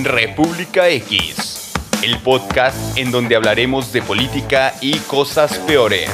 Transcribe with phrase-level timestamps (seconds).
[0.00, 6.08] República X, el podcast en donde hablaremos de política y cosas peores.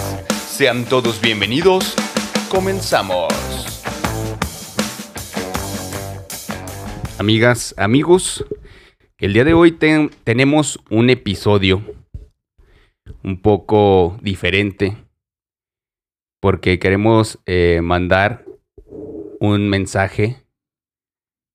[0.49, 1.95] Sean todos bienvenidos.
[2.49, 3.33] Comenzamos.
[7.21, 8.45] Amigas, amigos,
[9.19, 11.83] el día de hoy ten- tenemos un episodio
[13.23, 14.97] un poco diferente
[16.41, 18.45] porque queremos eh, mandar
[19.39, 20.43] un mensaje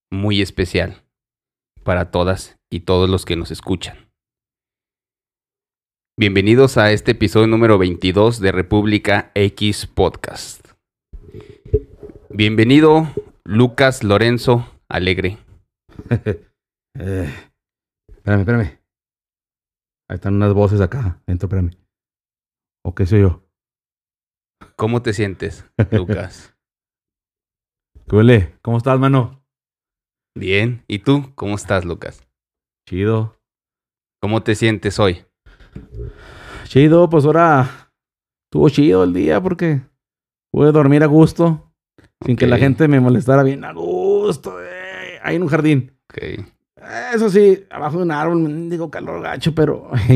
[0.09, 1.02] muy especial
[1.83, 4.09] para todas y todos los que nos escuchan.
[6.17, 10.67] Bienvenidos a este episodio número 22 de República X Podcast.
[12.29, 13.07] Bienvenido
[13.43, 15.37] Lucas Lorenzo Alegre.
[16.95, 17.27] Eh,
[18.07, 18.79] espérame, espérame.
[20.07, 21.19] Ahí están unas voces acá.
[21.25, 21.71] Entro, espérame.
[22.85, 23.41] ¿O qué soy yo?
[24.75, 26.55] ¿Cómo te sientes, Lucas?
[28.07, 28.59] ¿Qué huele?
[28.61, 29.42] ¿Cómo estás, mano?
[30.35, 30.83] Bien.
[30.87, 31.31] ¿Y tú?
[31.35, 32.27] ¿Cómo estás, Lucas?
[32.87, 33.39] Chido.
[34.21, 35.25] ¿Cómo te sientes hoy?
[36.65, 37.91] Chido, pues ahora
[38.47, 39.81] estuvo chido el día porque
[40.51, 41.71] pude dormir a gusto.
[42.25, 44.63] Sin que la gente me molestara bien a gusto.
[44.63, 45.97] eh, ahí en un jardín.
[46.09, 46.17] Ok.
[47.13, 49.91] Eso sí, abajo de un árbol, me digo calor gacho, pero.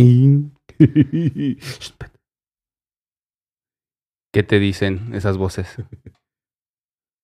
[4.33, 5.77] ¿Qué te dicen esas voces?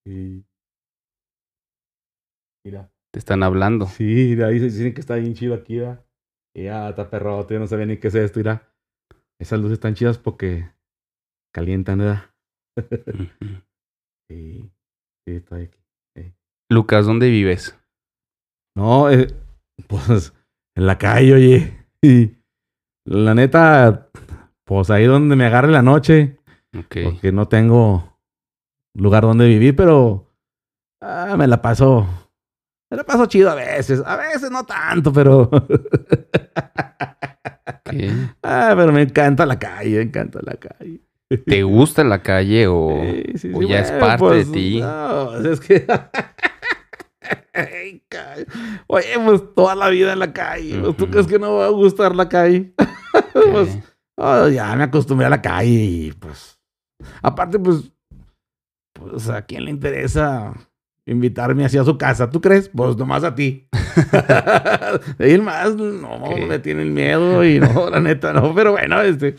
[2.65, 2.92] Mira.
[3.13, 3.85] Te están hablando.
[3.85, 6.03] Sí, de ahí se dicen que está bien chido aquí, ¿verdad?
[6.55, 8.67] Y ya está perrote, yo no sabía ni qué es esto, mira.
[9.39, 10.69] Esas luces están chidas porque
[11.53, 12.23] calientan, ¿verdad?
[14.29, 14.71] Sí,
[15.27, 15.79] sí, estoy aquí.
[16.71, 17.77] Lucas, ¿dónde vives?
[18.75, 19.27] No, eh,
[19.87, 20.33] pues
[20.75, 21.77] en la calle, oye.
[22.01, 22.35] Y
[23.05, 24.09] la neta,
[24.65, 26.37] pues ahí donde me agarre la noche,
[26.77, 26.97] Ok.
[27.03, 28.17] porque no tengo
[28.95, 30.27] lugar donde vivir, pero
[31.01, 32.07] ah, me la paso.
[32.93, 34.03] Me la paso chido a veces.
[34.05, 35.49] A veces no tanto, pero.
[38.41, 40.99] Ah, pero me encanta la calle, me encanta la calle.
[41.45, 44.79] ¿Te gusta la calle o, Sí, sí, o ya es parte pues, de ti?
[44.81, 45.85] No, es que.
[48.87, 50.79] Oye, pues toda la vida en la calle.
[50.79, 51.11] pues, ¿Tú Ujú.
[51.11, 52.73] crees que no va a gustar la calle?
[53.51, 53.77] pues,
[54.17, 56.59] oh, ya me acostumbré a la calle y pues.
[57.21, 57.91] Aparte, pues.
[58.93, 60.51] Pues a quién le interesa
[61.05, 62.29] invitarme hacia su casa.
[62.29, 62.69] ¿Tú crees?
[62.69, 63.67] Pues nomás a ti.
[65.17, 66.47] De ir más, no, Ok.
[66.47, 68.53] me tienen miedo y no, la neta, no.
[68.55, 69.35] Pero bueno, este.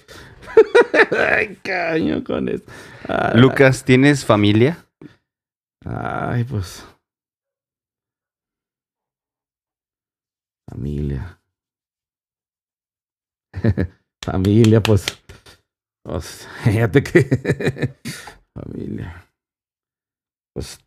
[1.36, 2.70] Ay, caño con esto.
[3.08, 4.84] Ay, Lucas, ¿tienes familia?
[5.84, 6.86] Ay, pues.
[10.70, 11.38] Familia.
[14.25, 15.06] Familia, pues.
[16.04, 17.96] Pues, fíjate que.
[18.54, 19.31] familia.
[20.54, 20.84] Pues.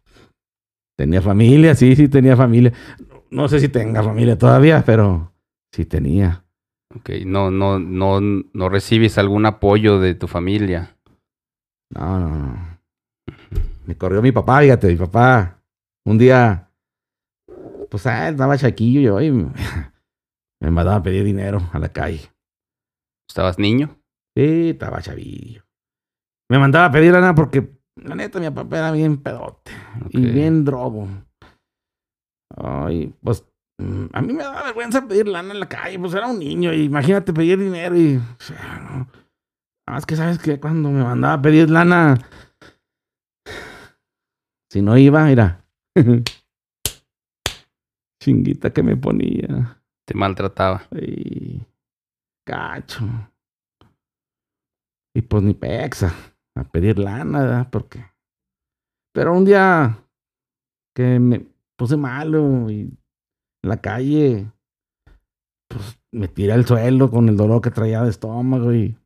[0.97, 2.73] Tenía familia, sí, sí tenía familia.
[3.29, 5.31] No, sé si tenga familia todavía, pero
[5.71, 6.43] sí tenía.
[6.95, 10.97] Ok, no, no, no, no recibes algún apoyo de tu familia.
[11.93, 12.79] No, no, no.
[13.85, 15.61] Me corrió mi papá, fíjate, mi papá.
[16.05, 16.71] Un día,
[17.89, 19.51] pues, ah, estaba chaquillo yo y me
[20.59, 22.31] me mandaba a pedir dinero a la calle.
[23.29, 23.99] ¿Estabas niño?
[24.35, 25.63] Sí, estaba chavillo.
[26.49, 29.71] Me mandaba a pedir lana porque, la neta, mi papá era bien pedote
[30.09, 31.07] y bien drogo.
[32.55, 33.45] Ay, pues,
[33.79, 36.73] mm, a mí me daba vergüenza pedir lana en la calle, pues era un niño
[36.73, 38.97] y imagínate pedir dinero y, o sea, no.
[39.85, 42.17] Nada más que sabes que cuando me mandaba a pedir lana,
[44.71, 45.65] si no iba, mira,
[48.21, 49.81] chinguita que me ponía.
[50.05, 50.83] Te maltrataba.
[50.91, 51.65] Ay,
[52.45, 53.05] cacho.
[55.13, 56.13] Y pues ni pexa
[56.57, 57.67] a pedir lana, ¿verdad?
[57.71, 58.05] Porque.
[59.13, 59.97] Pero un día
[60.95, 61.45] que me
[61.77, 64.51] puse malo y en la calle,
[65.67, 68.97] pues me tiré al suelo con el dolor que traía de estómago y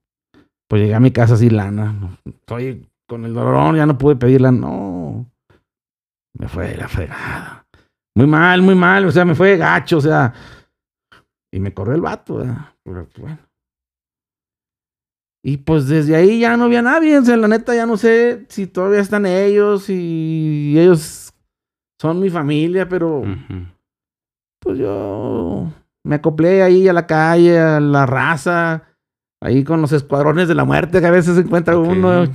[0.68, 2.18] pues llegué a mi casa sin lana.
[2.26, 4.60] Estoy con el dolor, ya no pude pedir lana.
[4.60, 5.26] No.
[6.38, 7.66] Me fue la fregada.
[8.16, 9.06] Muy mal, muy mal.
[9.06, 10.34] O sea, me fue gacho, o sea.
[11.54, 12.74] Y me corrió el vato, ¿verdad?
[12.84, 13.51] Pero, pues, bueno.
[15.44, 17.18] Y pues desde ahí ya no había nadie.
[17.18, 21.34] O sea, la neta ya no sé si todavía están ellos y ellos
[22.00, 23.24] son mi familia, pero
[24.60, 25.72] pues yo
[26.04, 28.84] me acoplé ahí a la calle, a la raza,
[29.42, 32.26] ahí con los escuadrones de la muerte que a veces se encuentra uno,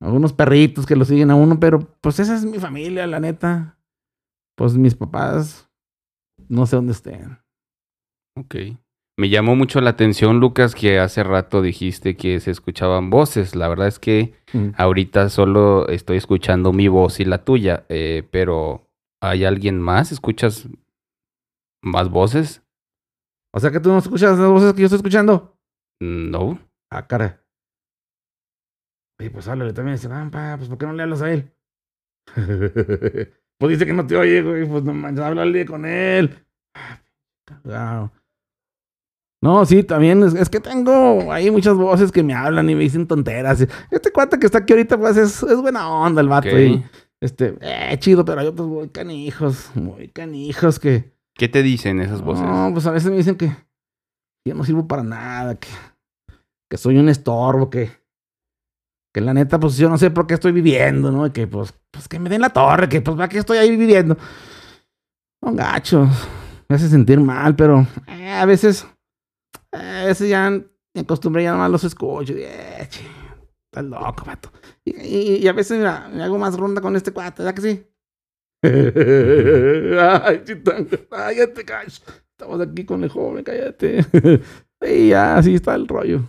[0.00, 3.78] algunos perritos que lo siguen a uno, pero pues esa es mi familia, la neta.
[4.56, 5.68] Pues mis papás,
[6.48, 7.38] no sé dónde estén.
[8.38, 8.54] Ok.
[9.18, 13.54] Me llamó mucho la atención, Lucas, que hace rato dijiste que se escuchaban voces.
[13.56, 14.70] La verdad es que Mm.
[14.76, 18.86] ahorita solo estoy escuchando mi voz y la tuya, eh, pero
[19.22, 20.12] ¿hay alguien más?
[20.12, 20.68] ¿Escuchas
[21.82, 22.62] ¿Más voces?
[23.54, 25.56] O sea que tú no escuchas las voces que yo estoy escuchando.
[26.00, 26.58] No.
[26.90, 27.42] Ah, cara.
[29.20, 29.96] Y pues háblale también.
[29.96, 31.52] Dice, ah, pues ¿por qué no le hablas a él?
[32.34, 34.66] pues dice que no te oye, güey.
[34.66, 36.44] Pues no manches, háblale con él.
[37.64, 38.10] Wow.
[39.42, 42.82] No, sí, también es, es, que tengo ahí muchas voces que me hablan y me
[42.82, 43.66] dicen tonteras.
[43.90, 46.48] Este cuate que está aquí ahorita, pues es, es buena onda el vato.
[46.48, 46.54] Ok.
[46.54, 46.84] Y,
[47.20, 51.14] este, eh, chido, pero hay otros muy canijos, muy canijos que.
[51.34, 52.44] ¿Qué te dicen esas voces?
[52.44, 53.50] No, pues a veces me dicen que
[54.46, 55.68] yo no sirvo para nada, que,
[56.70, 57.90] que soy un estorbo, que,
[59.12, 61.26] que la neta, pues yo no sé por qué estoy viviendo, ¿no?
[61.26, 63.76] Y que pues, pues que me den la torre, que pues para qué estoy ahí
[63.76, 64.16] viviendo.
[65.42, 66.08] Son gachos,
[66.68, 68.86] me hace sentir mal, pero eh, a veces,
[69.72, 72.32] eh, a veces ya me acostumbré, ya nomás los escucho.
[72.32, 73.02] Y, eh, chi,
[73.66, 74.50] estás loco, vato.
[74.84, 77.62] Y, y- y a veces, mira, me hago más ronda con este cuate, ¿verdad que
[77.62, 77.86] sí?
[78.64, 82.02] Ay, chitán, cállate, cacho.
[82.30, 84.04] Estamos aquí con el joven, cállate.
[84.82, 86.20] Y ya, así está el rollo.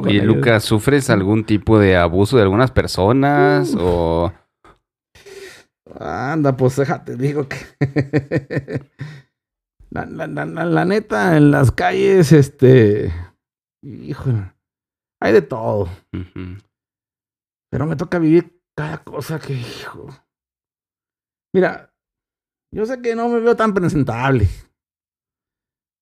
[0.00, 3.74] Oye, Lucas, ¿sufres algún tipo de abuso de algunas personas?
[3.74, 3.80] Uh.
[3.80, 4.32] O
[5.98, 7.56] Anda, pues déjate, digo que.
[9.90, 13.12] La, la, la, la- neta, en las calles, este.
[13.82, 14.52] Híjole.
[15.20, 15.88] Hay de todo.
[17.70, 20.08] Pero me toca vivir cada cosa que, hijo.
[21.54, 21.92] Mira,
[22.72, 24.46] yo sé que no me veo tan presentable.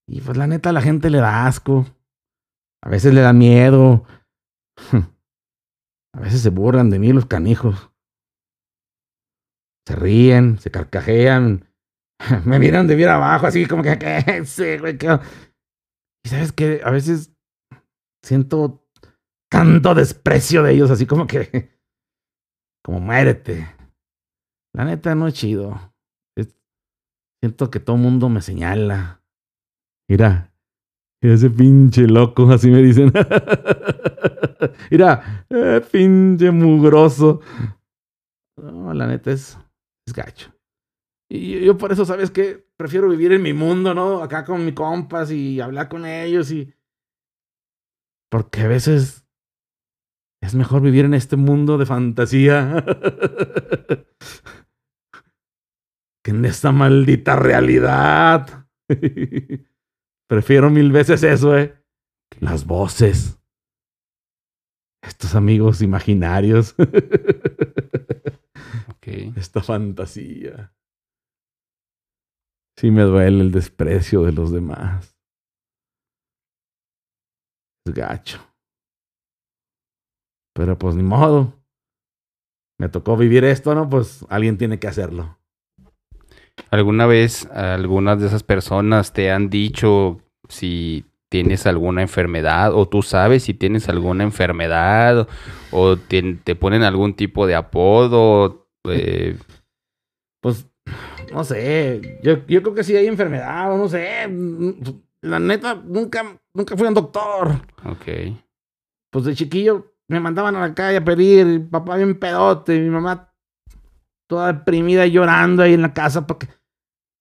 [0.08, 1.86] Y pues la neta a la gente le da asco.
[2.84, 4.04] A veces le da miedo.
[6.14, 7.90] A veces se burlan de mí los canijos.
[9.86, 11.68] Se ríen, se carcajean.
[12.44, 14.44] Me miran de bien abajo, así como que, ¿qué?
[14.44, 14.64] Sí,
[14.98, 15.20] ¿qué?
[16.24, 17.32] Y sabes que a veces
[18.22, 18.84] siento
[19.50, 21.70] tanto desprecio de ellos, así como que,
[22.84, 23.68] como muérete.
[24.74, 25.94] La neta no es chido.
[27.42, 29.22] Siento que todo el mundo me señala.
[30.08, 30.50] Mira
[31.32, 33.12] ese pinche loco, así me dicen.
[34.90, 37.40] Mira, eh, pinche mugroso.
[38.56, 39.58] No, la neta es,
[40.06, 40.55] es gacho.
[41.28, 42.66] Y yo, por eso, ¿sabes qué?
[42.76, 44.22] Prefiero vivir en mi mundo, ¿no?
[44.22, 46.72] Acá con mis compas y hablar con ellos y...
[48.30, 49.26] Porque a veces
[50.40, 52.84] es mejor vivir en este mundo de fantasía
[56.22, 58.68] que en esta maldita realidad.
[60.28, 61.74] Prefiero mil veces eso, ¿eh?
[62.40, 63.38] Las voces.
[65.02, 66.74] Estos amigos imaginarios.
[68.88, 69.06] ok.
[69.36, 70.75] Esta fantasía.
[72.78, 75.16] Sí me duele el desprecio de los demás.
[77.86, 78.40] Es gacho.
[80.54, 81.52] Pero pues ni modo.
[82.78, 83.88] Me tocó vivir esto, ¿no?
[83.88, 85.38] Pues alguien tiene que hacerlo.
[86.70, 93.02] ¿Alguna vez algunas de esas personas te han dicho si tienes alguna enfermedad o tú
[93.02, 95.28] sabes si tienes alguna enfermedad
[95.70, 98.68] o te, te ponen algún tipo de apodo?
[98.84, 99.36] Eh,
[100.40, 100.66] Pues,
[101.32, 102.20] no sé.
[102.22, 104.28] Yo, yo creo que sí hay enfermedad, o no sé.
[105.22, 107.50] La neta, nunca, nunca fui a un doctor.
[107.84, 108.36] ok.
[109.10, 112.90] Pues de chiquillo me mandaban a la calle a pedir, mi papá bien pedote, mi
[112.90, 113.32] mamá
[114.28, 116.48] toda deprimida y llorando ahí en la casa porque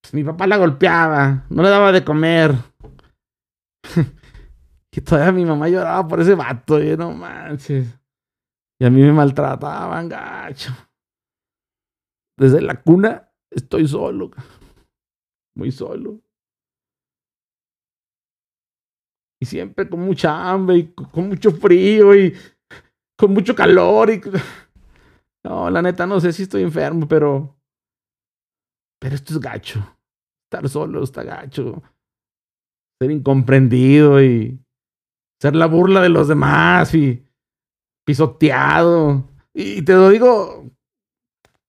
[0.01, 2.55] pues, mi papá la golpeaba, no le daba de comer.
[4.91, 7.87] y todavía mi mamá lloraba por ese vato, y yo, no manches.
[8.79, 10.73] Y a mí me maltrataban, gacho.
[12.37, 14.31] Desde la cuna estoy solo,
[15.55, 16.21] muy solo.
[19.41, 22.35] Y siempre con mucha hambre y con mucho frío y
[23.17, 24.21] con mucho calor y...
[25.45, 27.55] No, la neta no sé si estoy enfermo, pero...
[28.99, 29.95] Pero esto es gacho.
[30.45, 31.83] Estar solo está gacho.
[32.99, 34.59] Ser incomprendido y...
[35.39, 37.23] Ser la burla de los demás y...
[38.07, 39.29] Pisoteado.
[39.53, 40.65] Y te lo digo...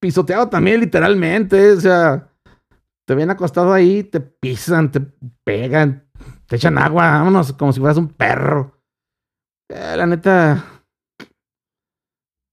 [0.00, 1.73] Pisoteado también literalmente.
[1.73, 2.29] O sea...
[3.09, 5.00] Te ven acostado ahí, te pisan, te
[5.45, 6.09] pegan,
[6.49, 8.81] te echan agua, vámonos, como si fueras un perro.
[9.69, 10.65] Eh, la neta.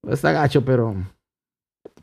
[0.08, 0.94] Está gacho, pero.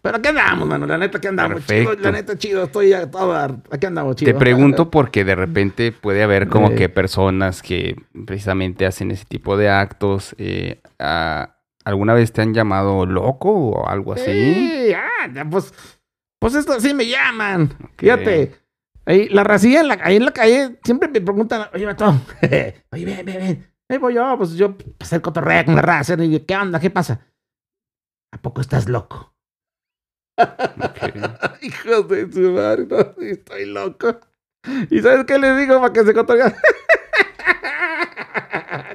[0.03, 0.85] Pero aquí andamos, mano.
[0.85, 1.65] La neta, aquí andamos.
[1.65, 2.65] Chido, la neta, chido.
[2.65, 3.57] Estoy a todo dar.
[3.71, 4.33] Aquí andamos, chido.
[4.33, 6.75] Te pregunto porque de repente puede haber como Eh.
[6.75, 10.35] que personas que precisamente hacen ese tipo de actos.
[10.39, 14.25] eh, ah, ¿Alguna vez te han llamado loco o algo así?
[14.25, 15.73] Sí, ah, ya, pues.
[16.41, 17.71] Pues esto sí me llaman.
[17.85, 18.01] Ok.
[18.01, 18.55] Fíjate.
[19.07, 22.07] Ahí, la racilla en la, ahí en la calle siempre me preguntan, oye, vato,
[22.93, 23.75] oye, ven, ven, ven.
[23.89, 26.15] Ahí voy yo, pues yo hacer cotorrea con la raza.
[26.23, 26.79] Y yo, ¿qué onda?
[26.79, 27.27] ¿Qué pasa?
[28.33, 29.35] ¿A poco estás loco?
[30.39, 30.41] Ok.
[31.63, 34.21] Hijo de su madre, no, estoy loco.
[34.91, 36.55] ¿Y sabes qué les digo para que se cotorgan?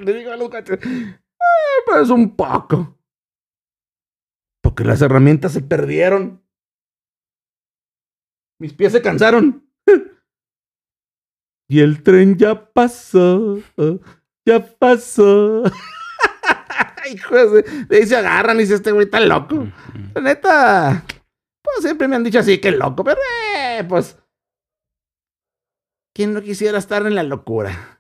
[0.01, 0.79] Le digo a los cuates,
[1.39, 2.97] "Ah, pues un poco.
[4.61, 6.43] Porque las herramientas se perdieron.
[8.59, 9.69] Mis pies se cansaron.
[11.67, 13.57] Y el tren ya pasó,
[14.45, 15.63] ya pasó.
[17.11, 19.67] Hijos de, de ahí se agarran y dice este güey está loco.
[20.13, 21.03] La neta,
[21.63, 23.19] pues siempre me han dicho así que loco, pero
[23.57, 24.15] eh, pues.
[26.13, 27.94] ¿Quién no quisiera estar en la locura?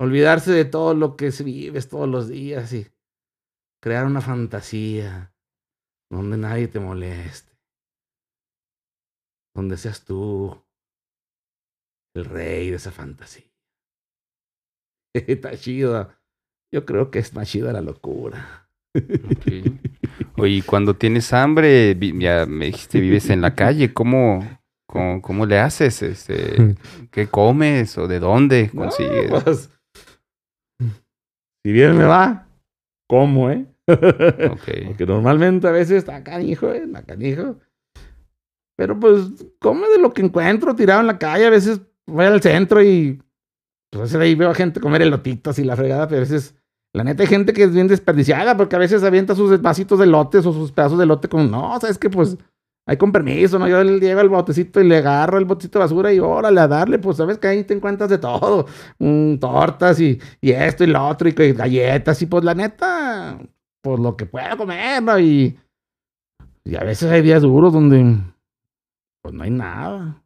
[0.00, 2.86] Olvidarse de todo lo que vives todos los días y
[3.82, 5.34] crear una fantasía
[6.10, 7.52] donde nadie te moleste.
[9.54, 10.64] Donde seas tú
[12.14, 13.44] el rey de esa fantasía.
[15.14, 16.12] Está chido.
[16.72, 18.68] Yo creo que es más chida la locura.
[18.94, 19.46] Ok.
[20.38, 24.46] Oye, y cuando tienes hambre, ya me dijiste, vives en la calle, ¿cómo,
[24.86, 26.02] cómo, cómo le haces?
[26.02, 26.76] Este,
[27.10, 29.30] ¿Qué comes o de dónde No, consigues?
[29.44, 29.70] pues,
[31.64, 32.48] si bien me va,
[33.08, 33.66] ¿cómo, eh?
[33.86, 36.84] Porque normalmente a veces está canijo, ¿eh?
[36.84, 37.56] Está canijo.
[38.76, 39.22] Pero pues,
[39.58, 41.46] come de lo que encuentro tirado en la calle.
[41.46, 43.20] A veces voy al centro y
[43.90, 46.54] pues a veces ahí veo a gente comer elotitos y la fregada, pero a veces,
[46.92, 50.06] la neta, hay gente que es bien desperdiciada porque a veces avienta sus vasitos de
[50.06, 52.36] lotes o sus pedazos de lote con, no, sabes que pues
[52.88, 53.68] hay con permiso, ¿no?
[53.68, 56.66] Yo le llevo el botecito y le agarro el botecito de basura y órale a
[56.66, 58.64] darle, pues sabes que ahí te encuentras de todo,
[58.98, 63.38] Mm, tortas y, y esto y lo otro y que galletas y pues la neta,
[63.82, 65.18] pues lo que pueda comer, ¿no?
[65.20, 65.58] Y,
[66.64, 68.16] y a veces hay días duros donde
[69.22, 70.22] pues no hay nada.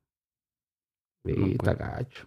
[1.24, 1.78] Sí, No, pues.
[1.78, 2.26] gacho.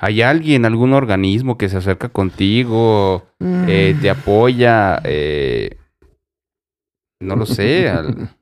[0.00, 4.00] ¿Hay alguien, algún organismo que se acerca contigo, eh, Mm.
[4.02, 5.76] te apoya, eh,
[7.20, 8.06] no lo sé, al,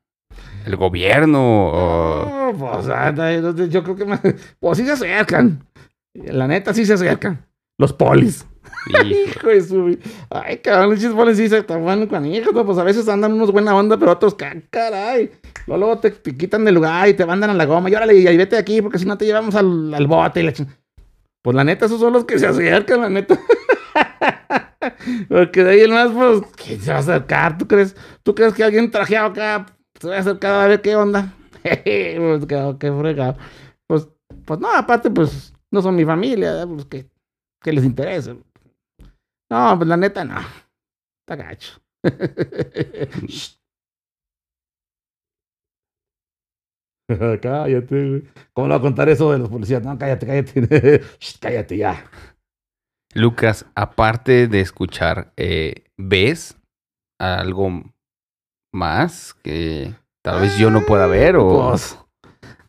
[0.67, 2.53] el gobierno o...
[2.53, 4.21] No, pues, anda, entonces yo creo que más-
[4.59, 5.65] pues sí se acercan.
[6.15, 7.45] La neta sí se acercan.
[7.79, 8.47] Los polis.
[9.05, 9.99] Hijo, de su...
[10.29, 12.53] Ay, cabrón, los polis sí se están bueno con hijos.
[12.65, 15.31] Pues a veces andan unos buena onda, pero otros, ca- caray.
[15.67, 17.89] Luego, te, te quitan del lugar y te mandan a la goma.
[17.89, 20.41] Y órale, y ahí vete de aquí, porque si no te llevamos al, al bote
[20.41, 20.53] y la
[21.43, 23.39] Pues la neta, esos son los que se acercan, la neta.
[25.29, 27.59] porque de ahí en más, pues, ¿quién se va a acercar?
[27.59, 29.67] ¿Tú crees, ¿Tú crees que alguien trajeado acá
[30.01, 31.35] se va a acercar a ver qué onda?
[31.63, 33.37] pues, qué, qué fregado.
[33.87, 34.09] Pues,
[34.45, 36.67] pues no, aparte, pues, no son mi familia, ¿eh?
[36.67, 37.09] pues, que,
[37.63, 38.35] que les interesa.
[39.51, 40.41] No, pues la neta no.
[41.21, 41.81] Está gacho.
[47.43, 48.23] cállate, güey.
[48.53, 49.83] ¿Cómo le voy a contar eso de los policías?
[49.83, 51.03] No, cállate, cállate.
[51.19, 52.05] Shh, cállate ya.
[53.15, 56.57] Lucas, aparte de escuchar, eh, ¿ves
[57.19, 57.83] algo
[58.73, 61.71] más que tal vez yo no pueda ver o...
[61.71, 61.99] Pues,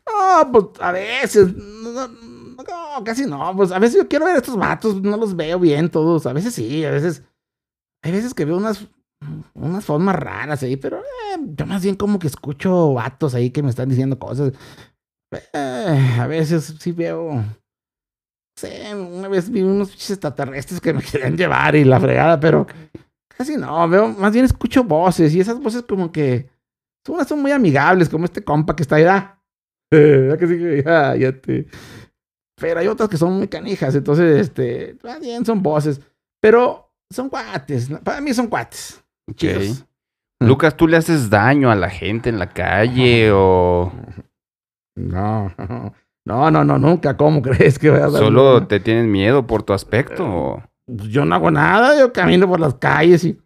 [0.06, 1.54] no, pues a veces.
[1.54, 3.54] No, casi no.
[3.56, 6.26] Pues a veces yo quiero ver a estos vatos, no los veo bien todos.
[6.26, 7.22] A veces sí, a veces.
[8.04, 8.86] Hay veces que veo unas,
[9.54, 13.62] unas formas raras ahí, pero eh, yo más bien como que escucho vatos ahí que
[13.62, 14.52] me están diciendo cosas.
[15.52, 17.32] Eh, a veces sí veo.
[17.32, 17.44] no
[18.56, 22.66] sé, una vez vi unos extraterrestres que me querían llevar y la fregada, pero
[23.36, 26.48] casi no, veo, más bien escucho voces y esas voces como que
[27.08, 29.38] unas son muy amigables, como este compa que está ahí, ah,
[29.90, 30.58] ¿verdad que sí?
[30.58, 31.66] que Ya, ya te...
[32.60, 36.00] Pero hay otras que son muy canijas, entonces, este, más bien son voces,
[36.40, 39.02] pero son cuates, para mí son cuates.
[39.28, 39.36] Ok.
[39.36, 39.84] chidos.
[40.40, 43.92] Lucas, ¿tú le haces daño a la gente en la calle o
[44.96, 45.52] No,
[46.24, 49.62] no, no, no, nunca, ¿cómo crees que voy a dar solo te tienen miedo por
[49.62, 50.24] tu aspecto?
[50.24, 53.38] o- Pues yo no hago nada, yo camino por las calles y.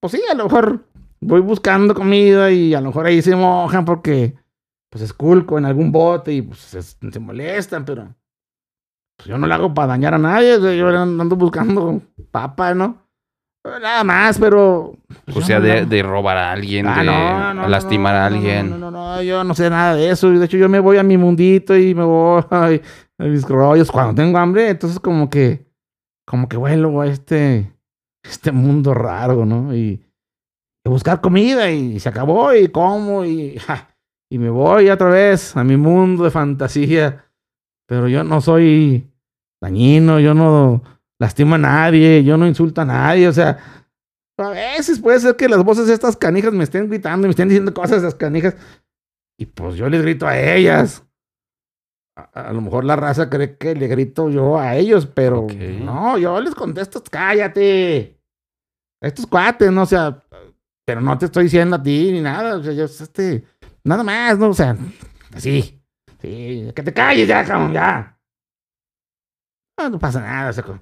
[0.00, 0.84] Pues sí, a lo mejor
[1.20, 4.34] voy buscando comida y a lo mejor ahí se mojan porque
[4.90, 8.14] pues esculco en algún bote y pues se, se molestan, pero
[9.16, 12.74] pues yo no lo hago para dañar a nadie, o sea, yo ando buscando papa,
[12.74, 13.10] ¿no?
[13.62, 14.94] Nada más, pero.
[15.26, 18.26] pues, O sea, no de, robar a alguien, Ah, de no, no, no, lastimar a
[18.26, 18.70] alguien.
[18.70, 20.30] No, no, no, no, yo no sé nada de eso.
[20.30, 22.70] De hecho, yo me voy a mi mundito y me voy a
[23.18, 24.70] mis rollos cuando tengo hambre.
[24.70, 25.66] Entonces, como que,
[26.30, 27.74] como que vuelo a este,
[28.22, 29.74] este mundo raro, ¿no?
[29.74, 30.00] Y,
[30.84, 33.60] y buscar comida y se acabó y como y,
[34.30, 37.24] y me voy otra vez a mi mundo de fantasía.
[37.88, 39.10] Pero yo no soy
[39.60, 40.84] dañino, yo no
[41.18, 43.58] lastimo a nadie, yo no insulto a nadie, o sea,
[44.38, 47.30] a veces puede ser que las voces de estas canijas me estén gritando y me
[47.32, 48.56] estén diciendo cosas de esas canijas.
[49.36, 51.04] Y pues yo les grito a ellas.
[52.16, 56.18] A, a lo mejor la raza cree que le grito yo a ellos, pero no,
[56.18, 58.18] yo les contesto, cállate.
[59.00, 60.22] Estos cuates, no, o sea,
[60.84, 63.44] pero no te estoy diciendo a ti ni nada, o sea, yo, este,
[63.84, 64.48] nada más, ¿no?
[64.48, 64.76] O sea,
[65.34, 65.80] así.
[66.20, 68.18] Sí, que te calles ya, cabrón, ya.
[69.78, 70.52] No, no pasa nada.
[70.52, 70.78] Seco.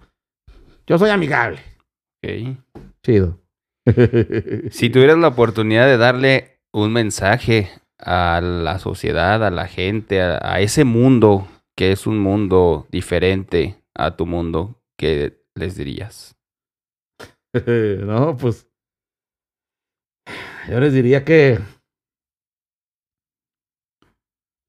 [0.87, 1.61] Yo soy amigable.
[2.25, 2.59] Ok.
[3.03, 3.41] Chido.
[4.71, 10.61] Si tuvieras la oportunidad de darle un mensaje a la sociedad, a la gente, a,
[10.61, 16.37] ese mundo que es un mundo diferente a tu mundo, ¿qué les dirías?
[18.01, 18.69] no, pues.
[20.69, 21.59] Yo les diría que.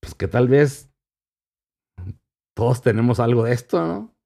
[0.02, 0.90] Pues que tal vez.
[2.56, 4.20] Todos tenemos algo de esto, ¿no?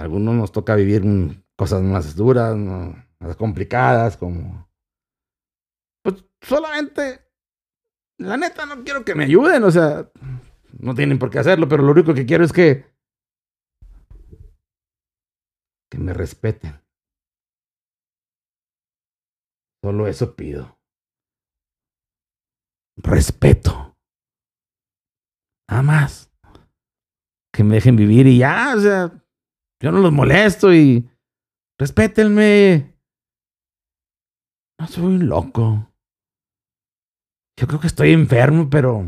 [0.00, 1.04] algunos nos toca vivir
[1.56, 4.69] cosas más duras, más complicadas, como.
[6.02, 7.20] Pues solamente.
[8.18, 10.10] La neta, no quiero que me ayuden, o sea.
[10.78, 12.90] No tienen por qué hacerlo, pero lo único que quiero es que
[15.90, 16.80] que me respeten.
[19.82, 20.78] Solo eso pido.
[22.96, 23.96] Respeto.
[25.68, 26.32] Nada más.
[27.52, 29.24] Que me dejen vivir y ya, o sea,
[29.82, 31.10] yo no los molesto y
[31.78, 32.96] respétenme.
[34.78, 35.89] No soy un loco.
[37.60, 39.06] Yo creo que estoy enfermo, pero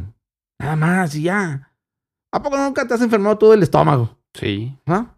[0.61, 1.73] nada más y ya.
[2.35, 4.18] ¿A poco nunca te has enfermado todo el estómago?
[4.35, 4.78] Sí.
[4.87, 5.16] ¿Ah?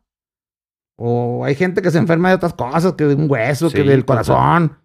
[0.97, 4.05] O hay gente que se enferma de otras cosas, que de un hueso, que del
[4.05, 4.79] corazón.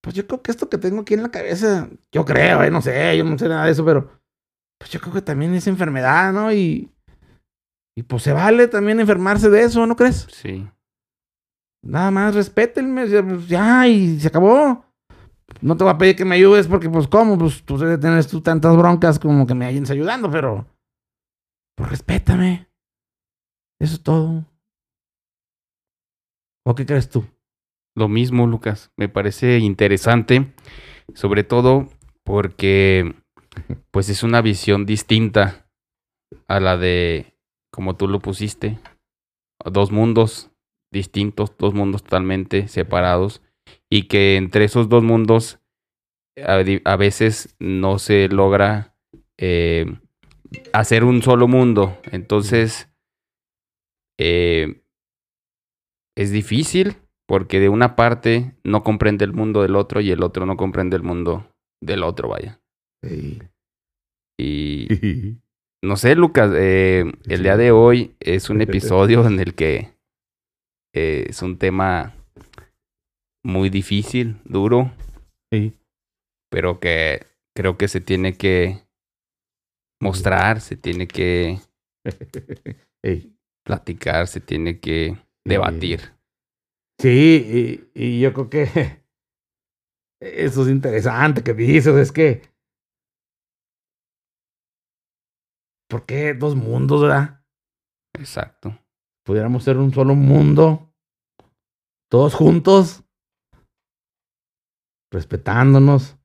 [0.00, 2.80] Pues yo creo que esto que tengo aquí en la cabeza, yo creo, eh, no
[2.80, 4.08] sé, yo no sé nada de eso, pero
[4.78, 6.52] pues yo creo que también es enfermedad, ¿no?
[6.52, 6.92] Y,
[7.96, 10.28] y pues se vale también enfermarse de eso, ¿no crees?
[10.30, 10.68] Sí.
[11.82, 13.08] Nada más respétenme,
[13.48, 14.84] ya, y se acabó.
[15.60, 17.38] No te voy a pedir que me ayudes porque, pues, ¿cómo?
[17.38, 20.66] Pues tú tienes tú tantas broncas como que me hayas ayudando, pero
[21.76, 22.68] pues respétame.
[23.80, 24.44] Eso es todo.
[26.66, 27.24] ¿O qué crees tú?
[27.96, 28.90] Lo mismo, Lucas.
[28.96, 30.54] Me parece interesante,
[31.14, 31.88] sobre todo
[32.24, 33.14] porque
[33.90, 35.68] pues es una visión distinta
[36.48, 37.34] a la de
[37.70, 38.78] como tú lo pusiste.
[39.64, 40.50] Dos mundos
[40.90, 43.42] distintos, dos mundos totalmente separados
[43.94, 45.60] y que entre esos dos mundos
[46.44, 48.96] a, veces no se logra
[49.38, 49.86] eh,
[50.72, 51.96] hacer un solo mundo.
[52.10, 52.92] Entonces,
[54.18, 54.82] eh,
[56.16, 56.96] es difícil
[57.28, 60.96] porque de una parte no comprende el mundo del otro y el otro no comprende
[60.96, 62.60] el mundo del otro, vaya.
[63.00, 63.38] Sí.
[64.40, 64.88] Y
[65.84, 69.92] no sé, Lucas, eh, el día de hoy es un episodio en el que
[70.92, 72.16] eh, es un tema
[73.44, 74.90] muy difícil, duro,
[75.52, 75.78] Sí.
[76.50, 78.82] pero que creo que se tiene que
[80.00, 81.60] mostrar, se tiene que
[83.04, 83.36] Ey.
[83.64, 86.00] platicar, se tiene que debatir.
[87.00, 88.64] Sí, y, y yo creo que
[90.20, 92.42] eso es interesante que dices, es que
[95.88, 97.44] ¿por qué dos mundos, verdad?
[98.18, 98.78] Exacto.
[99.24, 100.92] Pudiéramos ser un solo mundo,
[102.10, 103.03] todos juntos,
[105.14, 106.18] respetándonos,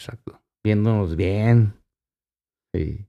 [0.00, 0.40] Exacto.
[0.64, 1.74] viéndonos bien.
[2.74, 3.06] Sí.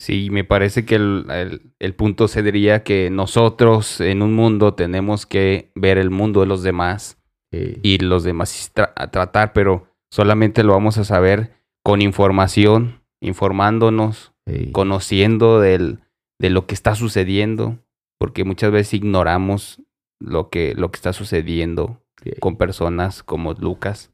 [0.00, 5.24] Sí, me parece que el, el- el punto sería que nosotros en un mundo tenemos
[5.26, 7.18] que ver el mundo de los demás
[7.52, 7.80] sí.
[7.82, 14.70] y los demás tra- tratar, pero solamente lo vamos a saber con información, informándonos, sí.
[14.72, 16.00] conociendo del,
[16.38, 17.78] de lo que está sucediendo,
[18.18, 19.82] porque muchas veces ignoramos
[20.20, 22.02] lo que, lo que está sucediendo
[22.40, 24.12] Con personas como Lucas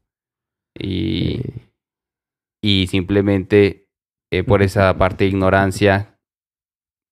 [0.77, 1.41] y,
[2.61, 3.87] y simplemente
[4.31, 6.19] eh, por esa parte de ignorancia,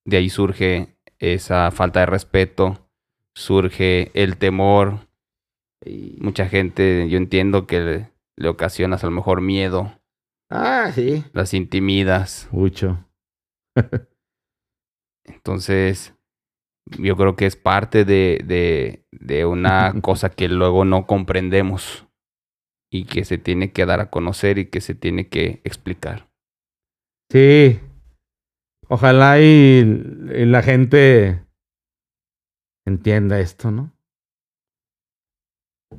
[0.04, 2.88] de ahí surge esa falta de respeto,
[3.34, 5.08] surge el temor.
[5.84, 6.16] Sí.
[6.20, 9.98] Mucha gente, yo entiendo que le, le ocasionas a lo mejor miedo,
[10.50, 11.24] Ah, sí.
[11.32, 12.48] las intimidas.
[12.52, 13.08] Mucho.
[15.24, 16.14] Entonces,
[16.98, 22.06] yo creo que es parte de, de, de una cosa que luego no comprendemos
[22.90, 26.28] y que se tiene que dar a conocer y que se tiene que explicar.
[27.30, 27.80] Sí.
[28.88, 29.78] Ojalá y,
[30.34, 31.46] y la gente
[32.86, 33.90] entienda esto, ¿no?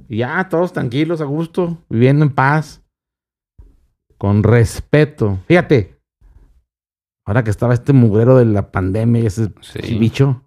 [0.08, 2.84] Y ya, todos tranquilos, a gusto, viviendo en paz,
[4.17, 5.39] con respeto.
[5.48, 6.00] Fíjate,
[7.26, 9.98] ahora que estaba este mugrero de la pandemia y ese Sí.
[9.98, 10.42] bicho,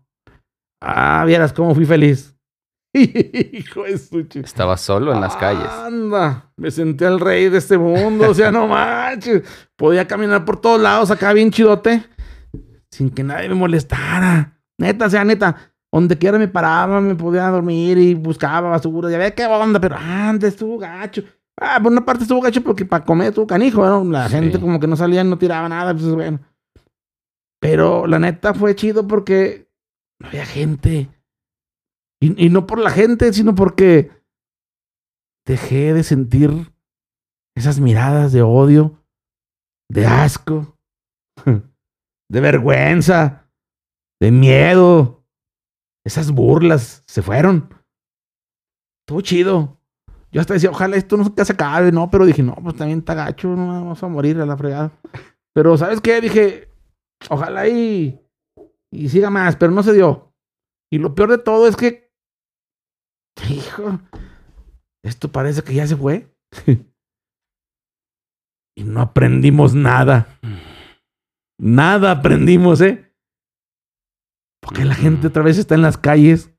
[0.86, 2.34] ah, vieras cómo fui feliz.
[2.94, 5.68] Hijo de su chi- Estaba solo en las calles.
[5.68, 9.42] Anda, me senté el rey de este mundo, o sea, no manches.
[9.76, 12.04] Podía caminar por todos lados acá bien chidote,
[12.90, 14.58] sin que nadie me molestara.
[14.78, 15.56] Neta, o sea, neta,
[15.92, 19.10] donde quiera me paraba, me podía dormir y buscaba basura.
[19.10, 21.22] Ya ve qué onda, pero antes estuvo gacho.
[21.60, 24.04] Ah, por una parte estuvo gacho porque para comer estuvo canijo, ¿no?
[24.10, 24.34] La Sí.
[24.36, 26.38] gente como que no salía, no tiraba nada, pues bueno.
[27.60, 29.65] Pero la neta fue chido porque
[30.20, 31.10] no había gente.
[32.20, 34.10] Y, y no por la gente, sino porque
[35.46, 36.72] dejé de sentir
[37.56, 39.02] esas miradas de odio,
[39.90, 40.76] de asco,
[41.44, 43.50] de vergüenza,
[44.20, 45.24] de miedo.
[46.04, 47.68] Esas burlas se fueron.
[49.02, 49.80] Estuvo chido.
[50.30, 52.10] Yo hasta decía, ojalá esto nunca se acabe, ¿no?
[52.10, 54.92] Pero dije, no, pues también está gacho, no vamos a morir a la fregada.
[55.54, 56.20] Pero, ¿sabes qué?
[56.20, 56.68] Dije,
[57.30, 58.20] ojalá y,
[58.96, 60.32] y siga más, pero no se dio.
[60.90, 62.12] Y lo peor de todo es que,
[63.50, 64.00] hijo,
[65.04, 66.34] esto parece que ya se fue.
[68.76, 70.38] y no aprendimos nada.
[71.58, 73.14] Nada aprendimos, ¿eh?
[74.60, 76.52] Porque la gente otra vez está en las calles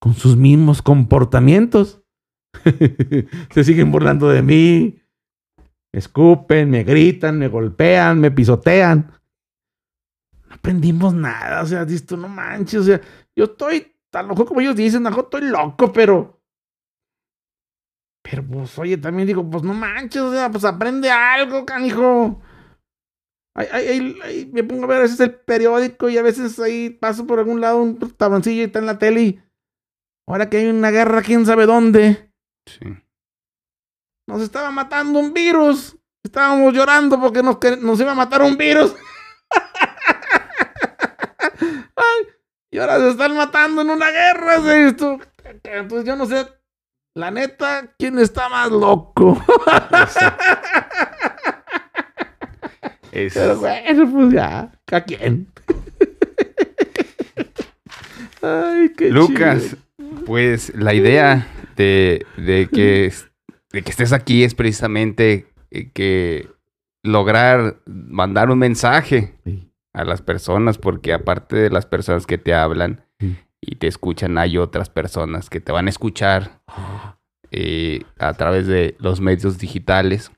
[0.00, 2.02] con sus mismos comportamientos.
[3.50, 5.00] Se siguen burlando de mí.
[5.92, 9.19] Me escupen, me gritan, me golpean, me pisotean.
[10.50, 11.62] No aprendimos nada.
[11.62, 12.80] O sea, dices tú, no manches.
[12.80, 13.00] O sea,
[13.34, 16.38] yo estoy, a lo mejor como ellos dicen, mejor estoy loco, pero.
[18.22, 22.42] Pero pues, oye, también digo, pues no manches, o sea, pues aprende algo, canijo.
[23.56, 26.90] Ahí, ahí, ahí me pongo a ver a veces el periódico y a veces ahí
[26.90, 29.42] paso por algún lado un taboncillo y está en la tele y
[30.28, 32.32] ahora que hay una guerra, quién sabe dónde,
[32.66, 32.86] Sí.
[34.28, 35.96] nos estaba matando un virus.
[36.22, 38.94] Estábamos llorando porque nos, nos iba a matar un virus.
[42.00, 42.26] Ay,
[42.70, 44.56] y ahora se están matando en una guerra.
[45.44, 46.46] Entonces yo no sé,
[47.14, 49.42] la neta, quién está más loco.
[53.12, 55.48] Es- Pero bueno, pues ya, ¿a quién?
[58.42, 60.24] Ay, qué Lucas, chido.
[60.26, 63.12] pues la idea de, de que,
[63.72, 66.48] de que estés aquí es precisamente eh, que
[67.02, 69.69] lograr mandar un mensaje Sí.
[69.92, 73.36] A las personas, porque aparte de las personas que te hablan Sí.
[73.60, 76.62] y te escuchan, hay otras personas que te van a escuchar
[77.50, 80.30] eh, a través de los medios digitales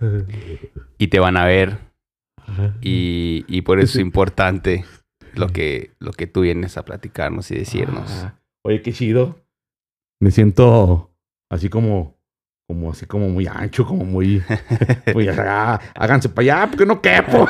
[0.98, 1.78] y te van a ver
[2.80, 4.84] y, y por eso es importante
[5.34, 8.26] lo que, lo que tú vienes a platicarnos y decirnos.
[8.64, 9.38] Oye, qué chido.
[10.20, 11.10] Me siento
[11.50, 12.16] así como,
[12.70, 14.40] como así como muy ancho, como muy,
[15.14, 15.80] muy acá.
[15.96, 17.44] háganse para allá porque no quepo.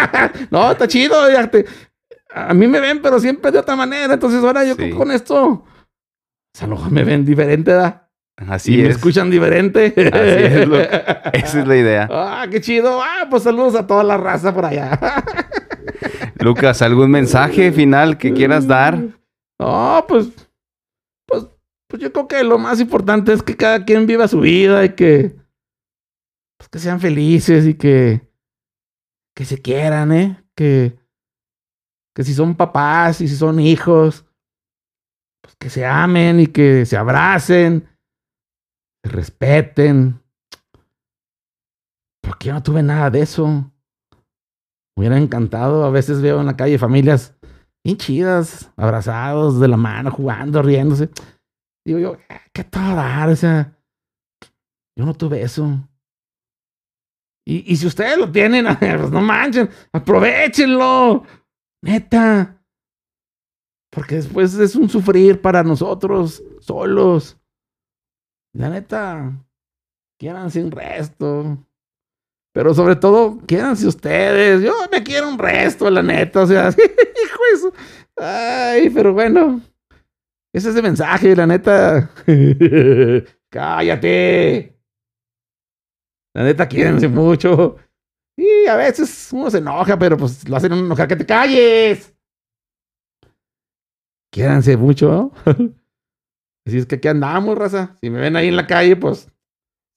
[0.50, 1.14] no, está chido.
[2.34, 4.14] a mí me ven, pero siempre de otra manera.
[4.14, 4.88] Entonces ahora yo Sí.
[4.90, 5.66] con esto, o
[6.54, 8.08] sea, a lo mejor me ven diferente, ¿da?
[8.48, 8.96] Así y me es.
[8.96, 9.92] escuchan diferente.
[9.94, 10.80] es, lo-
[11.34, 12.08] Esa es la idea.
[12.10, 13.02] Ah, qué chido.
[13.02, 14.98] Ah, pues saludos a toda la raza por allá.
[16.40, 18.98] Lucas, ¿algún mensaje final que quieras dar?
[19.60, 20.28] No, pues,
[21.28, 21.46] pues,
[21.92, 24.94] pues yo creo que lo más importante es que cada quien viva su vida y
[24.94, 25.36] que,
[26.56, 28.26] pues que sean felices y que,
[29.36, 30.42] que se quieran, ¿eh?
[30.54, 30.98] Que,
[32.14, 34.24] que si son papás y si son hijos,
[35.42, 37.86] pues que se amen y que se abracen,
[39.04, 40.18] se respeten.
[42.22, 43.46] Porque yo no tuve nada de eso.
[43.46, 43.70] Me
[44.96, 45.84] hubiera encantado.
[45.84, 47.36] A veces veo en la calle familias
[47.84, 51.10] bien chidas, abrazados de la mano, jugando, riéndose.
[51.84, 53.28] Digo yo, "Ah, ¿qué todo dar?
[53.28, 53.76] O sea,
[54.96, 55.88] yo no tuve eso.
[57.46, 61.24] Y, y si ustedes lo tienen, pues no manchen, aprovechenlo.
[61.84, 62.62] Neta.
[63.90, 67.36] Porque después es un sufrir para nosotros solos.
[68.54, 69.32] La neta,
[70.18, 71.58] quieran sin resto.
[72.54, 74.62] Pero sobre todo, quédense ustedes.
[74.62, 76.42] Yo me quiero un resto, la neta.
[76.42, 77.72] O sea, hijo de su-
[78.16, 79.60] Ay, pero bueno.
[80.52, 82.10] Ese es el mensaje, la neta.
[83.50, 84.78] Cállate.
[86.34, 87.76] La neta, quédense mucho.
[88.36, 92.14] Y a veces uno se enoja, pero pues lo hacen enojar que te calles.
[94.32, 95.32] Quédense mucho.
[96.66, 97.96] Así es que aquí andamos, raza.
[98.00, 99.32] Si me ven ahí en la calle, pues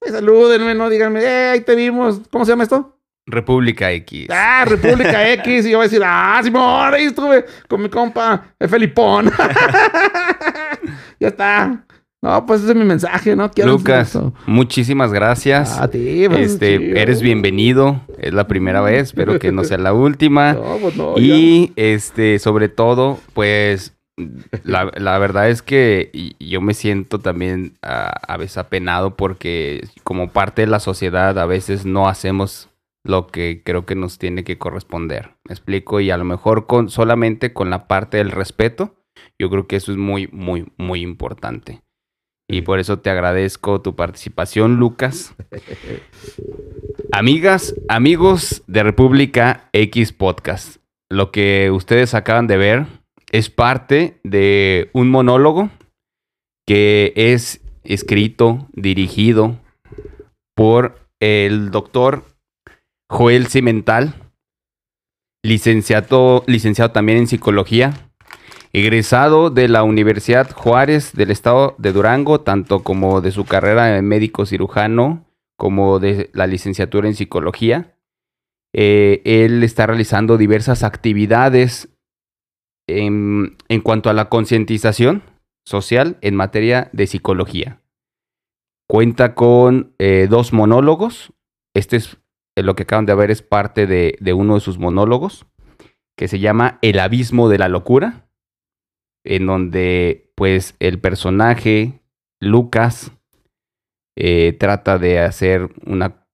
[0.05, 2.21] Ay, salúdenme, no díganme, eh, ahí te vimos.
[2.31, 2.94] ¿Cómo se llama esto?
[3.27, 4.27] República X.
[4.31, 5.65] Ah, República X.
[5.65, 9.31] Y yo voy a decir, ah, Simón, ahí estuve con mi compa, el Felipón.
[11.19, 11.81] ya está.
[12.21, 13.51] No, pues ese es mi mensaje, ¿no?
[13.51, 15.77] Quiero Lucas, muchísimas gracias.
[15.79, 16.97] A ti, pues, Este, chido.
[16.97, 18.01] eres bienvenido.
[18.17, 20.53] Es la primera vez, espero que no sea la última.
[20.55, 21.21] No, pues no, ya.
[21.23, 23.93] Y este, sobre todo, pues
[24.63, 26.09] la, la verdad es que
[26.39, 31.45] yo me siento también a, a veces apenado porque como parte de la sociedad a
[31.45, 32.69] veces no hacemos
[33.05, 35.35] lo que creo que nos tiene que corresponder.
[35.47, 38.95] Me explico y a lo mejor con solamente con la parte del respeto,
[39.39, 41.81] yo creo que eso es muy muy muy importante.
[42.49, 45.35] Y por eso te agradezco tu participación, Lucas.
[47.11, 50.77] Amigas, amigos de República X Podcast,
[51.09, 52.85] lo que ustedes acaban de ver
[53.31, 55.69] es parte de un monólogo
[56.67, 59.59] que es escrito, dirigido
[60.55, 62.23] por el doctor
[63.09, 64.15] Joel Cimental,
[65.43, 68.11] licenciado, licenciado también en psicología,
[68.73, 74.01] egresado de la Universidad Juárez del Estado de Durango, tanto como de su carrera de
[74.01, 75.25] médico cirujano
[75.57, 77.97] como de la licenciatura en psicología.
[78.73, 81.89] Eh, él está realizando diversas actividades
[82.87, 85.23] en, cuanto a la concientización
[85.65, 87.81] social en materia de psicología.
[88.87, 91.33] Cuenta con eh, dos monólogos.
[91.73, 92.17] Este es
[92.55, 95.45] lo que acaban de ver, es parte de, de uno de sus monólogos,
[96.17, 98.29] que se llama El abismo de la locura,
[99.25, 102.01] en donde pues el personaje
[102.39, 103.11] Lucas
[104.17, 106.25] eh, trata de hacer una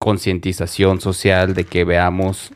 [0.00, 2.52] concientización social de que veamos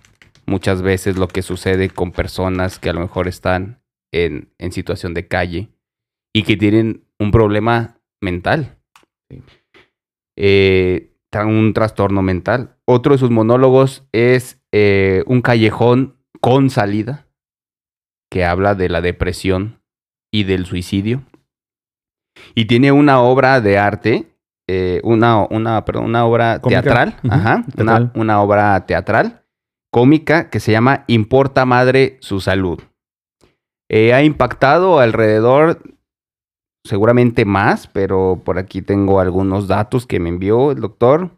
[0.47, 5.15] muchas veces lo que sucede con personas que a lo mejor están en, en situación
[5.15, 5.69] de calle
[6.33, 8.79] y que tienen un problema mental.
[10.37, 12.77] Eh, un trastorno mental.
[12.85, 17.27] Otro de sus monólogos es eh, un callejón con salida,
[18.31, 19.81] que habla de la depresión
[20.31, 21.23] y del suicidio.
[22.55, 24.37] Y tiene una obra de arte,
[24.69, 29.43] eh, una, una, perdón, una obra teatral, ajá, Una, una obra teatral
[29.91, 32.81] cómica que se llama Importa Madre su Salud.
[33.91, 35.83] ha impactado alrededor
[36.85, 41.31] seguramente más, pero por aquí tengo algunos datos que me envió el doctor.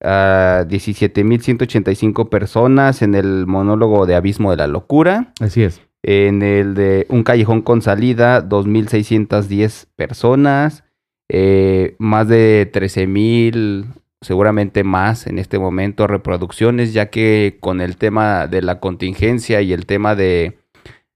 [0.00, 5.32] Uh, ah, 17.185 personas en el monólogo de Abismo de la Locura.
[5.40, 5.80] Así es.
[6.02, 10.84] En el de Un Callejón con Salida, 2.610 personas.
[11.30, 13.86] Eh, más de 13.000,
[14.20, 19.72] seguramente más en este momento, reproducciones, ya que con el tema de la contingencia y
[19.72, 20.58] el tema de,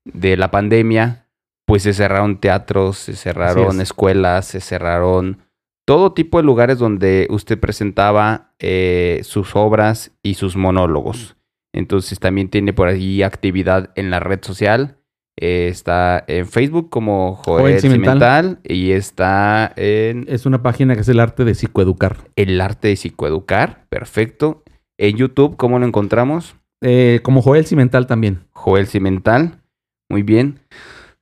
[0.05, 1.28] de la pandemia,
[1.69, 5.43] pues se cerraron teatros, se cerraron escuelas, se cerraron
[5.87, 11.37] todo tipo de lugares donde usted presentaba eh, sus obras y sus monólogos.
[11.75, 14.97] Entonces también tiene por ahí actividad en la red social.
[15.39, 18.61] Eh, está en Facebook como Joel, Cimental.
[18.65, 20.25] y está en...
[20.27, 22.17] Es una página que es el arte de psicoeducar.
[22.35, 24.63] El arte de psicoeducar, perfecto.
[24.97, 26.57] En YouTube, ¿cómo lo encontramos?
[26.81, 28.41] Eh, como Joel Cimental también.
[28.53, 29.61] Joel Cimental,
[30.09, 30.61] muy bien.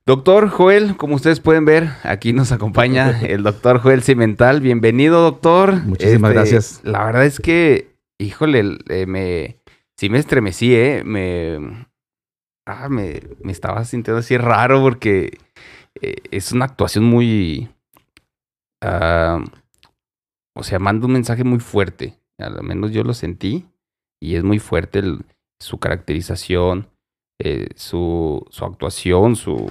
[0.07, 4.61] Doctor Joel, como ustedes pueden ver, aquí nos acompaña el doctor Joel Cimental.
[4.61, 5.83] Bienvenido, doctor.
[5.83, 6.81] Muchísimas este, gracias.
[6.85, 9.57] La verdad es que, híjole, eh, me,
[9.97, 11.03] sí me estremecí, ¿eh?
[11.03, 11.87] Me,
[12.65, 15.39] ah, me, me estaba sintiendo así raro porque
[16.01, 17.69] eh, es una actuación muy,
[18.85, 19.43] uh,
[20.55, 22.17] o sea, manda un mensaje muy fuerte.
[22.39, 23.65] Al menos yo lo sentí
[24.21, 25.03] y es muy fuerte
[25.59, 26.87] su caracterización
[27.39, 29.67] eh, su, su actuación, su...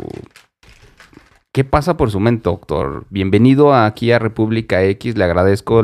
[1.53, 3.07] ¿Qué pasa por su mente, doctor?
[3.11, 5.17] Bienvenido aquí a República X.
[5.17, 5.83] Le agradezco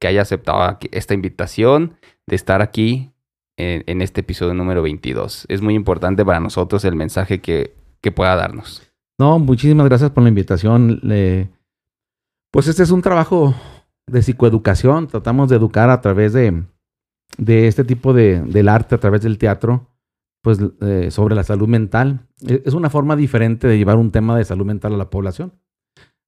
[0.00, 1.94] que haya aceptado esta invitación
[2.26, 3.12] de estar aquí
[3.56, 5.46] en, este episodio número 22.
[5.48, 8.82] Es muy importante para nosotros el mensaje que, que pueda darnos.
[9.16, 11.00] No, muchísimas gracias por la invitación.
[12.50, 13.54] Pues este es un trabajo
[14.08, 15.06] de psicoeducación.
[15.06, 16.64] Tratamos de educar a través de,
[17.38, 19.86] de este tipo de, del arte, a través del teatro
[20.42, 22.26] pues, eh, sobre la salud mental.
[22.46, 25.52] E, es una forma diferente de llevar un tema de salud mental a la población.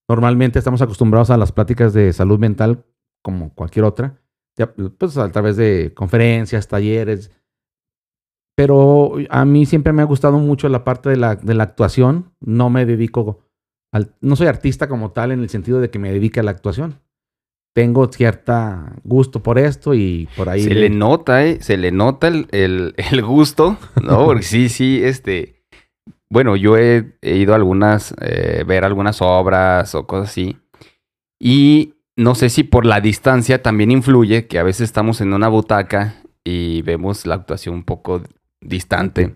[0.08, 2.84] Normalmente estamos acostumbrados a las pláticas de salud mental
[3.22, 4.20] como cualquier otra,
[4.98, 7.30] pues a través de conferencias, talleres.
[8.54, 12.32] Pero a mí siempre me ha gustado mucho la parte de la, de la actuación.
[12.40, 13.40] No me dedico
[13.92, 16.50] al, no soy artista como tal en el sentido de que me dedique a la
[16.50, 17.00] actuación
[17.74, 20.62] tengo cierta gusto por esto y por ahí.
[20.62, 21.58] Se le, nota, ¿eh?
[21.60, 24.24] Se le nota el, el, gusto, ¿no?
[24.24, 25.62] Porque sí, sí, este.
[26.30, 30.56] Bueno, yo he, ido a algunas, eh, ver algunas obras o cosas así.
[31.38, 35.48] Y no sé si por la distancia también influye que a veces estamos en una
[35.48, 38.22] butaca y vemos la actuación un poco
[38.60, 39.34] distante.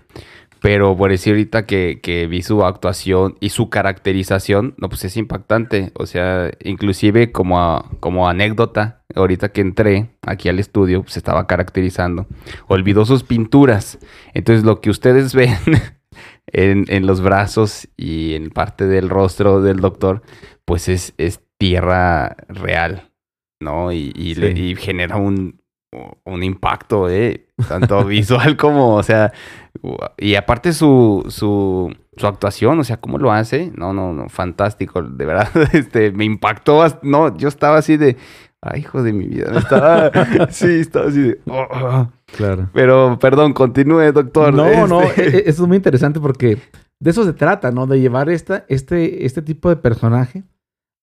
[0.61, 5.93] Pero por decir ahorita que, vi su actuación y su caracterización, no, pues es impactante.
[5.95, 12.27] O sea, inclusive como, como anécdota, ahorita que entré aquí al estudio, se estaba caracterizando.
[12.67, 13.99] Olvidó sus pinturas.
[14.35, 15.57] Entonces lo que ustedes ven
[16.47, 20.23] en, los brazos y en parte del rostro del doctor,
[20.65, 23.11] pues es, es tierra real,
[23.61, 23.93] ¿no?
[23.93, 25.61] Y, y genera un,
[26.25, 27.47] un impacto, ¿eh?
[27.69, 29.33] Tanto visual como, o sea,
[30.19, 35.03] Y aparte su, su, su actuación, o sea, cómo lo hace, no, no, no, fantástico,
[35.03, 38.17] de verdad, este, me impactó, no, yo estaba así de,
[38.61, 40.11] ay, hijo de mi vida, estaba,
[40.51, 42.09] sí, estaba así de, oh".
[42.37, 42.69] Claro.
[42.75, 44.53] Pero, perdón, continúe, doctor.
[44.53, 46.59] No, no, Este, e- e- eso es muy interesante porque
[47.01, 47.87] de eso se trata, ¿no?
[47.87, 50.45] De llevar esta, este, este tipo de personaje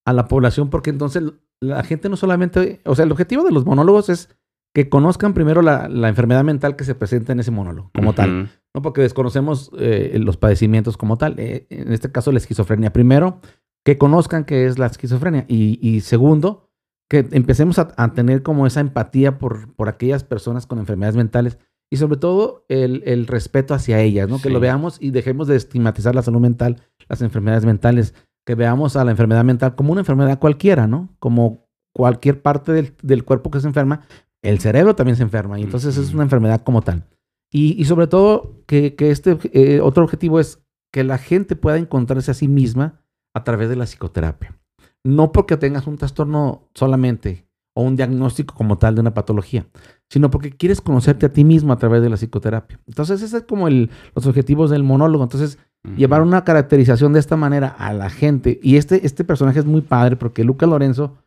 [0.05, 1.23] a la población, porque entonces
[1.61, 4.29] la gente no solamente, o sea, el objetivo de los monólogos es
[4.75, 8.49] que conozcan primero la, la enfermedad mental que se presenta en ese monólogo, como tal.
[8.73, 8.81] ¿no?
[8.81, 11.35] Porque desconocemos eh, los padecimientos como tal.
[11.39, 12.91] Eh, en este caso, la esquizofrenia.
[12.91, 13.39] Primero,
[13.85, 15.45] que conozcan qué es la esquizofrenia.
[15.47, 16.69] Y, y segundo,
[17.09, 21.57] que empecemos a, a tener como esa empatía por, por aquellas personas con enfermedades mentales.
[21.89, 24.41] Y sobre todo, el, el respeto hacia ellas, ¿no?
[24.41, 28.13] Que lo veamos y dejemos de estigmatizar la salud mental, las enfermedades mentales.
[28.45, 31.15] Que veamos a la enfermedad mental como una enfermedad cualquiera, ¿no?
[31.19, 34.01] Como cualquier parte del, del cuerpo que se enferma,
[34.49, 35.59] el cerebro también se enferma.
[35.59, 37.03] Y entonces es una enfermedad como tal.
[37.51, 40.59] Y, y sobre todo que, que este eh, otro objetivo es
[40.93, 43.01] que la gente pueda encontrarse a sí misma
[43.35, 44.57] a través de la psicoterapia.
[45.03, 47.45] No porque tengas un trastorno solamente
[47.77, 49.67] o un diagnóstico como tal de una patología,
[50.09, 52.79] sino porque quieres conocerte a ti mismo a través de la psicoterapia.
[52.87, 55.23] Entonces, ese es como el- los objetivos del monólogo.
[55.25, 55.95] Entonces, ujú.
[55.95, 58.59] llevar una caracterización de esta manera a la gente.
[58.63, 61.17] Y este, este personaje es muy padre porque Luca Lorenzo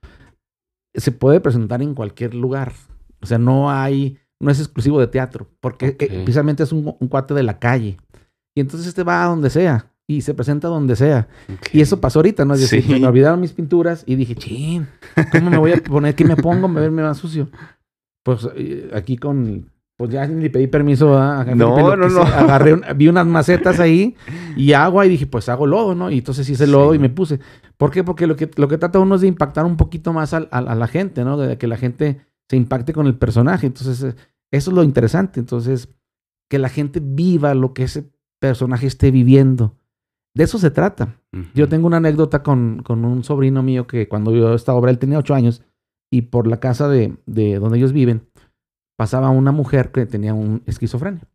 [0.94, 2.72] se puede presentar en cualquier lugar.
[3.20, 6.02] O sea, no hay, no es exclusivo de teatro, porque Ok.
[6.02, 7.96] eh, precisamente es un, un cuate de la calle.
[8.56, 11.28] Y entonces este va a donde sea y se presenta donde sea.
[11.52, 11.74] Ok.
[11.74, 12.54] Y eso pasó ahorita, ¿no?
[12.54, 12.98] Es decir, Sí.
[13.00, 14.86] me olvidaron mis pinturas y dije, chin,
[15.32, 16.14] ¿cómo me voy a poner?
[16.14, 16.66] ¿Qué me pongo?
[16.68, 17.48] Me verme más sucio.
[18.24, 22.22] Pues eh, aquí con, pues ya ni pedí permiso a, a No, no, no.
[22.22, 24.16] Agarré, un- vi unas macetas ahí
[24.56, 26.10] y agua y dije, pues hago lodo, ¿no?
[26.10, 26.96] Y entonces hice lodo Sí.
[26.96, 27.40] y me puse.
[27.76, 28.02] ¿Por qué?
[28.04, 30.68] Porque lo que, lo que trata uno es de impactar un poquito más al- al-
[30.68, 31.36] a, la gente, ¿no?
[31.36, 33.66] De que la gente se impacte con el personaje.
[33.66, 34.16] Entonces, eh,
[34.50, 35.40] eso es lo interesante.
[35.40, 35.88] Entonces,
[36.48, 39.76] que la gente viva lo que ese personaje esté viviendo.
[40.34, 41.20] De eso se trata.
[41.54, 44.98] Yo tengo una anécdota con, con un sobrino mío que cuando vio esta obra, él
[44.98, 45.62] tenía ocho años
[46.10, 48.28] y por la casa de, de donde ellos viven
[48.96, 51.28] pasaba una mujer que tenía un esquizofrenia.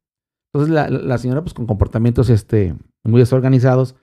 [0.52, 3.95] Entonces la, la señora pues con comportamientos este, muy desorganizados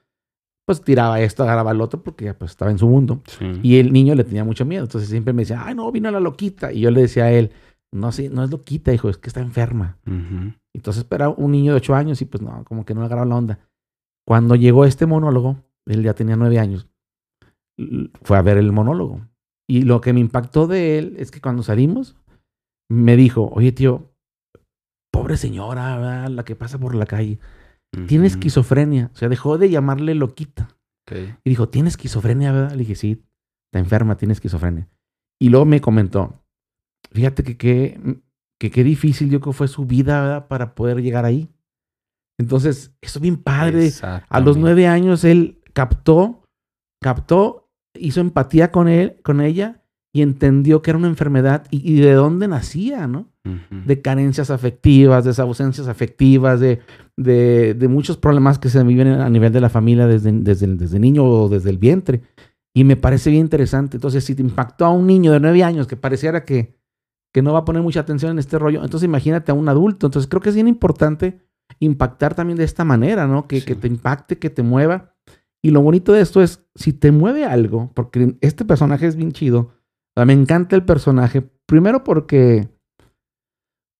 [0.70, 3.20] pues tiraba esto, agarraba al otro porque ya pues estaba en su mundo.
[3.26, 3.58] Sí.
[3.60, 4.84] Y el niño le tenía mucho miedo.
[4.84, 6.72] Entonces siempre me decía, ay no, vino la loquita.
[6.72, 7.50] Y yo le decía a él,
[7.92, 9.98] no, sí, no es loquita, hijo, es que está enferma.
[10.06, 10.52] Ujú.
[10.72, 13.26] Entonces era un niño de ocho años y pues no, como que no le agarraba
[13.26, 13.58] la onda.
[14.24, 15.56] Cuando llegó este monólogo,
[15.86, 16.86] él ya tenía nueve años,
[18.22, 19.22] fue a ver el monólogo.
[19.68, 22.14] Y lo que me impactó de él es que cuando salimos,
[22.88, 24.12] me dijo, oye tío,
[25.10, 26.28] pobre señora, ¿verdad?
[26.28, 27.40] la que pasa por la calle,
[28.06, 29.10] tiene esquizofrenia.
[29.12, 30.76] O sea, dejó de llamarle loquita.
[31.44, 32.72] Y dijo, ¿tiene esquizofrenia, verdad?
[32.72, 33.24] Le dije, sí,
[33.66, 34.88] está enferma, tiene esquizofrenia.
[35.40, 36.44] Y luego me comentó,
[37.10, 38.20] fíjate que qué
[38.60, 40.48] que, qué difícil yo creo fue su vida, ¿verdad?
[40.48, 41.48] Para poder llegar ahí.
[42.38, 43.90] Entonces, eso es bien padre.
[44.02, 46.44] A los nueve años él captó,
[47.02, 52.00] captó, hizo empatía con él, con ella y entendió que era una enfermedad y, y
[52.00, 53.28] de dónde nacía, ¿no?
[53.70, 56.80] De carencias afectivas, de ausencias afectivas, de,
[57.22, 60.98] de, de muchos problemas que se viven a nivel de la familia desde, desde, desde
[60.98, 62.22] niño o desde el vientre.
[62.74, 63.96] Y me parece bien interesante.
[63.96, 66.78] Entonces, si te impactó a un niño de nueve años que pareciera que,
[67.32, 70.06] que no va a poner mucha atención en este rollo, entonces imagínate a un adulto.
[70.06, 71.40] Entonces, creo que es bien importante
[71.78, 73.46] impactar también de esta manera, ¿no?
[73.46, 73.66] Que, Sí.
[73.66, 75.14] que te impacte, que te mueva.
[75.62, 79.32] Y lo bonito de esto es, si te mueve algo, porque este personaje es bien
[79.32, 79.70] chido,
[80.16, 82.68] me encanta el personaje, primero porque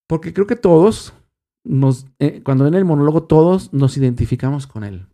[0.08, 1.14] porque creo que todos,
[1.64, 5.06] nos, eh, cuando ven el monólogo, todos nos identificamos con él.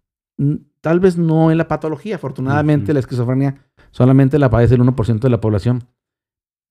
[0.80, 5.30] Tal vez no en la patología, afortunadamente la esquizofrenia solamente la padece el 1% de
[5.30, 5.84] la población,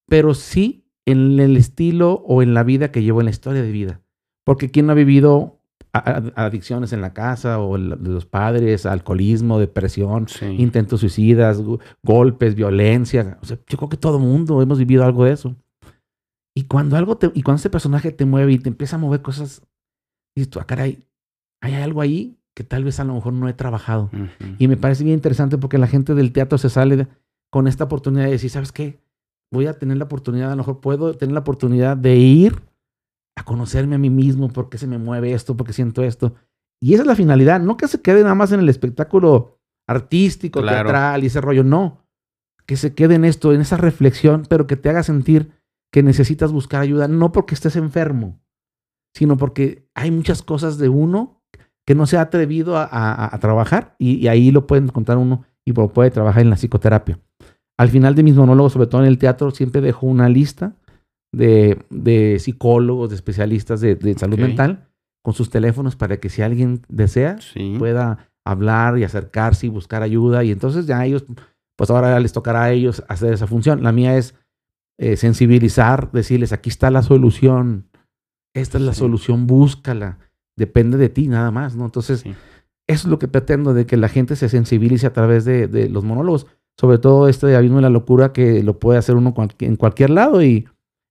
[0.08, 3.72] pero sí en el estilo o en la vida que llevo, en la historia de
[3.72, 4.02] vida.
[4.44, 5.60] Porque ¿quién no ha vivido
[6.36, 10.46] adicciones en la casa o de los padres, alcoholismo, depresión, Sí.
[10.46, 11.62] intentos suicidas,
[12.04, 13.38] golpes, violencia.
[13.42, 15.56] O sea, yo creo que todo mundo hemos vivido algo de eso.
[16.58, 19.22] Y cuando algo te, y cuando ese personaje te mueve y te empieza a mover
[19.22, 19.62] cosas,
[20.36, 21.06] dices tú, ah, caray,
[21.62, 24.10] hay algo ahí que tal vez a lo mejor no he trabajado.
[24.58, 27.08] Y me parece bien interesante porque la gente del teatro se sale de-
[27.52, 29.00] con esta oportunidad de decir, ¿sabes qué?
[29.52, 32.62] Voy a tener la oportunidad, a lo mejor puedo tener la oportunidad de ir
[33.38, 36.34] a conocerme a mí mismo, por qué se me mueve esto, por qué siento esto.
[36.82, 40.62] Y esa es la finalidad, no que se quede nada más en el espectáculo artístico,
[40.62, 40.90] Claro.
[40.90, 42.06] teatral y ese rollo, no.
[42.66, 45.52] Que se quede en esto, en esa reflexión, pero que te haga sentir
[45.96, 48.42] que necesitas buscar ayuda, no porque estés enfermo,
[49.16, 51.42] sino porque hay muchas cosas de uno
[51.88, 55.18] que no se ha atrevido a, a- a trabajar y, y ahí lo pueden encontrar
[55.18, 57.18] uno y lo puede trabajar en la psicoterapia.
[57.80, 60.76] Al final de mis monólogos, sobre todo en el teatro, siempre dejo una lista
[61.34, 64.90] de, de psicólogos, de especialistas de, de salud mental,
[65.24, 67.76] con sus teléfonos para que si alguien desea, Sí.
[67.80, 70.44] pueda hablar y acercarse y buscar ayuda.
[70.44, 71.26] Y entonces ya ellos,
[71.78, 73.82] pues ahora les tocará a ellos hacer esa función.
[73.82, 74.36] La mía es
[74.98, 77.88] eh, sensibilizar, decirles, aquí está la solución.
[78.56, 79.00] Esta es la Sí.
[79.00, 80.20] solución, búscala.
[80.58, 81.86] Depende de ti nada más, ¿no?
[81.86, 82.30] Entonces, Sí.
[82.88, 85.90] eso es lo que pretendo, de que la gente se sensibilice a través de, de
[85.90, 86.48] los monólogos.
[86.80, 90.10] Sobre todo este de Abismo de la Locura, que lo puede hacer uno en cualquier
[90.10, 90.42] lado.
[90.44, 90.68] Y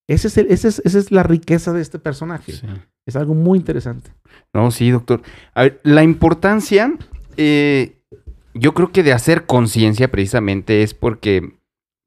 [0.09, 2.53] ese es el- ese es- esa es la riqueza de este personaje.
[2.53, 2.67] Sí.
[3.07, 4.11] Es algo muy interesante.
[4.55, 5.21] No, sí, doctor.
[5.55, 6.95] A ver, la importancia,
[7.37, 7.99] eh,
[8.55, 11.55] yo creo que de hacer conciencia precisamente es porque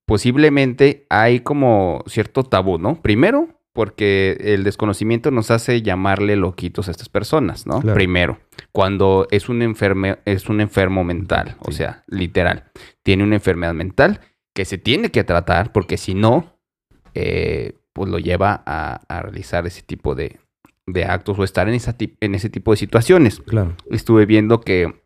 [0.08, 3.02] posiblemente hay como cierto tabú, ¿no?
[3.02, 7.82] Primero, porque el desconocimiento nos hace llamarle loquitos a estas personas, ¿no?
[7.82, 7.94] Claro.
[7.94, 8.40] Primero,
[8.72, 12.72] cuando es un, enferme, es un enfermo mental, o sea, literal,
[13.04, 14.22] tiene una enfermedad mental
[14.56, 16.58] que se tiene que tratar porque si no,
[17.14, 20.40] eh, pues lo lleva a, a realizar ese tipo de,
[20.88, 23.42] de actos o estar en, esa tip- en ese tipo de situaciones.
[23.42, 23.76] Claro.
[23.92, 25.04] Estuve viendo que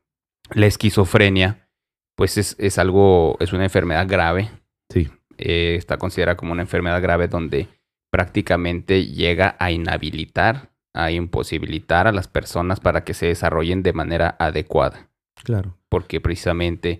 [0.53, 1.67] la esquizofrenia,
[2.15, 4.49] pues es, es algo, es una enfermedad grave.
[4.91, 5.09] Sí.
[5.37, 7.67] Eh, está considerada como una enfermedad grave donde
[8.11, 14.35] prácticamente llega a inhabilitar, a imposibilitar a las personas para que se desarrollen de manera
[14.39, 15.09] adecuada
[15.43, 15.77] Claro.
[15.89, 16.99] porque precisamente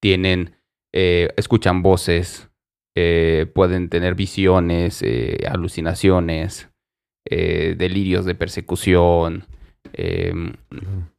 [0.00, 0.56] tienen,
[0.92, 2.48] eh, escuchan voces,
[2.96, 6.68] eh, pueden tener visiones, eh, alucinaciones,
[7.28, 9.46] eh, delirios de persecución.
[9.94, 10.52] em,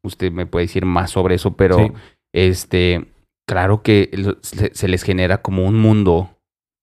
[0.03, 1.91] usted me puede decir más sobre eso, pero Sí.
[2.33, 3.05] este,
[3.51, 4.09] claro que
[4.41, 6.37] se, les genera como un mundo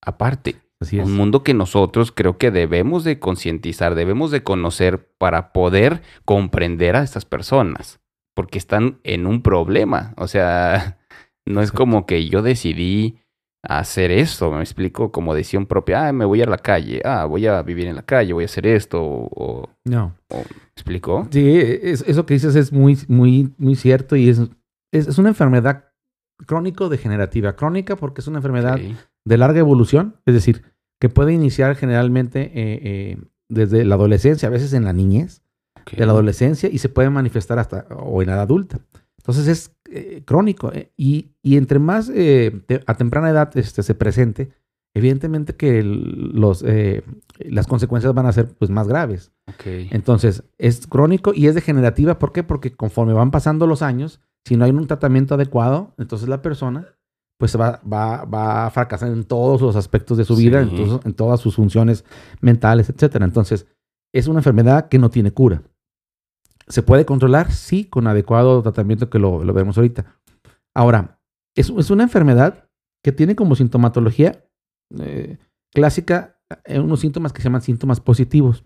[0.05, 0.57] aparte.
[0.81, 1.07] Así es.
[1.07, 6.95] Un mundo que nosotros creo que debemos de concientizar, debemos de conocer para poder comprender
[6.95, 8.01] a estas personas,
[8.37, 10.13] porque están en un problema.
[10.19, 10.99] O sea,
[11.47, 13.19] no es como que yo decidí
[13.67, 17.47] hacer esto, me explico, como decisión propia, ah, me voy a la calle, ah, voy
[17.47, 20.15] a vivir en la calle, voy a hacer esto, o, o- No.
[20.31, 20.43] ¿me
[20.77, 21.27] explico?
[21.31, 24.39] Sí, es- eso que dices es muy, muy, muy cierto y es,
[24.93, 25.87] es, es una enfermedad
[26.47, 27.57] crónico-degenerativa.
[27.57, 28.79] Crónica porque es una enfermedad
[29.25, 30.63] de larga evolución, es decir,
[31.01, 33.17] que puede iniciar generalmente eh, eh,
[33.49, 35.43] desde la adolescencia, a veces en la niñez,
[35.97, 38.79] de la adolescencia y se puede manifestar hasta o en edad adulta.
[39.19, 42.09] Entonces es eh, crónico y, y entre más
[42.67, 44.51] te- a temprana edad este, se presente,
[44.95, 47.03] evidentemente que el- los, eh,
[47.39, 49.31] las consecuencias van a ser pues, más graves.
[49.93, 52.19] Entonces, es crónico y es degenerativa.
[52.19, 52.43] ¿Por qué?
[52.43, 56.87] Porque conforme van pasando los años, si no hay un tratamiento adecuado, entonces la persona
[57.39, 60.77] pues va, va, va a fracasar en todos los aspectos de su vida, en, Sí.
[60.77, 62.05] todos- en todas sus funciones
[62.41, 63.25] mentales, etcétera.
[63.25, 63.67] Entonces,
[64.13, 65.63] es una enfermedad que no tiene cura.
[66.67, 67.53] ¿Se puede controlar?
[67.53, 70.05] Sí, con adecuado tratamiento que lo, lo vemos ahorita.
[70.75, 71.21] Ahora,
[71.57, 72.69] es, es una enfermedad
[73.05, 74.45] que tiene como sintomatología
[74.99, 75.39] eh,
[75.73, 78.65] clásica eh, unos síntomas que se llaman síntomas positivos.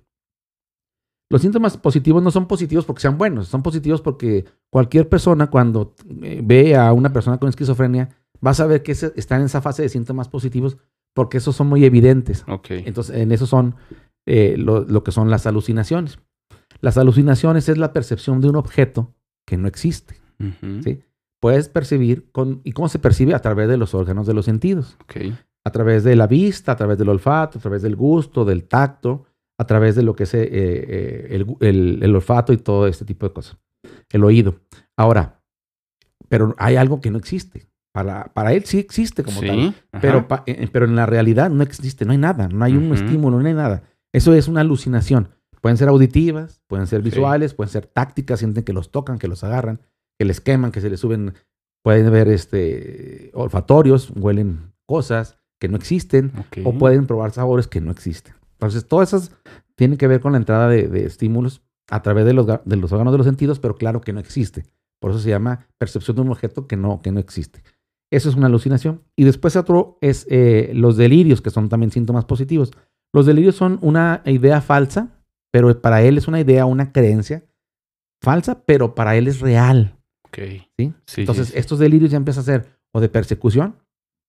[1.32, 5.94] Los síntomas positivos no son positivos porque sean buenos, son positivos porque cualquier persona cuando
[6.20, 8.10] eh, ve a una persona con esquizofrenia
[8.46, 10.76] va a saber que está en esa fase de síntomas positivos
[11.14, 12.44] porque esos son muy evidentes.
[12.68, 13.76] Entonces, en eso son
[14.26, 16.18] eh, lo, lo que son las alucinaciones.
[16.82, 19.14] Las alucinaciones es la percepción de un objeto
[19.46, 20.16] que no existe.
[20.84, 21.00] ¿sí?
[21.40, 23.34] Puedes percibir, con, ¿y cómo se percibe?
[23.34, 24.98] A través de los órganos de los sentidos
[25.64, 29.24] a través de la vista, a través del olfato, a través del gusto, del tacto,
[29.62, 33.04] a través de lo que es eh, eh, el, el- el olfato y todo este
[33.04, 33.56] tipo de cosas.
[34.10, 34.56] El oído.
[34.96, 35.40] Ahora,
[36.28, 37.66] pero hay algo que no existe.
[37.92, 39.58] Para, para él sí existe como Sí, tal,
[39.92, 40.00] ajá.
[40.00, 42.86] pero, pa- eh, pero en la realidad no existe, no hay nada, no hay un
[42.86, 42.94] Ujú.
[42.94, 43.82] estímulo, no hay nada.
[44.14, 45.28] Eso es una alucinación.
[45.60, 47.10] Pueden ser auditivas, pueden ser Sí.
[47.10, 49.80] visuales, pueden ser tácticas, sienten que los tocan, que los agarran,
[50.18, 51.34] que les queman, que se les suben,
[51.84, 56.58] pueden ver este, olfatorios, huelen cosas que no existen, Ok.
[56.64, 58.34] o pueden probar sabores que no existen.
[58.62, 59.32] Entonces, todas esas
[59.74, 62.92] tienen que ver con la entrada de, de estímulos a través de los, de los
[62.92, 64.64] órganos de los sentidos, pero claro que no existe.
[65.00, 67.62] Por eso se llama percepción de un objeto que no, que no existe.
[68.12, 69.02] Eso es una alucinación.
[69.16, 72.70] Y después otro es eh, los delirios, que son también síntomas positivos.
[73.12, 75.08] Los delirios son una idea falsa,
[75.52, 77.44] pero para él es una idea, una creencia
[78.22, 79.96] falsa, pero para él es real.
[80.26, 80.38] Ok.
[80.78, 80.92] ¿sí?
[81.06, 81.58] Sí, Entonces, sí, sí.
[81.58, 83.76] estos delirios ya empiezan a ser o de persecución,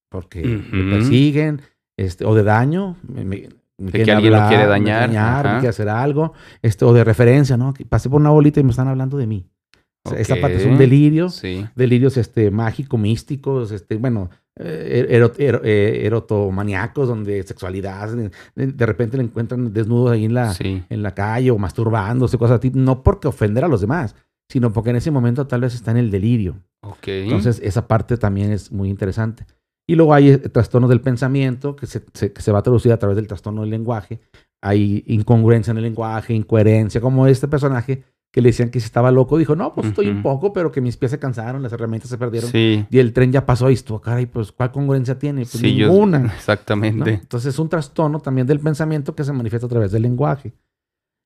[0.10, 0.76] porque Ujú.
[0.76, 1.62] me persiguen,
[1.98, 3.50] este, o de daño, me- me-
[3.80, 5.10] me que quieren alguien lo quiere dañar,
[5.46, 7.74] me quiere hacer algo, este, o de referencia, ¿no?
[7.74, 9.48] Que pasé por una bolita y me están hablando de mí.
[10.06, 11.66] O sea, Esa parte es un delirio, Sí.
[11.76, 18.32] delirios este, mágico, místicos, este, bueno, eh, ero- ero- eh, erotomaniacos, donde sexualidad, de,
[18.68, 20.84] de repente le encuentran desnudo ahí en la, Sí.
[20.90, 24.14] en la calle o masturbándose, cosas así, no porque ofender a los demás,
[24.52, 26.60] sino porque en ese momento tal vez está en el delirio.
[26.84, 27.08] Ok.
[27.08, 29.46] Entonces, esa parte también es muy interesante.
[29.88, 32.92] Y luego hay eh, trastornos del pensamiento, que se, se- que se va a traducir
[32.92, 34.20] a través del trastorno del lenguaje.
[34.62, 39.12] Hay incongruencia en el lenguaje, incoherencia, como este personaje que le decían que si estaba
[39.12, 42.10] loco, dijo, no, pues estoy un poco, pero que mis pies se cansaron, las herramientas
[42.10, 42.50] se perdieron.
[42.50, 42.84] Sí.
[42.90, 45.42] Y el tren ya pasó y estuvo, caray, pues ¿cuál congruencia tiene?
[45.42, 46.18] Pues sí, yo- ninguna.
[46.20, 46.26] ¿no?
[46.28, 47.14] Exactamente.
[47.14, 50.54] Entonces es un trastorno también del pensamiento que se manifiesta a través del lenguaje.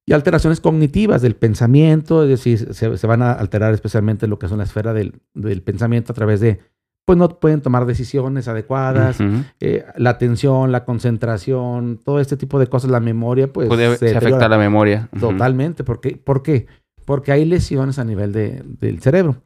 [0.05, 4.47] Y alteraciones cognitivas del pensamiento, es decir, se, se van a alterar especialmente lo que
[4.49, 6.59] son la esfera del, del pensamiento a través de,
[7.07, 9.17] pues no pueden tomar decisiones adecuadas,
[9.61, 14.09] eh, la atención, la concentración, todo este tipo de cosas, la memoria, pues Puede, se
[14.09, 15.09] se afecta la memoria.
[15.17, 15.85] Totalmente.
[15.85, 16.17] ¿Por qué?
[16.21, 16.67] ¿Por qué?
[17.05, 19.37] Porque hay lesiones a nivel de- del cerebro.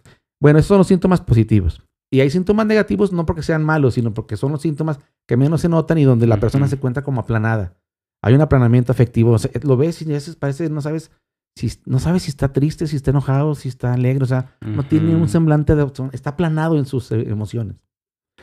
[0.42, 1.84] Bueno, esos son los síntomas positivos.
[2.12, 5.62] Y hay síntomas negativos no porque sean malos, sino porque son los síntomas que menos
[5.62, 7.76] se notan y donde la persona se cuenta como aplanada.
[8.24, 9.32] Hay un aplanamiento afectivo.
[9.34, 11.12] O sea, lo ves y a veces parece, no sabes
[11.56, 14.24] si, no sabes si está triste, si está enojado, si está alegre.
[14.24, 15.92] O sea, no tiene un semblante de...
[16.12, 17.78] Está aplanado en sus eh, emociones.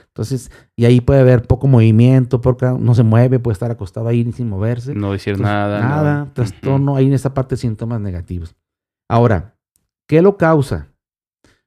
[0.07, 4.31] Entonces, y ahí puede haber poco movimiento, porque no se mueve, puede estar acostado ahí
[4.33, 4.95] sin moverse.
[4.95, 5.81] No decir Entonces, nada.
[5.81, 6.33] Nada, no.
[6.33, 8.55] trastorno, hay en esta parte síntomas negativos.
[9.09, 9.57] Ahora,
[10.07, 10.89] ¿qué lo causa?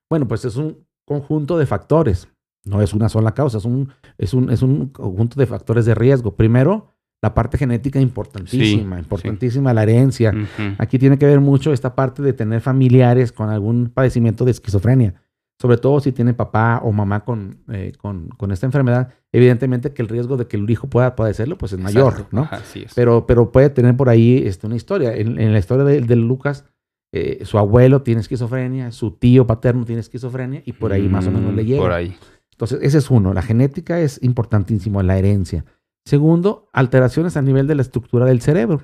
[0.09, 2.27] Bueno, pues es un conjunto de factores.
[2.63, 5.95] No es una sola causa, es un, es un, es un conjunto de factores de
[5.95, 6.35] riesgo.
[6.35, 6.90] Primero,
[7.21, 10.33] la parte genética importantísima, Sí, importantísima la herencia.
[10.79, 15.13] Aquí tiene que ver mucho esta parte de tener familiares con algún padecimiento de esquizofrenia.
[15.59, 20.01] Sobre todo si tiene papá o mamá con, eh, con, con esta enfermedad, evidentemente que
[20.01, 22.25] el riesgo de que el hijo pueda padecerlo pues es mayor.
[22.31, 22.47] ¿no?
[22.49, 22.93] Así es.
[22.95, 25.13] Pero, pero puede tener por ahí este, una historia.
[25.15, 26.65] En, en la historia de, de Lucas,
[27.13, 31.31] eh, su abuelo tiene esquizofrenia, su tío paterno tiene esquizofrenia y por ahí más o
[31.31, 31.81] menos le Mm, llega.
[31.81, 32.15] Por ahí.
[32.53, 33.31] Entonces, ese es uno.
[33.33, 35.63] La genética es importantísimo, la herencia.
[36.05, 38.83] Segundo, alteraciones a nivel de la estructura del cerebro.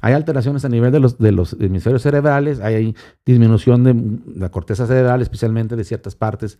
[0.00, 2.94] Hay alteraciones a nivel de los, de los hemisferios cerebrales, hay
[3.24, 6.58] disminución de la corteza cerebral, especialmente de ciertas partes,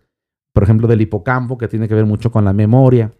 [0.52, 3.12] por ejemplo, del hipocampo, que tiene que ver mucho con la memoria,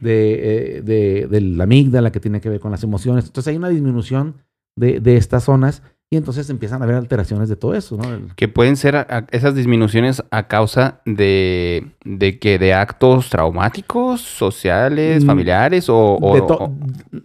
[0.00, 3.26] de, eh, de, de la amígdala, que tiene que ver con las emociones.
[3.26, 4.36] Entonces hay una disminución
[4.76, 5.82] de, de estas zonas
[6.14, 8.04] y entonces empiezan a haber alteraciones de todo eso, ¿no?
[8.14, 13.28] El- Que pueden ser a- a- esas disminuciones a causa de, de que de actos
[13.30, 16.18] traumáticos, sociales, Mm, familiares o,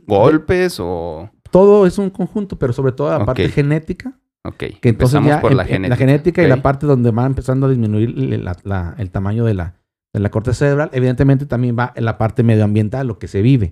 [0.07, 1.29] golpes o...
[1.51, 4.13] todo es un conjunto, pero sobre todo la parte genética,
[4.43, 5.95] Ok, que entonces empezamos ya por la genética.
[5.97, 9.75] genética y la parte donde va empezando a disminuir la- la- el tamaño de la,
[10.13, 13.71] de la corteza cerebral, evidentemente también va en la parte medioambiental, lo que se vive.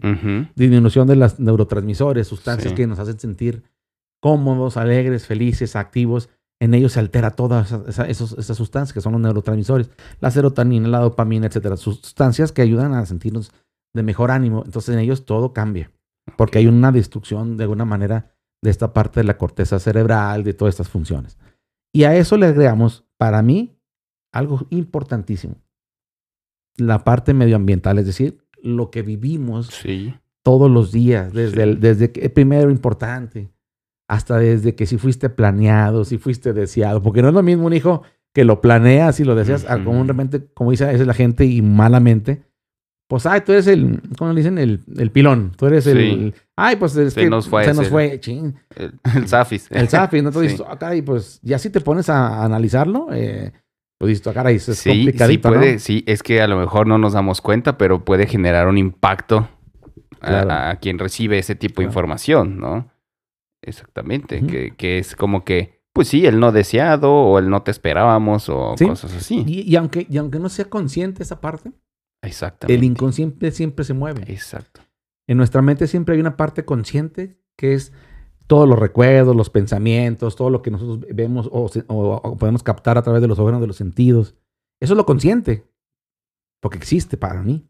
[0.55, 2.75] Disminución de los neurotransmisores, sustancias Sí.
[2.75, 3.63] que nos hacen sentir
[4.19, 6.29] cómodos, alegres, felices, activos.
[6.59, 7.71] En ellos se altera todas
[8.07, 13.05] esas, sustancias que son los neurotransmisores, la serotonina, la dopamina, etcétera, sustancias que ayudan a
[13.05, 13.51] sentirnos
[13.93, 14.63] de mejor ánimo.
[14.65, 15.91] Entonces en ellos todo cambia,
[16.35, 20.53] porque hay una destrucción de alguna manera de esta parte de la corteza cerebral, de
[20.55, 21.37] todas estas funciones.
[21.93, 23.77] Y a eso le agregamos, para mí,
[24.33, 25.55] algo importantísimo,
[26.77, 30.13] la parte medioambiental, es decir, lo que vivimos Sí.
[30.43, 31.61] todos los días, desde, Sí.
[31.61, 33.51] el, desde que, primero importante,
[34.07, 37.73] hasta desde que si fuiste planeado, si fuiste deseado, porque no es lo mismo un
[37.73, 38.03] hijo
[38.33, 40.07] que lo planeas y lo deseas, Ujú.
[40.53, 42.43] como dice a veces la gente y malamente,
[43.09, 44.57] pues, ay, tú eres el, ¿cómo le dicen?
[44.57, 46.33] El, el pilón, tú eres el, Sí.
[46.55, 49.67] ay, pues es Se que nos fue se nos fue, chin, El, el Zafis.
[49.71, 50.29] el Zafi, ¿no?
[50.29, 50.57] Entonces Sí.
[50.57, 53.53] dices, ah, caray, pues ya si te pones a analizarlo, eh,
[53.97, 55.79] pues dices, ah, caray, es Sí, sí complicadito, puede, ¿no?
[55.79, 59.47] sí, es que a lo mejor no nos damos cuenta, pero puede generar un impacto
[60.21, 60.51] a- Claro.
[60.51, 62.89] a, quien recibe ese tipo de información, ¿no?
[63.61, 67.71] Exactamente, que, que es como que, pues sí, el no deseado o el no te
[67.71, 68.85] esperábamos o Sí.
[68.87, 69.43] cosas así.
[69.47, 71.71] Y, y aunque, y aunque no sea consciente esa parte,
[72.21, 72.75] Exactamente.
[72.77, 74.23] el inconsciente siempre se mueve.
[74.31, 74.81] Exacto.
[75.27, 77.91] En nuestra mente siempre hay una parte consciente que es
[78.45, 83.01] todos los recuerdos, los pensamientos, todo lo que nosotros vemos o- o podemos captar a
[83.01, 84.35] través de los órganos de los sentidos.
[84.79, 85.67] Eso es lo consciente,
[86.61, 87.67] porque existe para mí.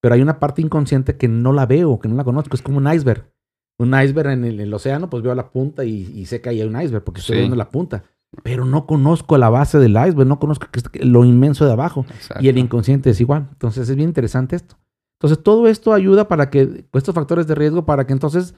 [0.00, 2.54] Pero hay una parte inconsciente que no la veo, que no la conozco.
[2.54, 3.32] Es como un iceberg.
[3.78, 6.48] Un iceberg en el, en el océano, pues veo la punta y, y sé que
[6.50, 7.40] ahí hay un iceberg, porque estoy Sí.
[7.40, 8.04] viendo la punta.
[8.42, 10.66] Pero no conozco la base del iceberg, no conozco
[11.00, 12.04] lo inmenso de abajo.
[12.14, 12.42] exacto.
[12.44, 13.48] Y el inconsciente es igual.
[13.52, 14.76] Entonces es bien interesante esto.
[15.20, 18.54] Entonces todo esto ayuda para que, estos factores de riesgo, para que entonces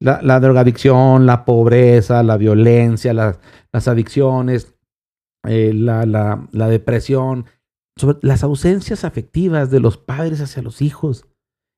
[0.00, 3.38] la, la drogadicción, la pobreza, la violencia, las-
[3.72, 4.74] las adicciones,
[5.46, 7.46] eh, la, la- la depresión,
[7.96, 11.26] sobre las ausencias afectivas de los padres hacia los hijos,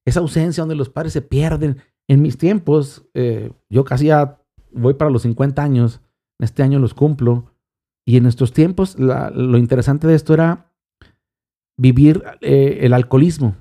[0.07, 1.79] esa ausencia donde los padres se pierden.
[2.11, 4.43] En mis tiempos, eh, yo casi ya
[4.73, 6.01] voy para los 50 años,
[6.41, 7.53] este año los cumplo,
[8.07, 10.73] y en nuestros tiempos la- lo interesante de esto era
[11.79, 13.57] vivir eh, el alcoholismo.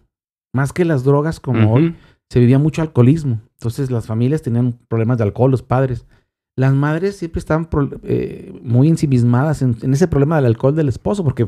[0.54, 1.96] Más que las drogas como hoy,
[2.32, 3.40] se vivía mucho alcoholismo.
[3.54, 6.06] Entonces las familias tenían problemas de alcohol, los padres.
[6.58, 10.90] Las madres siempre estaban pro- eh, muy ensimismadas en, en ese problema del alcohol del
[10.90, 11.48] esposo porque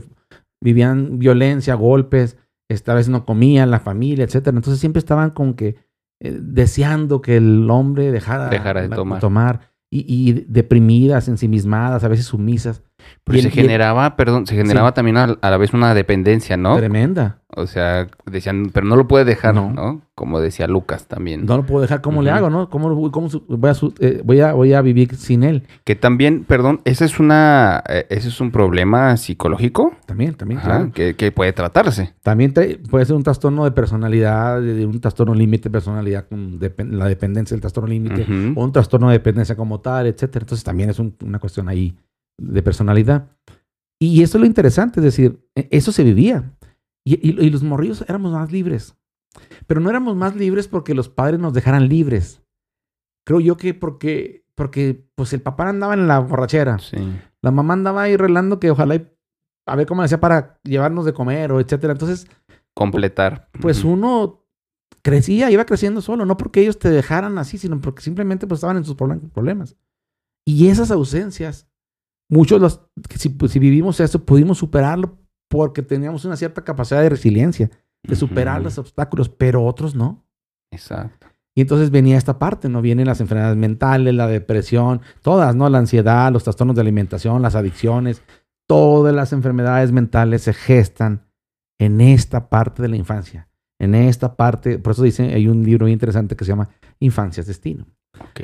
[0.63, 2.37] vivían violencia, golpes,
[2.69, 4.55] esta vez no comían, la familia, etcétera.
[4.55, 5.75] Entonces siempre estaban como que
[6.21, 9.19] eh, deseando que el hombre dejara, Dejara de la- tomar.
[9.19, 9.71] tomar.
[9.93, 12.81] y, y deprimidas, ensimismadas, a veces sumisas.
[13.23, 15.73] Pero Y se el- y el- generaba, perdón, se generaba también a, a la vez
[15.73, 16.75] una dependencia, ¿no?
[16.77, 17.37] Tremenda.
[17.53, 19.73] O sea, decían, pero no lo puede dejar, No.
[19.73, 20.01] ¿no?
[20.15, 21.45] Como decía Lucas también.
[21.45, 21.99] No lo puedo dejar.
[21.99, 22.69] ¿Cómo le hago, no?
[22.69, 25.63] ¿Cómo, cómo voy, a, su- eh, voy, a, voy a vivir sin él?
[25.83, 30.67] Que también, perdón, ese es una, eh, ese es un problema psicológico También, también, Ajá,
[30.69, 30.91] claro.
[30.93, 32.13] que, que puede tratarse.
[32.23, 32.53] También
[32.89, 36.91] puede ser un trastorno de personalidad, de, de un trastorno límite de personalidad, con depen-
[36.91, 38.25] la dependencia del trastorno límite,
[38.55, 40.43] o un trastorno de dependencia como tal, etcétera.
[40.43, 41.95] Entonces también es un- una cuestión ahí
[42.41, 43.29] de personalidad.
[43.99, 46.55] Y eso es lo interesante, es decir, e- eso se vivía.
[47.05, 48.95] Y, y- y los morrillos éramos más libres.
[49.67, 52.41] Pero no éramos más libres porque los padres nos dejaran libres.
[53.25, 56.79] Creo yo que porque, porque pues el papá andaba en la borrachera.
[56.79, 56.97] Sí.
[57.41, 59.07] La mamá andaba ahí relando que ojalá y-
[59.67, 61.93] a ver cómo hacía para llevarnos de comer o etcétera.
[61.93, 62.27] Entonces,
[62.73, 63.49] Completar.
[63.61, 64.43] pues uno
[65.03, 68.77] crecía, iba creciendo solo, no porque ellos te dejaran así, sino porque simplemente pues estaban
[68.77, 69.75] en sus problem- problemas.
[70.45, 71.67] Y esas ausencias,
[72.31, 75.19] muchos los, que si, pues, si vivimos eso, pudimos superarlo
[75.49, 77.69] porque teníamos una cierta capacidad de resiliencia,
[78.07, 80.25] de superar los obstáculos, pero otros no.
[80.73, 81.27] Exacto.
[81.55, 82.81] Y entonces venía esta parte, ¿no?
[82.81, 85.69] Vienen las enfermedades mentales, la depresión, todas, ¿no?
[85.69, 88.23] La ansiedad, los trastornos de alimentación, las adicciones,
[88.67, 91.27] todas las enfermedades mentales se gestan
[91.77, 93.49] en esta parte de la infancia.
[93.81, 96.69] En esta parte, por eso dice, hay un libro muy interesante que se llama
[96.99, 97.85] Infancia es Destino.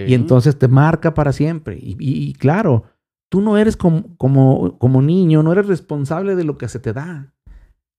[0.05, 1.77] Y entonces te marca para siempre.
[1.79, 2.83] Y, y- y claro,
[3.29, 6.93] tú no eres como, como, como niño, no eres responsable de lo que se te
[6.93, 7.33] da.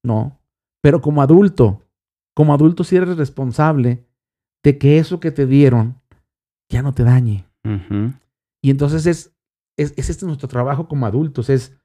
[0.03, 0.41] No.
[0.83, 1.83] Pero como adulto,
[2.35, 4.07] como adulto sí eres responsable
[4.63, 6.01] de que eso que te dieron
[6.71, 7.47] ya no te dañe.
[8.63, 9.35] Y entonces es,
[9.77, 11.79] es, es este nuestro trabajo como adultos, es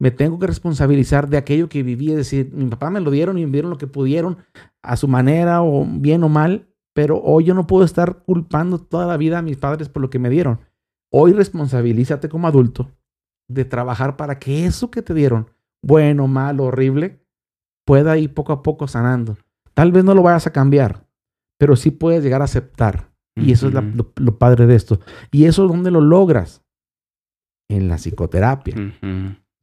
[0.00, 3.36] me tengo que responsabilizar de aquello que viví, es decir, mi papá me lo dieron
[3.38, 4.38] y me dieron lo que pudieron
[4.82, 9.06] a su manera o bien o mal, pero hoy yo no puedo estar culpando toda
[9.06, 10.60] la vida a mis padres por lo que me dieron.
[11.10, 12.90] Hoy responsabilízate como adulto
[13.48, 15.50] de trabajar para que eso que te dieron,
[15.82, 17.24] bueno, malo, horrible,
[17.86, 19.36] pueda ir poco a poco sanando.
[19.74, 21.06] Tal vez no lo vayas a cambiar,
[21.58, 23.10] pero sí puedes llegar a aceptar.
[23.36, 25.00] Y eso es la- lo, lo padre de esto.
[25.30, 26.62] ¿Y eso dónde lo logras?
[27.70, 28.74] En la psicoterapia.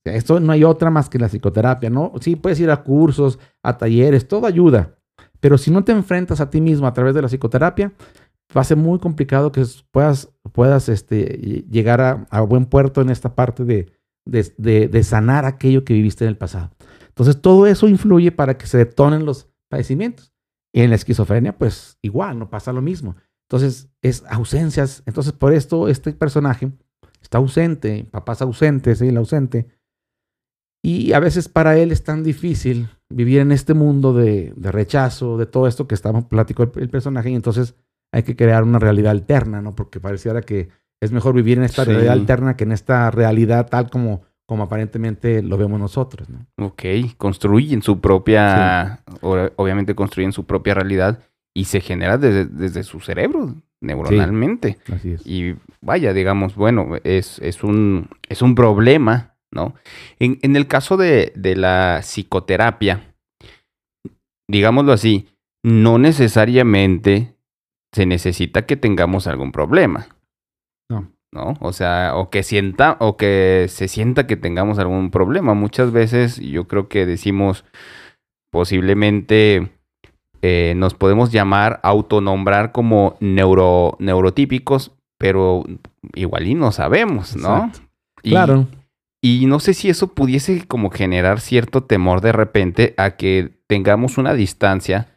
[0.03, 2.13] Sea, Esto no hay otra más que la psicoterapia, ¿no?
[2.21, 4.95] Sí, puedes ir a cursos, a talleres, todo ayuda.
[5.39, 7.91] Pero si no te enfrentas a ti mismo a través de la psicoterapia,
[8.55, 13.01] va a ser muy complicado que puedas, puedas este, ll- llegar a, a buen puerto
[13.01, 13.91] en esta parte de,
[14.25, 16.71] de, de- de sanar aquello que viviste en el pasado.
[17.07, 20.33] Entonces, todo eso influye para que se detonen los padecimientos.
[20.73, 23.15] Y en la esquizofrenia, pues igual, no pasa lo mismo.
[23.49, 25.03] Entonces, es ausencias.
[25.05, 26.71] Entonces, por esto, este personaje
[27.21, 29.07] está ausente, papás ausentes, ¿sí?
[29.07, 29.67] el ausente.
[30.83, 35.37] Y a veces para él es tan difícil vivir en este mundo de, de rechazo,
[35.37, 37.75] de todo esto que estamos platicó el, el personaje, y entonces
[38.15, 39.75] hay que crear una realidad alterna, ¿no?
[39.75, 40.69] Porque pareciera que
[41.01, 41.91] es mejor vivir en esta Sí.
[41.91, 46.45] realidad alterna que en esta realidad tal como, como aparentemente lo vemos nosotros, ¿no?
[46.65, 46.83] Ok,
[47.17, 51.19] construyen su propia, obviamente construyen su propia realidad
[51.53, 54.77] y se genera desde, desde su cerebro, neuronalmente.
[54.93, 55.27] Así es.
[55.27, 59.73] Y vaya, digamos, bueno, es, es, un, es un problema, ¿no?
[60.19, 63.13] En, en el caso de, de la psicoterapia,
[64.49, 65.27] digámoslo así,
[65.63, 67.34] no necesariamente
[67.95, 70.07] se necesita que tengamos algún problema.
[70.89, 71.07] No.
[71.31, 71.53] ¿no?
[71.61, 75.53] O sea, o que sienta, o que se sienta que tengamos algún problema.
[75.53, 77.63] Muchas veces yo creo que decimos
[78.51, 79.69] posiblemente
[80.41, 85.63] eh, nos podemos llamar, autonombrar como neuro, neurotípicos, pero
[86.13, 87.71] igual y no sabemos, ¿no?
[88.23, 88.67] Y- Claro.
[89.21, 94.17] y no sé si eso pudiese como generar cierto temor de repente a que tengamos
[94.17, 95.14] una distancia,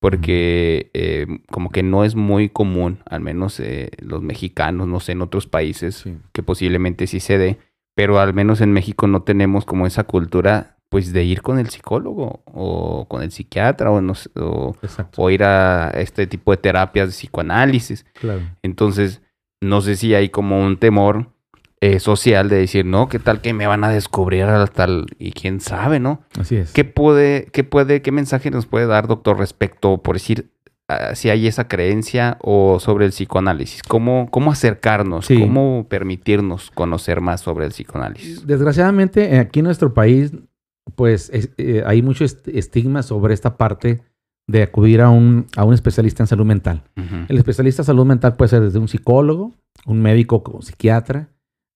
[0.00, 5.12] porque eh, como que no es muy común, al menos eh, los mexicanos, no sé,
[5.12, 6.16] en otros países, Sí.
[6.32, 7.58] que posiblemente sí se dé,
[7.94, 11.68] pero al menos en México no tenemos como esa cultura, pues de ir con el
[11.68, 14.74] psicólogo o con el psiquiatra o, no sé, o,
[15.16, 18.06] o ir a este tipo de terapias de psicoanálisis.
[18.14, 18.40] Claro.
[18.62, 19.20] Entonces,
[19.60, 21.32] no sé si hay como un temor
[21.80, 25.06] eh, social de decir, no, ¿qué tal que me van a descubrir al tal?
[25.18, 26.22] Y quién sabe, ¿no?
[26.38, 26.72] Así es.
[26.72, 30.50] ¿Qué puede, qué puede, qué mensaje nos puede dar, doctor, respecto, por decir,
[31.14, 33.82] si hay esa creencia o sobre el psicoanálisis?
[33.82, 35.26] ¿Cómo, cómo acercarnos?
[35.26, 35.38] Sí.
[35.38, 38.46] ¿Cómo permitirnos conocer más sobre el psicoanálisis?
[38.46, 40.32] Desgraciadamente, aquí en nuestro país,
[40.96, 44.00] pues es- eh, hay mucho est- estigma sobre esta parte
[44.46, 46.82] de acudir a un, a un especialista en salud mental.
[47.28, 49.52] El especialista en salud mental puede ser desde un psicólogo,
[49.84, 51.28] un médico como psiquiatra,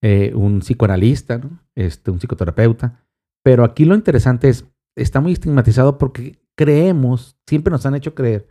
[0.03, 1.61] eh, un psicoanalista, ¿no?
[1.75, 3.01] este, un psicoterapeuta.
[3.45, 8.47] Pero aquí lo interesante es, está muy estigmatizado porque creemos, siempre nos han hecho creer,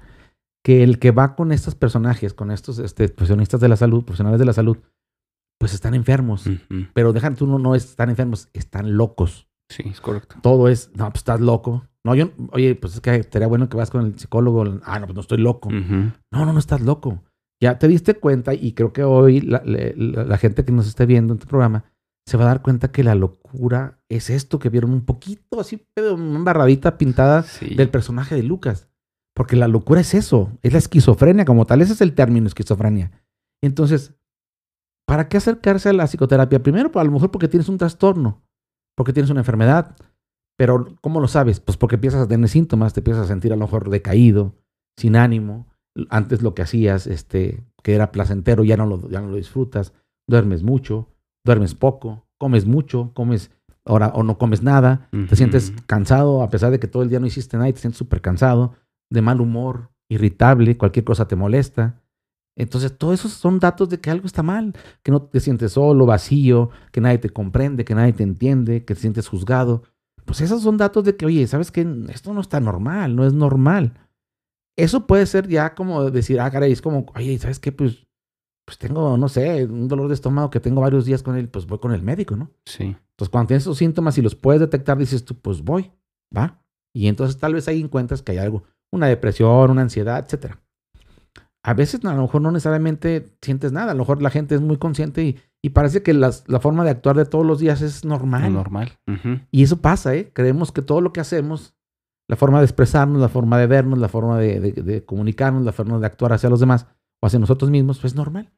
[0.64, 4.40] que el que va con estos personajes, con estos este, profesionistas de la salud, profesionales
[4.40, 4.78] de la salud,
[5.60, 6.46] pues están enfermos.
[6.94, 9.48] Pero dejan tú no, no están enfermos, están locos.
[9.70, 10.36] Sí, es correcto.
[10.42, 11.86] Todo es, no, pues estás loco.
[12.04, 14.80] No, yo, oye, pues es que estaría bueno que vas con el psicólogo.
[14.84, 15.70] Ah, no, pues no estoy loco.
[15.72, 17.22] No, no, no estás loco.
[17.62, 20.88] Ya te diste cuenta y creo que hoy la, le- la- la gente que nos
[20.88, 21.86] esté viendo en este programa
[22.28, 25.86] se va a dar cuenta que la locura es esto que vieron un poquito así,
[25.94, 27.76] pero una embarradita pintada Sí.
[27.76, 28.88] del personaje de Lucas.
[29.36, 31.82] Porque la locura es eso, es la esquizofrenia como tal.
[31.82, 33.12] Ese es el término, esquizofrenia.
[33.64, 34.14] Entonces,
[35.08, 36.62] ¿para qué acercarse a la psicoterapia?
[36.62, 38.42] Primero, pues, a lo mejor porque tienes un trastorno,
[38.96, 39.96] porque tienes una enfermedad.
[40.58, 41.60] Pero, ¿cómo lo sabes?
[41.60, 44.54] Pues porque empiezas a tener síntomas, te empiezas a sentir a lo mejor decaído,
[44.98, 45.68] sin ánimo.
[46.10, 49.94] Antes lo que hacías, este, que era placentero, ya no lo, ya no lo disfrutas.
[50.28, 51.10] Duermes mucho,
[51.46, 53.52] duermes poco, comes mucho, comes
[53.86, 55.10] ahora o no comes nada.
[55.30, 57.80] Te sientes cansado, a pesar de que todo el día no hiciste nada y te
[57.80, 58.76] sientes súper cansado,
[59.10, 62.02] de mal humor, irritable, cualquier cosa te molesta.
[62.58, 64.74] Entonces, todos esos son datos de que algo está mal,
[65.04, 68.94] que no te sientes solo, vacío, que nadie te comprende, que nadie te entiende, que
[68.94, 69.84] te sientes juzgado.
[70.26, 71.88] Pues esos son datos de que, oye, ¿sabes qué?
[72.10, 73.94] Esto no está normal, no es normal.
[74.78, 77.72] Eso puede ser ya como decir, ah, caray, es como, oye, ¿sabes qué?
[77.72, 78.08] Pues,
[78.66, 81.66] pues tengo, no sé, un dolor de estómago que tengo varios días con él, pues
[81.68, 82.52] voy con el médico, ¿no?
[82.66, 82.84] Sí.
[82.84, 85.92] Entonces, cuando tienes esos síntomas y los puedes detectar, dices tú, pues voy,
[86.36, 86.64] va.
[86.96, 88.64] Y entonces tal vez ahí encuentras que hay algo,
[88.94, 90.60] una depresión, una ansiedad, etcétera.
[91.64, 94.62] A veces a lo mejor no necesariamente sientes nada, a lo mejor la gente es
[94.62, 97.82] muy consciente y, y parece que las- la forma de actuar de todos los días
[97.82, 98.52] es normal.
[98.52, 98.98] Normal.
[99.52, 100.32] Y eso pasa, ¿eh?
[100.34, 101.76] Creemos que todo lo que hacemos,
[102.32, 105.74] la forma de expresarnos, la forma de vernos, la forma de, de- de comunicarnos, la
[105.74, 106.88] forma de actuar hacia los demás
[107.22, 108.52] o hacia nosotros mismos, pues es normal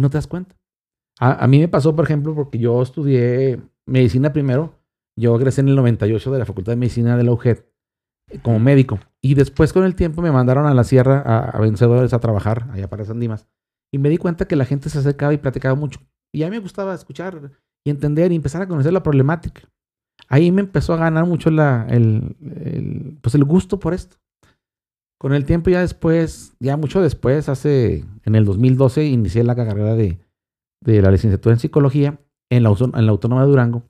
[0.00, 0.56] no te das cuenta.
[1.20, 4.74] A, a mí me pasó, por ejemplo, porque yo estudié medicina primero.
[5.18, 7.58] Yo egresé en el 98 de la Facultad de Medicina de la UJED
[8.30, 9.00] eh, como médico.
[9.20, 12.68] Y después, con el tiempo, me mandaron a la sierra a, a vencedores a trabajar
[12.70, 13.48] allá para San Dimas.
[13.92, 16.00] Y me di cuenta que la gente se acercaba y platicaba mucho.
[16.32, 17.50] Y a mí me gustaba escuchar
[17.84, 19.62] y entender y empezar a conocer la problemática.
[20.28, 22.36] Ahí me empezó a ganar mucho la, el,
[23.22, 24.16] pues el gusto por esto.
[25.18, 29.94] Con el tiempo ya después, ya mucho después, hace, en el 2012, inicié la carrera
[29.94, 30.20] de,
[30.84, 32.20] la licenciatura en psicología
[32.50, 33.82] en la, en la Autónoma de Durango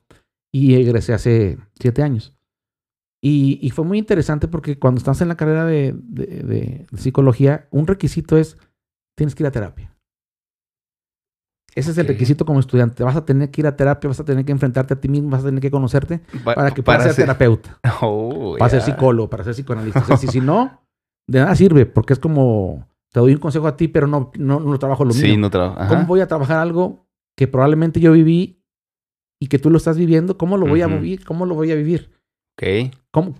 [0.51, 2.35] y egresé hace siete años.
[3.21, 8.37] Y, fue muy interesante porque cuando estás en la carrera de- de psicología, un requisito
[8.37, 8.57] es,
[9.17, 9.93] tienes que ir a terapia.
[11.79, 13.03] Ese es el requisito como estudiante.
[13.03, 15.29] Vas a tener que ir a terapia, vas a tener que enfrentarte a ti mismo,
[15.29, 19.29] vas a tener que conocerte Pa- para que puedas ser terapeuta, Oh, para ser psicólogo,
[19.29, 19.99] para ser psicoanalista.
[20.01, 20.81] O sea, si, no,
[21.27, 24.59] de nada sirve porque es como, te doy un consejo a ti, pero no, no,
[24.59, 25.21] no trabajo lo mío.
[25.21, 25.87] Sí, no trabaja.
[25.87, 27.05] ¿Cómo voy a trabajar algo
[27.35, 28.63] que probablemente yo viví
[29.39, 30.37] y que tú lo estás viviendo?
[30.37, 31.23] ¿Cómo lo voy a vivir?
[31.25, 32.11] ¿Cómo lo voy a vivir?
[32.57, 32.93] Ok.
[33.11, 33.35] ¿Cómo,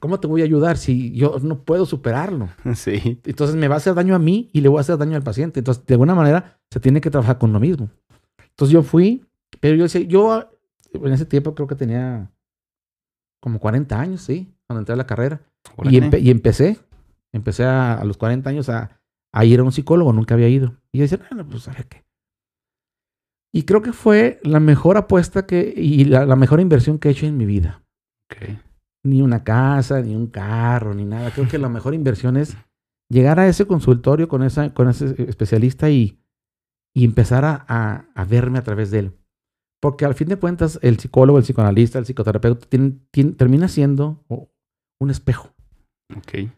[0.00, 2.48] cómo te voy a ayudar si yo no puedo superarlo?
[2.74, 3.20] Sí.
[3.24, 5.22] Entonces me va a hacer daño a mí y le voy a hacer daño al
[5.22, 5.60] paciente.
[5.60, 7.90] Entonces, de alguna manera, se tiene que trabajar con lo mismo.
[8.50, 9.24] Entonces yo fui,
[9.60, 10.50] pero yo decía, yo
[10.92, 12.30] en ese tiempo creo que tenía
[13.40, 15.40] como 40 años, sí, cuando entré a la carrera.
[15.90, 16.78] Y, empe- y empecé,
[17.32, 19.00] empecé a, a los 40 años a,
[19.32, 20.76] a ir a un psicólogo, nunca había ido.
[20.92, 22.04] Y yo decía, bueno, pues a ver qué.
[23.54, 27.12] Y creo que fue la mejor apuesta que, y la, la mejor inversión que he
[27.12, 27.82] hecho en mi vida.
[28.30, 28.56] Ok.
[29.04, 31.30] Ni una casa, ni un carro, ni nada.
[31.32, 32.56] Creo que la mejor inversión es
[33.08, 36.20] llegar a ese consultorio con, esa, con ese especialista y,
[36.94, 39.18] y empezar a, a- a verme a través de él.
[39.80, 44.24] Porque al fin de cuentas, el psicólogo, el psicoanalista, el psicoterapeuta, tiene- tiene- termina siendo
[45.00, 45.52] un espejo.
[46.16, 46.48] Ok.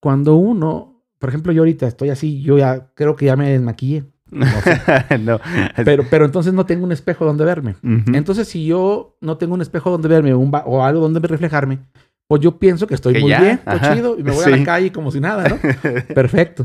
[0.00, 4.04] Cuando uno, por ejemplo, yo ahorita estoy así, yo ya creo que ya me desmaquillé.
[5.20, 5.40] no.
[5.84, 7.76] Pero, pero entonces no tengo un espejo donde verme.
[8.12, 11.80] Entonces, si yo no tengo un espejo donde verme o, un o algo donde reflejarme,
[12.26, 14.44] pues yo pienso que estoy Que muy ya, bien, estoy ajá, chido, y me voy
[14.44, 15.58] a la calle como si nada, ¿no?
[16.14, 16.64] Perfecto.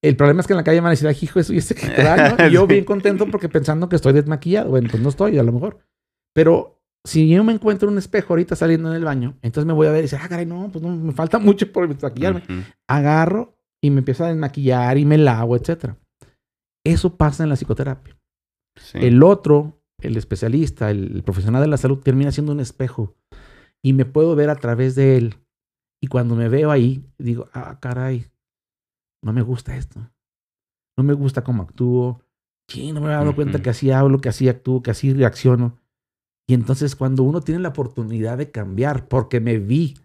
[0.00, 1.74] El problema es que en la calle me van a decir, hijo, eso y este
[1.74, 2.46] que trae, ¿no?
[2.46, 4.70] Y yo bien contento porque pensando que estoy desmaquillado.
[4.70, 5.80] Bueno, pues no estoy, a lo mejor.
[6.32, 9.88] Pero si yo me encuentro un espejo ahorita saliendo en el baño, entonces me voy
[9.88, 12.42] a ver y decir, ah, caray, no, pues no, me falta mucho por desmaquillarme.
[12.48, 12.62] Ujú.
[12.86, 15.96] Agarro y me empiezo a desmaquillar y me lavo, etcétera.
[16.92, 18.16] Eso pasa en la psicoterapia.
[18.76, 18.98] Sí.
[19.00, 23.14] El otro, el especialista, el, el profesional de la salud, termina siendo un espejo
[23.82, 25.34] y me puedo ver a través de él.
[26.00, 28.26] Y cuando me veo ahí, digo, ah, caray,
[29.24, 30.00] no me gusta esto.
[30.96, 32.22] No me gusta cómo actúo.
[32.70, 35.78] Sí, no me he dado cuenta que así hablo, que así actúo, que así reacciono.
[36.48, 39.96] Y entonces cuando uno tiene la oportunidad de cambiar, porque me vi,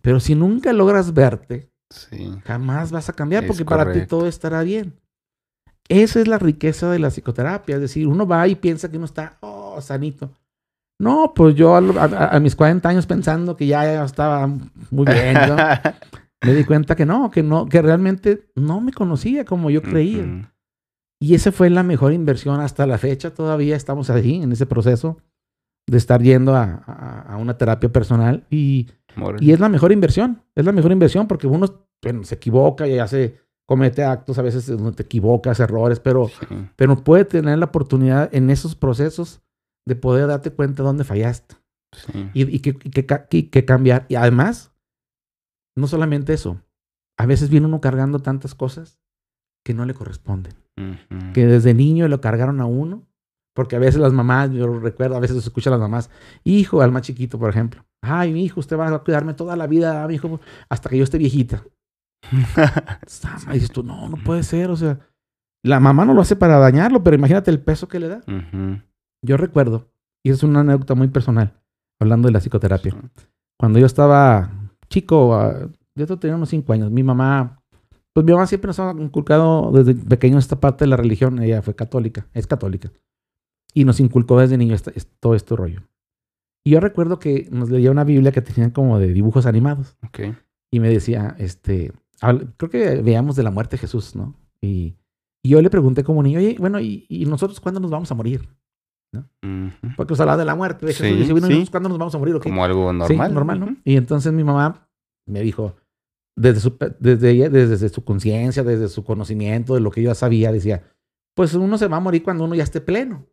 [0.00, 2.32] pero si nunca logras verte, Sí.
[2.44, 4.98] jamás vas a cambiar Es porque para ti todo estará bien.
[5.88, 7.76] Esa es la riqueza de la psicoterapia.
[7.76, 10.30] Es decir, uno va y piensa que uno está, oh, sanito.
[10.98, 15.04] No, pues yo a, lo- a- a mis 40 años pensando que ya, estaba muy
[15.06, 15.56] bien, ¿no?
[16.44, 20.22] me di cuenta que no, que no, que realmente no me conocía como yo creía.
[21.20, 23.32] Y esa fue la mejor inversión hasta la fecha.
[23.32, 25.18] Todavía estamos ahí en ese proceso
[25.88, 26.64] de estar yendo a,
[27.28, 28.88] a- una terapia personal y,
[29.40, 30.42] y es la mejor inversión.
[30.54, 31.66] Es la mejor inversión porque uno
[32.02, 36.46] bueno, se equivoca y hace, comete actos a veces donde te equivocas, errores, pero, Sí.
[36.76, 39.40] pero puede tener la oportunidad en esos procesos
[39.86, 41.56] de poder darte cuenta dónde fallaste
[41.92, 42.30] Sí.
[42.34, 44.06] y, y que, y que ca- y que cambiar.
[44.08, 44.72] Y además,
[45.76, 46.60] no solamente eso,
[47.18, 49.00] a veces viene uno cargando tantas cosas
[49.64, 50.54] que no le corresponden,
[51.32, 53.02] que desde niño lo cargaron a uno,
[53.54, 56.10] porque a veces las mamás, yo recuerdo, a veces se escucha a las mamás,
[56.44, 59.66] hijo, al más chiquito, por ejemplo, ay, mi hijo, usted va a cuidarme toda la
[59.66, 61.64] vida, mi hijo, hasta que yo esté viejita.
[63.50, 64.98] Y dices tú, no, no puede ser, o sea,
[65.62, 68.20] la mamá no lo hace para dañarlo, pero imagínate el peso que le da.
[69.22, 69.88] Yo recuerdo,
[70.24, 71.60] y es una anécdota muy personal,
[72.00, 72.94] hablando de la psicoterapia.
[73.58, 74.50] Cuando yo estaba
[74.88, 77.62] chico, ah, yo tenía unos cinco años, mi mamá,
[78.12, 81.62] pues mi mamá siempre nos ha inculcado desde pequeño esta parte de la religión, ella
[81.62, 82.92] fue católica, es católica,
[83.74, 85.82] y nos inculcó desde niño esta- es- todo este rollo.
[86.64, 90.20] Y yo recuerdo que nos leía una Biblia que tenía como de dibujos animados, Ok.
[90.70, 94.34] y me decía, este, creo que veíamos de la muerte de Jesús, ¿no?
[94.60, 94.96] Y,
[95.42, 98.14] y yo le pregunté como niño, oye, bueno, ¿y, y nosotros cuándo nos vamos a
[98.14, 98.48] morir?
[99.14, 99.94] Ujú.
[99.96, 101.16] Porque os hablaba de la muerte de Sí, Jesús.
[101.16, 101.70] y dice, bueno, ¿y sí.
[101.70, 102.34] cuándo nos vamos a morir?
[102.34, 103.34] o qué?" Como algo Sí, normal.
[103.34, 103.66] normal, ¿no?
[103.66, 103.76] Ujú.
[103.84, 104.88] Y entonces mi mamá
[105.26, 105.76] me dijo,
[106.36, 110.14] desde su, desde, ella- desde su conciencia, desde su conocimiento de lo que yo ya
[110.14, 110.82] sabía, decía,
[111.34, 113.26] pues uno se va a morir cuando uno ya esté pleno.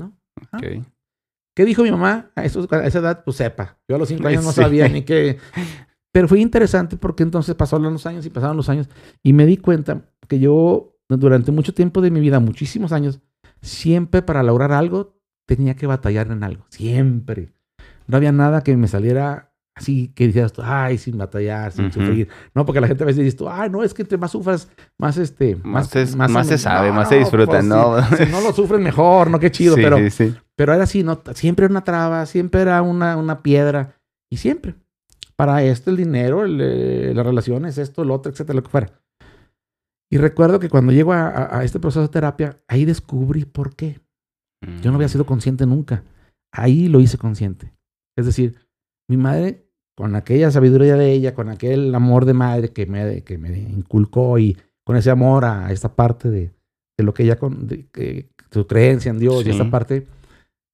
[0.00, 0.10] Ah.
[0.52, 0.84] Ok.
[1.56, 2.30] ¿Qué dijo mi mamá?
[2.34, 3.78] A, esos- a esa edad, pues sepa.
[3.88, 4.60] Yo a los cinco años no Sí.
[4.60, 5.38] sabía ni qué.
[6.14, 8.88] Pero fue interesante porque entonces pasaron los años y pasaron los años
[9.20, 13.20] y me di cuenta que yo durante mucho tiempo de mi vida, muchísimos años,
[13.60, 16.66] siempre para lograr algo tenía que batallar en algo.
[16.68, 17.52] Siempre.
[18.06, 22.28] No había nada que me saliera así que dijeras tú, ay, sin batallar, sin sufrir.
[22.54, 24.68] No, porque la gente a veces dice tú, ay, no, es que entre más sufras,
[24.96, 28.00] más este, Más es- más se sabe, más se disfruta, pues, ¿no?
[28.16, 30.34] Si, si no lo sufres mejor, no, qué chido, sí, pero sí, sí.
[30.54, 31.20] pero era así, ¿no?
[31.34, 33.96] Siempre era una traba, siempre era una, una piedra.
[34.30, 34.76] Y siempre.
[35.36, 38.92] Para esto, el dinero, el, eh, las relaciones, esto, el otro, etcétera, lo que fuera.
[40.10, 43.74] Y recuerdo que cuando llego a, a- a este proceso de terapia, ahí descubrí por
[43.74, 44.00] qué.
[44.82, 46.04] Yo no había sido consciente nunca.
[46.52, 47.74] Ahí lo hice consciente.
[48.16, 48.56] Es decir,
[49.10, 49.66] mi madre,
[49.96, 54.38] con aquella sabiduría de ella, con aquel amor de madre que me, que me inculcó
[54.38, 54.56] y
[54.86, 56.52] con ese amor a esta parte de,
[56.96, 59.50] de lo que ella, con, de, su creencia en Dios y Sí.
[59.50, 60.06] esta parte,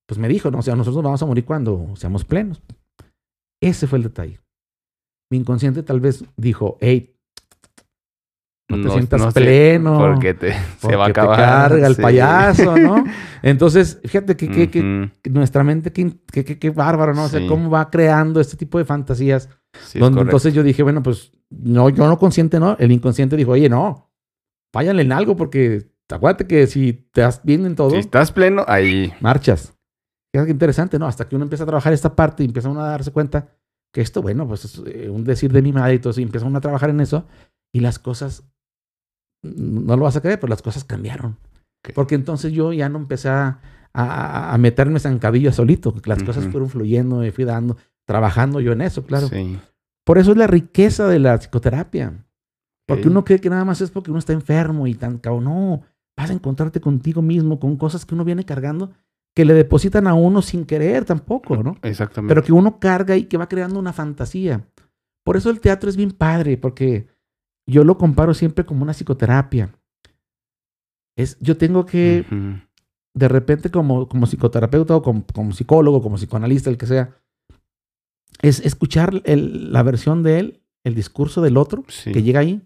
[0.06, 2.62] pues me dijo, no, o sea, nosotros nos vamos a morir cuando seamos plenos.
[3.62, 4.38] Ese fue el detalle.
[5.30, 7.14] Mi inconsciente tal vez dijo, hey,
[8.68, 9.98] no te sientas pleno.
[9.98, 11.70] Porque te, se va a porque te acabar.
[11.70, 12.02] carga el sí.
[12.02, 13.04] payaso, ¿no?
[13.42, 17.24] Entonces, fíjate que, que- nuestra mente, qué, bárbaro, ¿no?
[17.24, 17.46] O sea, Sí.
[17.48, 19.48] cómo va creando este tipo de fantasías.
[19.84, 22.76] Sí, donde entonces yo dije, bueno, pues no, yo no consciente, ¿no?
[22.78, 24.12] El inconsciente dijo, oye, no,
[24.72, 28.64] váyanle en algo porque acuérdate que si te das bien en todo, Si estás pleno,
[28.68, 29.12] ahí.
[29.20, 29.74] marchas.
[30.32, 31.06] Fíjate qué interesante, ¿no?
[31.06, 33.48] Hasta que uno empieza a trabajar esta parte y empieza uno a darse cuenta
[33.92, 36.24] que esto, bueno, pues es eh, un decir de mi madre y todo eso, y
[36.24, 37.26] empieza uno a trabajar en eso
[37.72, 38.44] y las cosas,
[39.42, 41.36] mm, no lo vas a creer, pero las cosas cambiaron.
[41.94, 43.60] Porque entonces yo ya no empecé a,
[43.94, 47.76] a, a meterme zancadillas solito, las cosas fueron fluyendo, me fui dando,
[48.06, 49.28] trabajando yo en eso, claro.
[49.28, 49.58] Sí.
[50.04, 52.26] Por eso es la riqueza de la psicoterapia.
[52.86, 53.10] Porque Ok.
[53.10, 55.44] uno cree que nada más es porque uno está enfermo y tan cabrón.
[55.44, 55.82] No,
[56.18, 58.90] vas a encontrarte contigo mismo con cosas que uno viene cargando
[59.40, 61.74] que le depositan a uno sin querer tampoco, ¿no?
[61.80, 62.34] Exactamente.
[62.34, 64.68] Pero que uno carga y que va creando una fantasía.
[65.24, 67.06] Por eso el teatro es bien padre, porque
[67.66, 69.74] yo lo comparo siempre como una psicoterapia.
[71.16, 72.60] Es, yo tengo que, Ujú.
[73.14, 77.16] de repente, como, como psicoterapeuta o como, como psicólogo, como psicoanalista, el que sea,
[78.42, 82.12] es escuchar el- la versión de él, el discurso del otro Sí.
[82.12, 82.60] que llega ahí,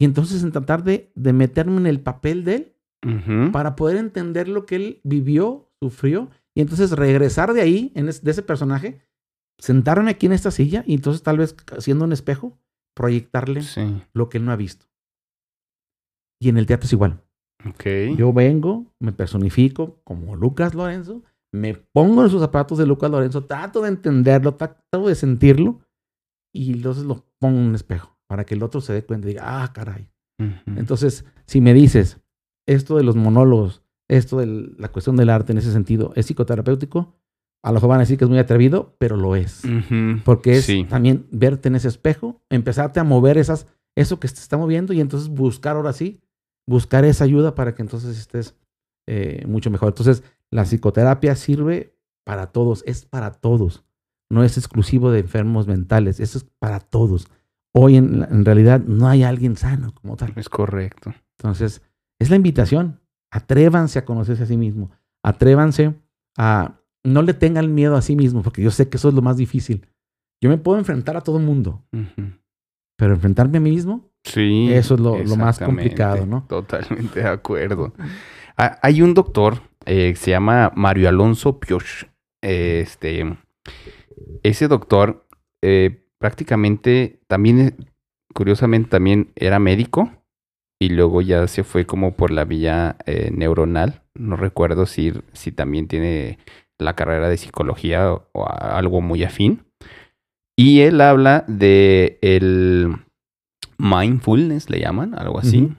[0.00, 2.74] y entonces en tratar de, de meterme en el papel de él
[3.06, 3.52] Ujú.
[3.52, 8.22] para poder entender lo que él vivió, sufrió, y entonces regresar de ahí, en es-
[8.24, 9.00] de ese personaje,
[9.60, 12.58] sentarme aquí en esta silla y entonces tal vez haciendo un espejo,
[12.96, 14.02] proyectarle Sí.
[14.12, 14.86] lo que él no ha visto.
[16.40, 17.20] Y en el teatro es igual.
[17.68, 17.84] Ok.
[18.16, 21.22] Yo vengo, me personifico como Lucas Lorenzo,
[21.52, 25.80] me pongo en sus zapatos de Lucas Lorenzo, trato de entenderlo, trato de sentirlo,
[26.54, 29.30] y entonces lo pongo en un espejo para que el otro se dé cuenta y
[29.32, 30.08] diga, ah, caray.
[30.66, 32.20] Entonces, si me dices
[32.68, 34.46] esto de los monólogos, esto de
[34.78, 37.14] la cuestión del arte en ese sentido, ¿es psicoterapéutico?
[37.62, 39.62] A lo mejor van a decir que es muy atrevido, pero lo es.
[40.24, 40.84] Porque es Sí.
[40.88, 45.00] también verte en ese espejo, empezarte a mover esas, eso que te está moviendo y
[45.00, 46.20] entonces buscar ahora sí,
[46.66, 48.54] buscar esa ayuda para que entonces estés
[49.06, 49.88] eh, mucho mejor.
[49.88, 51.94] Entonces, la psicoterapia sirve
[52.24, 53.84] para todos, es para todos.
[54.30, 57.26] No es exclusivo de enfermos mentales, eso es para todos.
[57.74, 60.32] Hoy en, en realidad no hay alguien sano como tal.
[60.36, 61.14] Es correcto.
[61.38, 61.80] Entonces,
[62.20, 63.00] es la invitación.
[63.30, 64.90] Atrévanse a conocerse a sí mismo.
[65.22, 65.94] Atrévanse
[66.36, 66.74] a...
[67.04, 69.36] No le tengan miedo a sí mismo, porque yo sé que eso es lo más
[69.36, 69.86] difícil.
[70.42, 71.82] Yo me puedo enfrentar a todo el mundo,
[72.96, 74.68] pero enfrentarme a mí mismo, Sí.
[74.72, 76.44] eso es lo, lo más complicado, ¿no?
[76.48, 77.94] Totalmente de acuerdo.
[78.56, 82.06] Ha- Hay un doctor eh, que se llama Mario Alonso Pioch.
[82.42, 83.36] Este,
[84.42, 85.26] ese doctor
[85.62, 87.86] eh, prácticamente también,
[88.34, 90.12] curiosamente, también era médico
[90.80, 94.02] y luego ya se fue como por la vía eh, neuronal.
[94.14, 96.38] No recuerdo si, si también tiene
[96.78, 99.64] la carrera de psicología o, algo muy afín.
[100.56, 102.96] Y él habla de el
[103.78, 105.72] mindfulness, le llaman, algo así,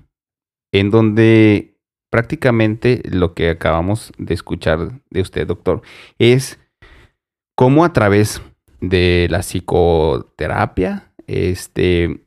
[0.72, 1.78] en donde
[2.10, 5.82] prácticamente lo que acabamos de escuchar de usted, doctor,
[6.18, 6.60] es
[7.56, 8.42] cómo a través
[8.80, 12.24] de la psicoterapia, este,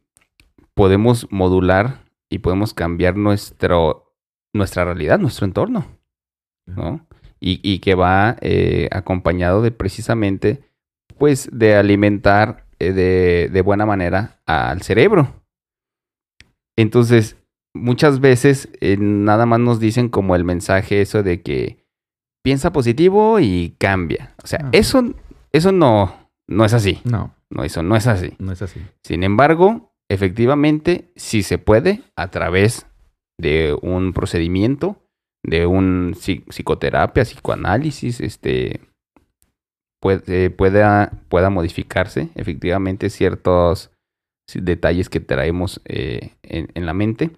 [0.74, 2.01] podemos modular
[2.32, 4.14] y podemos cambiar nuestro,
[4.54, 5.86] nuestra realidad, nuestro entorno,
[6.66, 7.06] ¿no?
[7.40, 10.62] Y, y que va eh, acompañado de precisamente,
[11.18, 15.34] pues, de alimentar eh, de, de buena manera al cerebro.
[16.76, 17.36] Entonces,
[17.74, 21.84] muchas veces eh, nada más nos dicen como el mensaje eso de que
[22.42, 24.34] piensa positivo y cambia.
[24.42, 24.68] O sea, Ah.
[24.72, 25.14] eso,
[25.52, 27.00] eso no, no es así.
[27.04, 28.34] No, No, eso no es así.
[28.38, 28.80] no es así.
[29.02, 32.86] Sin embargo, efectivamente, sí se puede a través
[33.40, 34.98] de un procedimiento,
[35.44, 38.80] de un psi- psicoterapia, psicoanálisis, este,
[40.00, 43.90] puede, pueda, pueda modificarse efectivamente ciertos
[44.54, 47.30] detalles que traemos eh, en, en la mente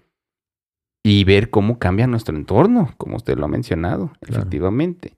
[1.03, 4.41] y ver cómo cambia nuestro entorno, como usted lo ha mencionado, Claro.
[4.41, 5.13] efectivamente.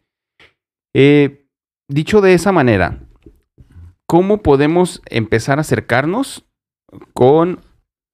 [0.93, 1.45] Eh,
[1.89, 2.99] dicho de esa manera,
[4.05, 6.45] ¿cómo podemos empezar a acercarnos
[7.14, 7.62] con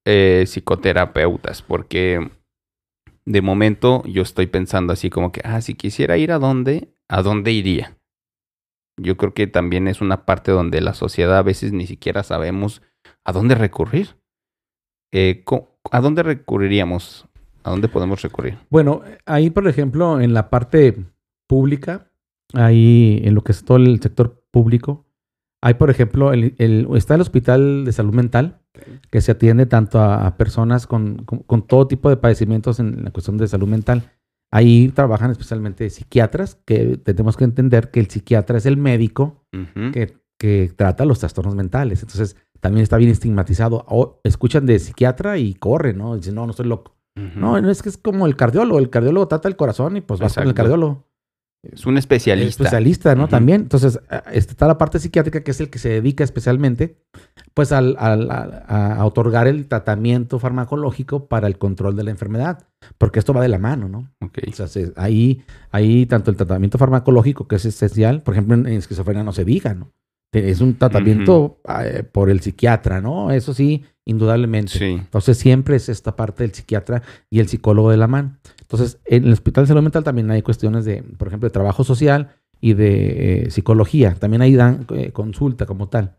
[0.06, 1.62] eh, psicoterapeutas?
[1.62, 2.30] Porque
[3.26, 7.22] de momento yo estoy pensando así como que, ah, si quisiera ir a dónde, ¿a
[7.22, 7.98] dónde iría?
[9.02, 12.82] Yo creo que también es una parte donde la sociedad a veces ni siquiera sabemos
[13.26, 14.18] a dónde recurrir.
[15.12, 15.44] Eh,
[15.92, 17.28] ¿A dónde recurriríamos?
[17.64, 18.58] ¿A dónde podemos recurrir?
[18.70, 20.96] Bueno, ahí, por ejemplo, en la parte
[21.48, 22.12] pública,
[22.54, 25.06] ahí en lo que es todo el sector público,
[25.62, 28.60] hay, por ejemplo, el, el- está el Hospital de Salud Mental,
[29.14, 33.04] que se atiende tanto a, a personas con, con- con todo tipo de padecimientos en
[33.04, 34.10] la cuestión de salud mental.
[34.52, 39.46] Ahí trabajan especialmente psiquiatras, que tenemos que entender que el psiquiatra es el médico
[39.92, 42.02] que, que trata los trastornos mentales.
[42.02, 43.86] Entonces, también está bien estigmatizado.
[43.88, 46.16] O escuchan de psiquiatra y corren, ¿no?
[46.16, 46.96] Dicen, no, no estoy loco.
[47.16, 47.40] Ujú.
[47.40, 48.80] No, no es que es como el cardiólogo.
[48.80, 51.04] El cardiólogo trata el corazón y pues vas con el cardiólogo.
[51.64, 52.64] Es un especialista.
[52.64, 53.28] Especialista, ¿no?
[53.30, 53.62] También.
[53.62, 56.98] Entonces, ah, este, está la parte psiquiátrica que es el que se dedica especialmente
[57.54, 62.68] pues al, al- a, a otorgar el tratamiento farmacológico para el control de la enfermedad.
[62.98, 64.12] Porque esto va de la mano, ¿no?
[64.22, 64.40] Ok.
[64.50, 65.42] O sea, se- ahí,
[65.72, 69.46] ahí tanto el tratamiento farmacológico que es esencial, por ejemplo, en, en esquizofrenia no se
[69.46, 69.92] diga, ¿no?
[70.34, 73.30] Es un tratamiento eh, por el psiquiatra, ¿no?
[73.30, 74.72] Eso sí, indudablemente.
[74.80, 74.86] Sí.
[74.86, 78.38] Entonces siempre es esta parte del psiquiatra y el psicólogo de la mano.
[78.74, 81.84] Entonces, en el Hospital de Salud Mental también hay cuestiones de, por ejemplo, de trabajo
[81.84, 84.16] social y de eh, psicología.
[84.16, 86.18] También ahí dan eh, consulta como tal.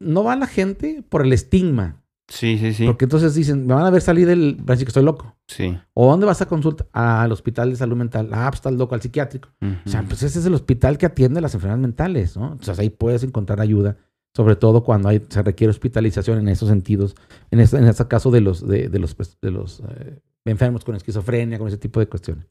[0.00, 2.84] No va la gente por el estigma, Sí, sí, sí.
[2.84, 5.34] porque entonces dicen, me van a ver salir del, van a decir que estoy loco.
[5.46, 5.74] Sí.
[5.94, 6.86] ¿O dónde vas a consulta?
[6.92, 8.28] Al Hospital de Salud Mental.
[8.32, 9.48] Ah, pues estás loco, al psiquiátrico.
[9.86, 12.52] O sea, pues ese es el hospital que atiende las enfermedades mentales, ¿no?
[12.52, 13.96] Entonces ahí puedes encontrar ayuda,
[14.36, 17.16] sobre todo cuando hay, se requiere hospitalización en esos sentidos,
[17.50, 20.20] en este, en este caso de los, de, de los, pues, de los eh,
[20.50, 22.46] enfermos con esquizofrenia, con ese tipo de cuestiones.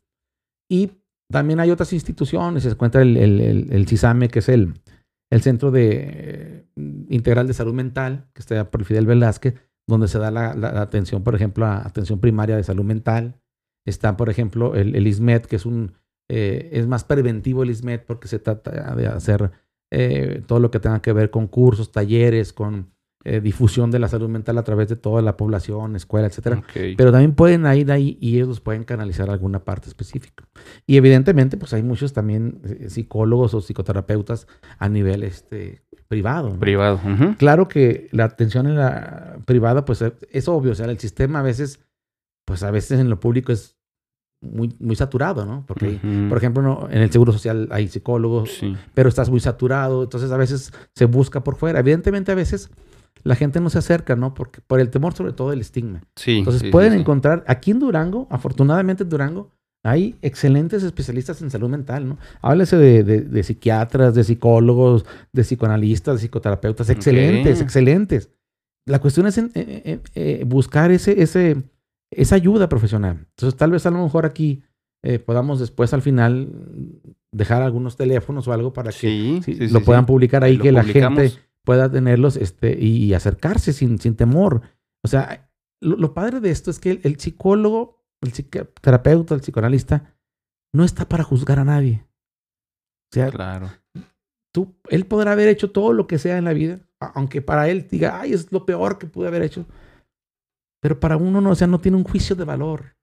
[0.70, 0.92] Y
[1.32, 4.74] también hay otras instituciones, se encuentra el, el, el, CISAME, que es el,
[5.32, 6.66] el Centro de, eh,
[7.10, 9.56] Integral de Salud Mental, que está por Fidel Velázquez,
[9.88, 13.40] donde se da la atención, por ejemplo, a atención primaria de salud mental.
[13.86, 15.94] Está, por ejemplo, el, el ISMED, que es un
[16.30, 19.52] eh, es más preventivo el ISMED porque se trata de hacer
[19.92, 22.92] eh, todo lo que tenga que ver con cursos, talleres, con
[23.28, 26.58] eh, difusión de la salud mental a través de toda la población, escuela, etcétera.
[26.60, 26.96] Ok.
[26.98, 30.48] Pero también pueden ir ahí y ellos pueden canalizar alguna parte específica.
[30.86, 34.48] Y evidentemente, pues hay muchos también eh, psicólogos o psicoterapeutas
[34.80, 36.50] a nivel este, privado.
[36.52, 36.60] ¿no?
[36.60, 37.00] Privado.
[37.04, 37.36] ujú.
[37.38, 40.72] Claro que la atención en la privada, pues eh, es obvio.
[40.72, 41.80] O sea, el sistema a veces,
[42.46, 43.76] pues a veces en lo público es
[44.42, 45.66] muy, muy saturado, ¿no?
[45.68, 46.30] Porque, hay- Ujú.
[46.30, 48.76] por ejemplo, no, en el seguro social hay psicólogos, Sí.
[48.94, 50.04] pero estás muy saturado.
[50.04, 51.80] Entonces a veces se busca por fuera.
[51.80, 52.70] Evidentemente a veces
[53.24, 54.34] la gente no se acerca, ¿no?
[54.34, 56.02] Porque por el temor sobre todo del estigma.
[56.16, 56.40] Sí.
[56.40, 57.00] Entonces sí, pueden sí.
[57.00, 59.52] encontrar, aquí en Durango, afortunadamente en Durango,
[59.84, 62.18] hay excelentes especialistas en salud mental, ¿no?
[62.42, 68.30] Háblese de, de- de psiquiatras, de psicólogos, de psicoanalistas, de psicoterapeutas, excelentes, excelentes.
[68.86, 71.64] La cuestión es en- eh, eh, eh, buscar ese, ese,
[72.12, 73.28] esa ayuda profesional.
[73.36, 74.64] Entonces tal vez a lo mejor aquí
[75.04, 76.50] eh, podamos después al final
[77.32, 80.84] dejar algunos teléfonos o algo para que Sí, sí, lo puedan publicar ahí, que la
[80.84, 81.32] gente
[81.68, 84.62] pueda tenerlos este, y, acercarse sin, sin temor.
[85.04, 85.52] O sea,
[85.82, 90.16] lo, lo padre de esto es que el, el psicólogo, el psicoterapeuta, el psicoanalista,
[90.74, 92.06] no está para juzgar a nadie.
[93.12, 93.70] O sea, Claro.
[94.54, 97.86] tú, él podrá haber hecho todo lo que sea en la vida, aunque para él
[97.92, 99.66] diga, ay, es lo peor que pude haber hecho.
[100.82, 102.96] Pero para uno no, o sea, no tiene un juicio de valor.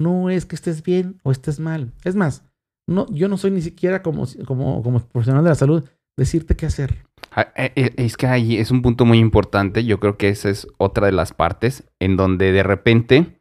[0.00, 1.92] No es que estés bien o estés mal.
[2.04, 2.42] Es más,
[2.88, 5.84] no, yo no soy ni siquiera como, como, como profesional de la salud
[6.16, 7.04] decirte qué hacer.
[7.32, 9.84] Ah, eh, eh, Es que ahí es un punto muy importante.
[9.84, 13.40] Yo creo que esa es otra de las partes en donde de repente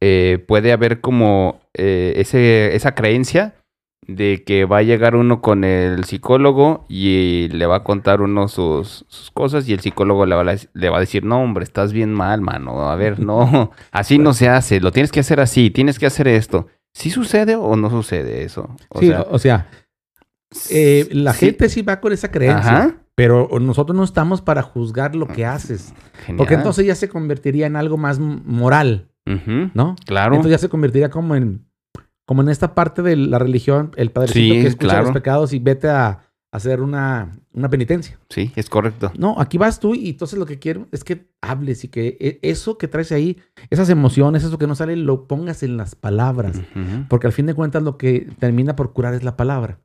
[0.00, 3.54] eh, puede haber como eh, ese, esa creencia
[4.06, 8.48] de que va a llegar uno con el psicólogo y le va a contar uno
[8.48, 11.64] sus, sus cosas y el psicólogo le va, a, le va a decir, no hombre,
[11.64, 12.88] estás bien mal, mano.
[12.88, 16.28] A ver, no, así no se hace, lo tienes que hacer así, tienes que hacer
[16.28, 16.68] esto.
[16.94, 18.74] ¿Sí sucede o no sucede eso?
[18.88, 19.68] O sí, sea, o sea,
[20.70, 21.46] eh, la sí.
[21.46, 22.96] gente sí va con esa creencia, Ajá.
[23.14, 25.92] pero nosotros no estamos para juzgar lo que haces.
[26.36, 29.08] Porque entonces ya se convertiría en algo más moral,
[29.74, 29.96] ¿no?
[30.06, 30.34] Claro.
[30.34, 31.66] Entonces ya se convertiría como en,
[32.26, 35.04] como en esta parte de la religión, el padrecito Sí, que escucha claro.
[35.04, 36.20] los pecados y vete a
[36.50, 38.18] hacer una, una penitencia.
[38.30, 39.12] Sí, es correcto.
[39.18, 42.38] No, aquí vas tú y entonces lo que quiero es que hables y que e-
[42.40, 43.36] eso que traes ahí,
[43.68, 46.58] esas emociones, eso que no sale, lo pongas en las palabras.
[47.10, 49.78] Porque al fin de cuentas lo que termina por curar es la palabra.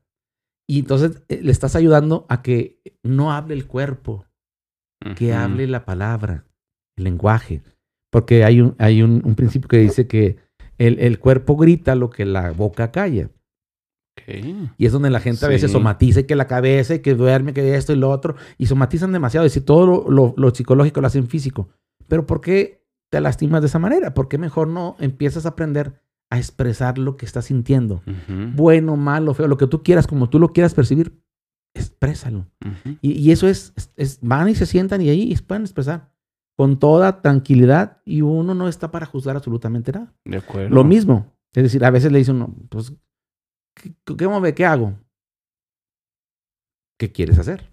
[0.66, 4.24] Y entonces eh, le estás ayudando a que no hable el cuerpo,
[5.14, 6.46] que hable la palabra,
[6.96, 7.62] el lenguaje.
[8.10, 10.36] Porque hay un, hay un, un principio que dice que
[10.78, 13.28] el, el cuerpo grita lo que la boca calla.
[14.78, 17.52] Y es donde la gente a veces somatiza y que la cabeza y que duerme,
[17.52, 18.36] que esto y lo otro.
[18.56, 19.44] Y somatizan demasiado.
[19.46, 21.68] Y si todo lo, lo- lo psicológico lo hacen físico.
[22.08, 24.14] Pero ¿por qué te lastimas de esa manera?
[24.14, 26.00] ¿Por qué mejor no empiezas a aprender
[26.34, 28.02] a expresar lo que estás sintiendo?
[28.54, 31.22] Bueno, malo, feo, lo que tú quieras, como tú lo quieras percibir,
[31.74, 32.46] exprésalo.
[32.64, 32.98] Ujú.
[33.00, 33.72] Y, y eso es,
[34.20, 36.12] van y se sientan y ahí pueden expresar
[36.56, 40.12] con toda tranquilidad y uno no está para juzgar absolutamente nada.
[40.24, 40.74] De acuerdo.
[40.74, 42.92] Lo mismo, es decir, a veces le dice uno, pues,
[43.74, 44.54] ¿qué, qué?
[44.54, 44.94] ¿Qué hago?
[46.98, 47.70] ¿Qué quieres hacer?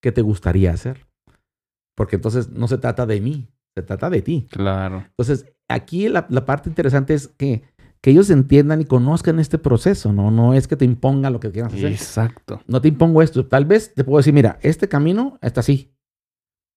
[0.00, 1.06] ¿Qué te gustaría hacer?
[1.96, 4.48] Porque entonces no se trata de mí, se trata de ti.
[4.50, 5.04] Claro.
[5.08, 7.62] Entonces, aquí la, la parte interesante es que,
[8.00, 10.30] que ellos entiendan y conozcan este proceso, ¿no?
[10.30, 11.92] No es que te imponga lo que quieras hacer.
[11.92, 12.62] Exacto.
[12.66, 13.46] No te impongo esto.
[13.46, 15.94] Tal vez te puedo decir, mira, este camino está así.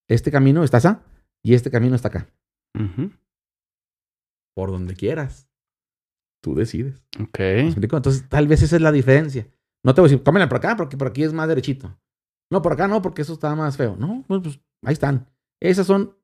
[0.07, 0.89] Este camino está así.
[1.43, 2.27] Y este camino está acá.
[4.55, 5.49] Por donde quieras.
[6.41, 7.03] Tú decides.
[7.19, 7.39] Ok.
[7.39, 9.47] Entonces, tal vez esa es la diferencia.
[9.83, 11.97] No te voy a decir, tómela por acá porque por aquí es más derechito.
[12.51, 13.95] No, por acá no, porque eso está más feo.
[13.95, 15.27] No, pues, pues, ahí están.
[15.59, 16.15] Esas son,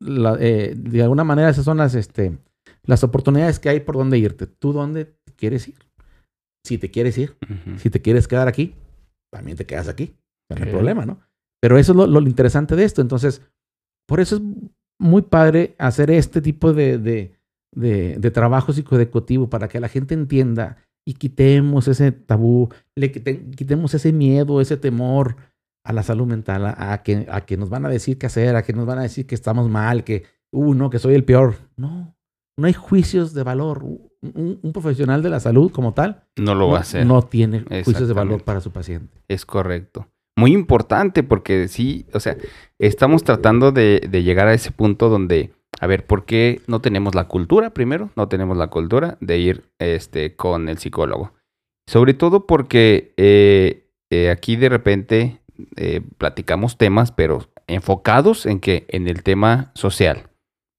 [0.00, 2.38] la- eh, de alguna manera, esas son las, este,
[2.84, 4.46] las oportunidades que hay por donde irte.
[4.46, 5.76] ¿Tú dónde quieres ir?
[6.64, 7.36] Si te quieres ir,
[7.78, 8.74] si te quieres quedar aquí,
[9.32, 10.14] también te quedas aquí.
[10.50, 11.20] No hay problema, ¿no?
[11.60, 13.00] Pero eso es lo, lo interesante de esto.
[13.00, 13.42] Entonces,
[14.08, 14.42] por eso es
[15.00, 17.32] muy padre hacer este tipo de, de,
[17.74, 18.72] de, de trabajo
[19.50, 20.76] para que la gente entienda
[21.06, 25.36] y quitemos ese tabú, le quite- quitemos ese miedo, ese temor
[25.88, 28.56] a la salud mental, a, a que, a que nos van a decir qué hacer,
[28.56, 31.24] a que nos van a decir que estamos mal, que, uh, no, que soy el
[31.24, 31.54] peor.
[31.78, 32.14] No,
[32.58, 33.82] no hay juicios de valor.
[34.20, 37.06] Un, profesional de la salud como tal No lo no, va a hacer.
[37.06, 39.22] no tiene juicios de valor para su paciente.
[39.28, 40.08] Es correcto.
[40.36, 42.36] Muy importante porque sí, o sea,
[42.78, 47.14] estamos tratando de, de llegar a ese punto donde, a ver, ¿por qué no tenemos
[47.14, 48.10] la cultura primero?
[48.14, 51.32] No tenemos la cultura de ir este, con el psicólogo.
[51.88, 55.40] Sobre todo porque eh, eh, aquí de repente
[55.76, 60.30] eh, platicamos temas, pero enfocados en que en el tema social,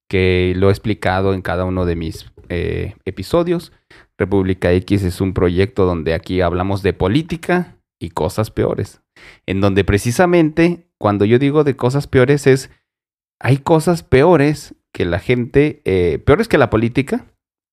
[0.10, 3.72] que lo he explicado en cada uno de mis eh, episodios.
[4.18, 9.02] República X es un proyecto donde aquí hablamos de política y cosas peores.
[9.46, 12.72] En donde precisamente cuando yo digo de cosas peores es,
[13.40, 17.26] hay cosas peores que la gente, eh, peores que la política,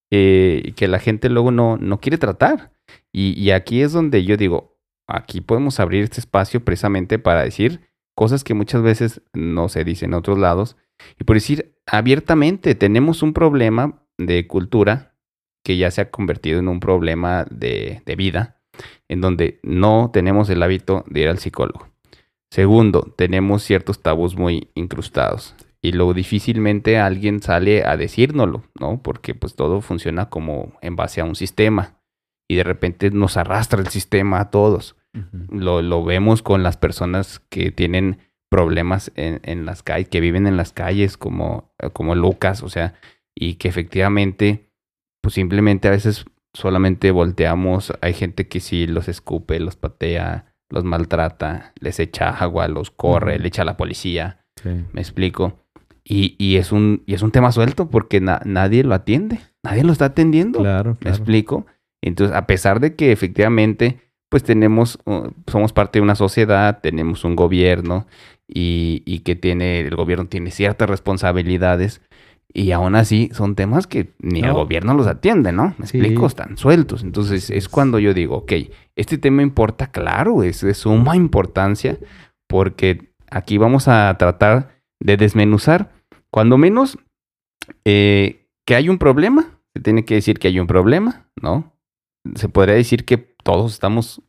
[0.09, 2.73] que la gente luego no, no quiere tratar.
[3.13, 4.76] Y aquí es donde yo digo,
[5.07, 7.81] aquí podemos abrir este espacio precisamente para decir
[8.15, 10.77] cosas que muchas veces no se dicen en otros lados.
[11.21, 15.15] Y por decir abiertamente, tenemos un problema de cultura
[15.63, 18.61] que ya se ha convertido en un problema de, vida,
[19.09, 21.89] en donde no tenemos el hábito de ir al psicólogo.
[22.51, 25.55] Segundo, tenemos ciertos tabús muy incrustados.
[25.83, 29.03] Y luego difícilmente alguien sale a decírnoslo, ¿no?
[29.03, 31.96] Porque pues todo funciona como en base a un sistema.
[32.49, 34.97] Y de repente nos arrastra el sistema a todos.
[35.51, 38.19] Lo, lo vemos con las personas que tienen
[38.51, 42.95] problemas en, en las calles, que viven en las calles, como, como Lucas, o sea,
[43.35, 44.69] y que efectivamente
[45.23, 46.25] pues simplemente a veces
[46.55, 47.93] solamente volteamos.
[48.01, 53.39] Hay gente que sí los escupe, los patea, los maltrata, les echa agua, los corre,
[53.39, 54.45] le echa a la policía.
[54.63, 54.85] Sí.
[54.93, 55.65] ¿Me explico?
[56.05, 59.41] Y, y es, un, y es un tema suelto porque na- nadie lo atiende.
[59.65, 60.61] Nadie lo está atendiendo.
[60.61, 61.17] Claro, ¿Me claro.
[61.17, 61.67] explico?
[62.03, 67.25] Entonces, a pesar de que efectivamente, pues tenemos, uh, somos parte de una sociedad, tenemos
[67.25, 68.07] un gobierno
[68.49, 72.01] y, y que tiene, el gobierno tiene ciertas responsabilidades
[72.53, 74.55] y aún así son temas que ni el No.
[74.55, 75.75] gobierno los atiende, ¿no?
[75.79, 75.99] ¿Me Sí.
[75.99, 76.27] explico?
[76.27, 77.03] Están sueltos.
[77.03, 77.69] Entonces, es.
[77.69, 78.53] cuando yo digo, ok,
[78.95, 81.99] este tema importa, claro, es de suma importancia
[82.49, 85.93] porque aquí vamos a tratar de desmenuzar,
[86.31, 86.99] cuando menos,
[87.85, 91.73] eh, que hay un problema, se tiene que decir que hay un problema, ¿no?
[92.35, 94.23] Se podría decir que todos estamos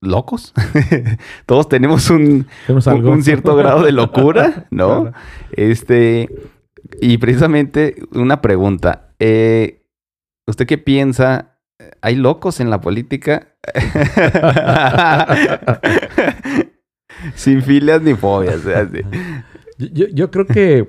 [0.00, 0.52] locos,
[1.46, 2.46] todos tenemos un,
[3.12, 5.02] un- cierto grado de locura, ¿no?
[5.02, 5.16] Claro.
[5.52, 6.28] Este,
[7.00, 9.84] y precisamente una pregunta, eh,
[10.46, 11.58] ¿usted qué piensa?
[12.00, 13.48] ¿Hay locos en la política?
[17.34, 18.62] Sin filias ni fobias.
[19.78, 20.88] yo- yo creo que,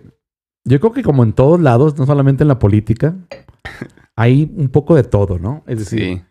[0.65, 3.15] yo creo que como en todos lados, no solamente en la política,
[4.15, 5.63] hay un poco de todo, ¿no?
[5.67, 6.21] Es decir, Sí.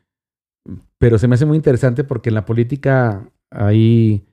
[0.98, 4.24] Pero se me hace muy interesante porque en la política hay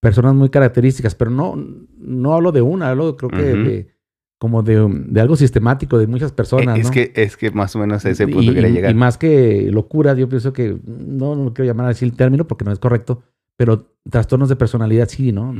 [0.00, 1.56] personas muy características, pero no,
[1.98, 3.98] no hablo de una, hablo creo que de
[4.38, 6.90] como de, de algo sistemático de muchas personas, es, ¿no?
[6.92, 8.90] que, es que más o menos a ese punto y, quería llegar.
[8.92, 12.64] y más que locura, yo pienso que no, no quiero llamar así el término porque
[12.64, 13.24] no es correcto,
[13.56, 15.52] pero trastornos de personalidad sí, ¿no?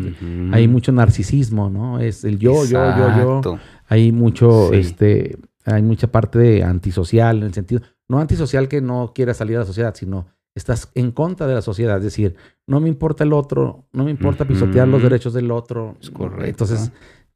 [0.52, 1.98] Hay mucho narcisismo, ¿no?
[1.98, 3.58] Es el yo, yo, yo, yo.
[3.88, 4.76] Hay mucho, Sí.
[4.76, 5.36] este,
[5.74, 9.60] hay mucha parte de antisocial en el sentido, no antisocial que no quiera salir a
[9.60, 12.34] la sociedad, sino estás en contra de la sociedad, es decir,
[12.66, 15.08] no me importa el otro, no me importa pisotear los Ujú.
[15.10, 15.96] derechos del otro.
[16.00, 16.64] Es correcto.
[16.64, 16.90] Entonces,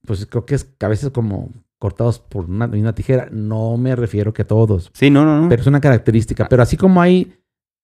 [0.07, 4.33] pues creo que es a veces como cortados por una, una tijera, no me refiero
[4.33, 5.49] que a todos, Sí, no, no, no.
[5.49, 6.49] pero es una característica.
[6.49, 7.33] Pero así como hay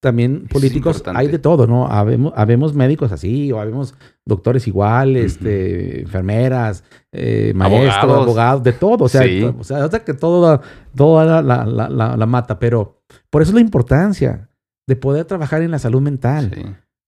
[0.00, 1.86] también políticos, hay de todo, ¿no?
[1.88, 3.94] Habemos, habemos médicos así, o habemos
[4.24, 8.22] doctores igual, este, enfermeras, eh, maestros, Abogados.
[8.26, 8.62] abogados.
[8.62, 9.04] de todo.
[9.04, 9.42] O sea, Sí.
[9.42, 10.60] o sea, o sea que todo,
[10.94, 12.58] todo la, la, la, la- la mata.
[12.60, 14.48] Pero por eso es la importancia
[14.86, 16.52] de poder trabajar en la salud mental.
[16.54, 16.62] Sí.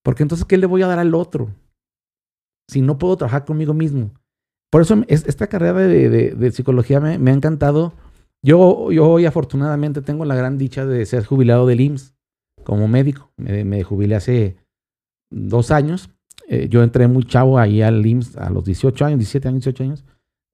[0.04, 1.50] Porque entonces, ¿qué le voy a dar al otro?
[2.68, 4.10] Si no puedo trabajar conmigo mismo.
[4.70, 7.92] Por eso es- esta carrera de, de- de psicología me, me ha encantado.
[8.42, 12.14] Yo, yo hoy afortunadamente tengo la gran dicha de ser jubilado del IMSS
[12.70, 13.32] como médico.
[13.36, 14.56] Me, me jubilé hace
[15.28, 16.08] dos años.
[16.46, 19.82] Eh, yo entré muy chavo ahí al IMSS a los 18 años, 17 años, 18
[19.82, 20.04] años,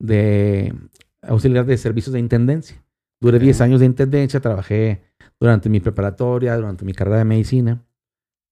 [0.01, 0.75] de
[1.21, 2.83] auxiliar de servicios de intendencia.
[3.21, 3.43] Duré Ok.
[3.43, 5.03] 10 años de intendencia, trabajé
[5.39, 7.85] durante mi preparatoria, durante mi carrera de medicina,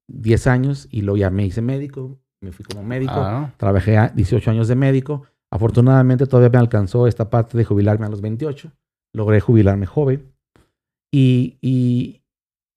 [0.09, 4.09] 10 años y luego ya me hice médico, me fui como médico, Ah, trabajé a
[4.09, 5.23] 18 años de médico.
[5.51, 8.71] Afortunadamente todavía me alcanzó esta parte de jubilarme a los 28.
[9.15, 10.35] Logré jubilarme joven.
[11.11, 12.24] Y, y,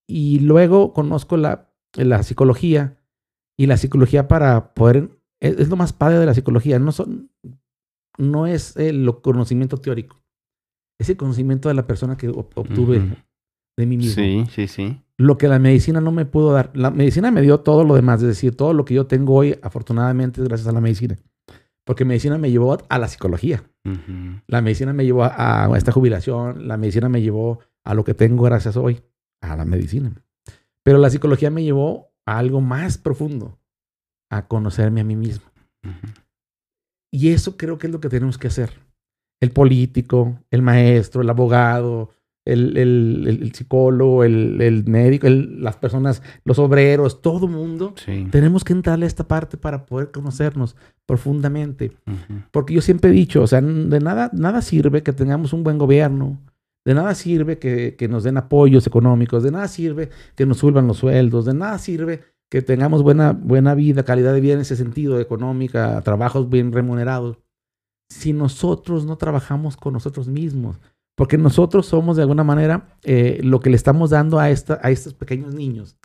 [0.08, 2.98] y luego conozco la, la psicología.
[3.60, 5.10] Y la psicología para poder...
[5.42, 6.80] Es, es lo más padre de la psicología.
[6.80, 7.32] No, son,
[8.18, 10.24] no es el conocimiento teórico.
[11.00, 13.18] Es el conocimiento de la persona que ob- obtuve
[13.78, 15.02] de mí mismo sí, sí, sí.
[15.18, 16.72] lo que la medicina no me pudo dar.
[16.76, 19.60] La medicina me dio todo lo demás, es decir, todo lo que yo tengo hoy,
[19.62, 21.16] afortunadamente, es gracias a la medicina.
[21.86, 23.64] Porque medicina me llevó a la psicología.
[24.48, 26.68] La medicina me llevó a, a esta jubilación.
[26.68, 29.02] La medicina me llevó a lo que tengo gracias hoy,
[29.42, 30.12] a la medicina.
[30.84, 33.58] Pero la psicología me llevó a algo más profundo,
[34.30, 35.46] a conocerme a mí mismo.
[37.12, 38.72] Y eso creo que es lo que tenemos que hacer.
[39.42, 42.10] El político, el maestro, el abogado,
[42.46, 47.94] el, el- el- el psicólogo, el, médico, las personas, los obreros, todo mundo.
[47.98, 48.28] Sí.
[48.32, 51.92] Tenemos que entrarle a esta parte para poder conocernos profundamente.
[52.52, 55.78] Porque yo siempre he dicho, o sea, de nada, nada sirve que tengamos un buen
[55.78, 56.40] gobierno,
[56.88, 60.88] de nada sirve que, que nos den apoyos económicos, de nada sirve que nos suban
[60.88, 64.78] los sueldos, de nada sirve que tengamos buena, buena vida, calidad de vida en ese
[64.78, 67.40] sentido, económica, trabajos bien remunerados,
[68.10, 70.80] si nosotros no trabajamos con nosotros mismos.
[71.18, 74.90] Porque nosotros somos de alguna manera eh, lo que le estamos dando a, esta, a
[74.90, 75.98] estos pequeños niños.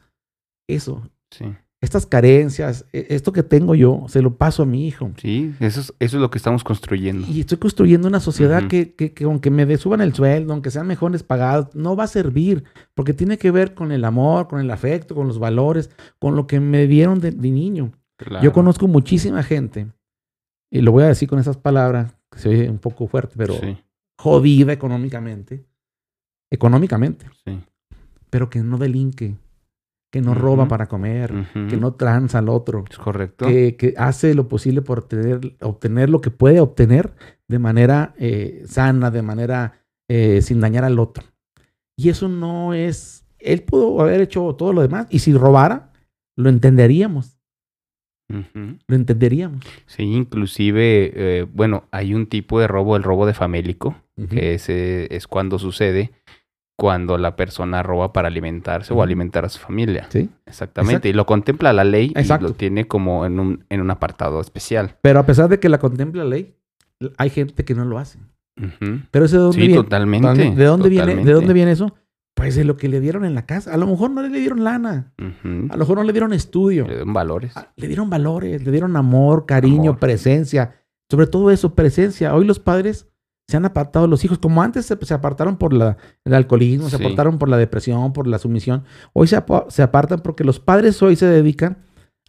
[0.68, 1.44] Eso, Sí.
[1.82, 5.10] Estas carencias, e- esto que tengo yo, se lo paso a mi hijo.
[5.20, 7.26] Sí, eso es, eso es lo que estamos construyendo.
[7.28, 8.68] Y estoy construyendo una sociedad Ujú.
[8.68, 12.06] que, que, que aunque me suban el sueldo, aunque sean mejores pagados, no va a
[12.06, 12.64] servir,
[12.94, 16.46] porque tiene que ver con el amor, con el afecto, con los valores, con lo
[16.46, 17.92] que me dieron de, de niño.
[18.16, 18.42] Claro.
[18.44, 19.88] Yo conozco muchísima gente,
[20.70, 23.54] y lo voy a decir con esas palabras, que se oye un poco fuerte, pero
[23.54, 23.76] Sí,
[24.18, 25.66] jodida económicamente,
[26.50, 27.60] económicamente, sí.
[28.30, 29.36] pero que no delinque,
[30.12, 31.32] que no roba para comer,
[31.70, 32.84] que no tranza al otro.
[32.88, 33.46] Es correcto.
[33.46, 37.14] que, que hace lo posible por obtener, obtener lo que puede obtener
[37.48, 41.24] de manera eh, sana, de manera eh, sin dañar al otro.
[41.96, 43.24] Y eso no es...
[43.38, 45.06] Él pudo haber hecho todo lo demás.
[45.08, 45.92] Y si robara,
[46.36, 47.38] lo entenderíamos.
[48.28, 49.64] Lo entenderíamos.
[49.86, 53.96] Sí, inclusive, eh, bueno, hay un tipo de robo, el robo de famélico,
[54.28, 54.54] que
[55.10, 56.12] es cuando sucede
[56.76, 60.06] cuando la persona roba para alimentarse o alimentar a su familia.
[60.10, 60.28] ¿Sí?
[60.46, 60.92] Exactamente.
[60.94, 61.08] Exacto.
[61.08, 62.46] Y lo contempla la ley Exacto.
[62.46, 64.96] y lo tiene como en un, en un apartado especial.
[65.02, 66.54] Pero a pesar de que la contempla la ley,
[67.18, 68.18] hay gente que no lo hace.
[68.60, 69.00] Ujú.
[69.10, 69.74] Pero eso de dónde Sí, viene?
[69.74, 70.26] totalmente.
[70.54, 71.04] ¿De dónde viene?
[71.06, 71.32] ¿De totalmente.
[71.32, 71.94] dónde viene eso?
[72.34, 73.72] Pues de lo que le dieron en la casa.
[73.74, 75.12] A lo mejor no le dieron lana.
[75.18, 75.22] A
[75.76, 76.86] lo mejor no le dieron estudio.
[76.88, 77.52] Le dan valores.
[77.56, 79.98] Ah, Le dieron valores, le dieron amor, cariño, Amor.
[79.98, 80.76] presencia.
[81.10, 82.34] Sobre todo eso, presencia.
[82.34, 83.06] Hoy los padres
[83.52, 86.96] se han apartado los hijos, como antes se, se apartaron por la, el alcoholismo, se
[86.96, 88.82] apartaron por la depresión, por la sumisión.
[89.12, 91.78] Hoy se, se apartan porque los padres hoy se dedican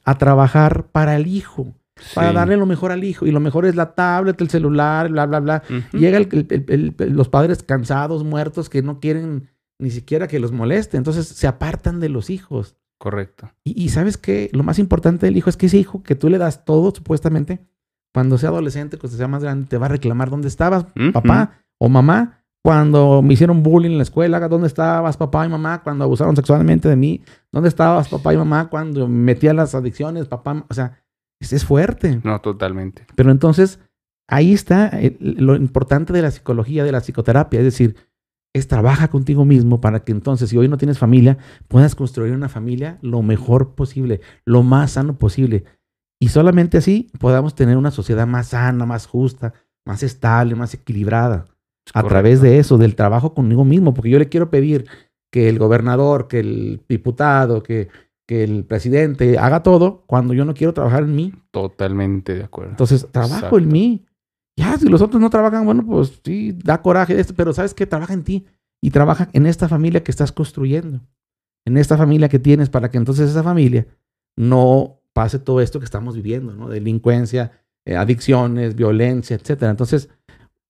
[0.05, 1.73] a trabajar para el hijo,
[2.13, 3.25] para darle lo mejor al hijo.
[3.25, 5.63] Y lo mejor es la tablet, el celular, bla, bla, bla.
[5.93, 10.39] Llega el- el- el- el- los padres cansados, muertos, que no quieren ni siquiera que
[10.39, 10.97] los moleste.
[10.97, 12.75] Entonces se apartan de los hijos.
[12.99, 13.51] Correcto.
[13.65, 16.29] Y, y sabes qué, lo más importante del hijo es que ese hijo que tú
[16.29, 17.65] le das todo, supuestamente,
[18.13, 21.89] cuando sea adolescente, cuando sea más grande, te va a reclamar dónde estabas, papá o
[21.89, 26.35] mamá, cuando me hicieron bullying en la escuela, dónde estabas, papá y mamá, cuando abusaron
[26.35, 27.21] sexualmente de mí,
[27.51, 31.03] dónde estabas, papá y mamá, cuando me metí a las adicciones, papá, o sea,
[31.41, 32.21] es, es fuerte.
[32.23, 33.05] No, totalmente.
[33.15, 33.79] Pero entonces,
[34.29, 37.95] ahí está el- lo importante de la psicología, de la psicoterapia, es decir,
[38.55, 42.47] es trabaja contigo mismo para que entonces, si hoy no tienes familia, puedas construir una
[42.49, 45.65] familia lo mejor posible, lo más sano posible.
[46.23, 49.53] Y solamente así podamos tener una sociedad más sana, más justa,
[49.85, 51.43] más estable, más equilibrada.
[51.85, 52.07] Es A correcto.
[52.07, 54.85] través de eso, del trabajo conmigo mismo, porque yo le quiero pedir
[55.29, 57.89] que el gobernador, que el diputado, que,
[58.25, 61.33] que el presidente haga todo cuando yo no quiero trabajar en mí.
[61.51, 62.71] Totalmente de acuerdo.
[62.71, 63.57] Entonces, trabajo Exacto.
[63.57, 64.05] en mí.
[64.57, 68.13] Ya, si los otros no trabajan, bueno, pues sí, da coraje pero sabes que trabaja
[68.13, 68.45] en ti
[68.81, 71.01] y trabaja en esta familia que estás construyendo,
[71.65, 73.87] en esta familia que tienes para que entonces esa familia
[74.37, 76.69] no pase todo esto que estamos viviendo, ¿no?
[76.69, 77.51] Delincuencia,
[77.85, 79.71] eh, adicciones, violencia, etcétera.
[79.71, 80.09] Entonces,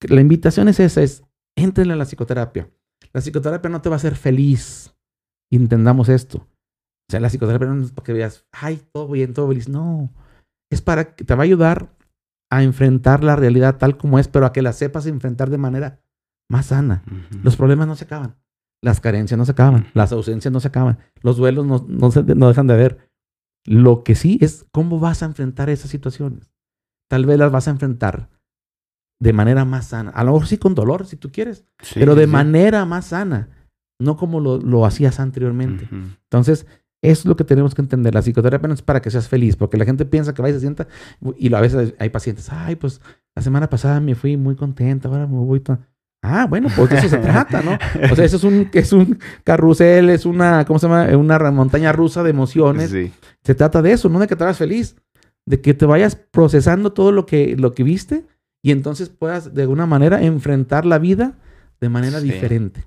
[0.08, 1.22] la invitación es esa, es
[1.56, 2.68] entren a la psicoterapia.
[3.12, 4.94] La psicoterapia no te va a hacer feliz.
[5.50, 6.38] Entendamos esto.
[6.38, 9.68] O sea, la psicoterapia no es para que veas, ay, todo bien, todo feliz.
[9.68, 10.12] No.
[10.70, 11.94] Es para que te va a ayudar
[12.50, 16.00] a enfrentar la realidad tal como es, pero a que la sepas enfrentar de manera
[16.50, 17.02] más sana.
[17.42, 18.36] Los problemas no se acaban.
[18.82, 19.86] Las carencias no se acaban.
[19.94, 20.98] Las ausencias no se acaban.
[21.22, 23.10] Los duelos no, no, se- no dejan de haber.
[23.66, 26.52] Lo que sí es cómo vas a enfrentar esas situaciones.
[27.08, 28.28] Tal vez las vas a enfrentar
[29.20, 30.10] de manera más sana.
[30.10, 32.30] A lo mejor sí con dolor, si tú quieres, Sí, pero de sí.
[32.30, 33.48] manera más sana.
[34.00, 35.88] No como lo, lo hacías anteriormente.
[35.90, 36.66] Entonces,
[37.00, 38.12] eso es lo que tenemos que entender.
[38.12, 40.52] La psicoterapia no es para que seas feliz, porque la gente piensa que va y
[40.52, 40.88] se sienta,
[41.38, 43.00] y a veces hay pacientes, ay, pues
[43.36, 45.86] la semana pasada me fui muy contenta, ahora me voy tan...
[46.26, 47.78] Ah, bueno, pues de eso se trata, ¿no?
[48.10, 51.04] O sea, eso es un, es un carrusel, es una, ¿cómo se llama?
[51.16, 52.90] Una montaña rusa de emociones.
[52.90, 53.12] Sí.
[53.42, 54.96] Se trata de eso, no de que te vayas feliz,
[55.46, 58.24] de que te vayas procesando todo lo que, lo que viste
[58.62, 61.34] y entonces puedas de alguna manera enfrentar la vida
[61.80, 62.30] de manera Sí.
[62.30, 62.86] diferente.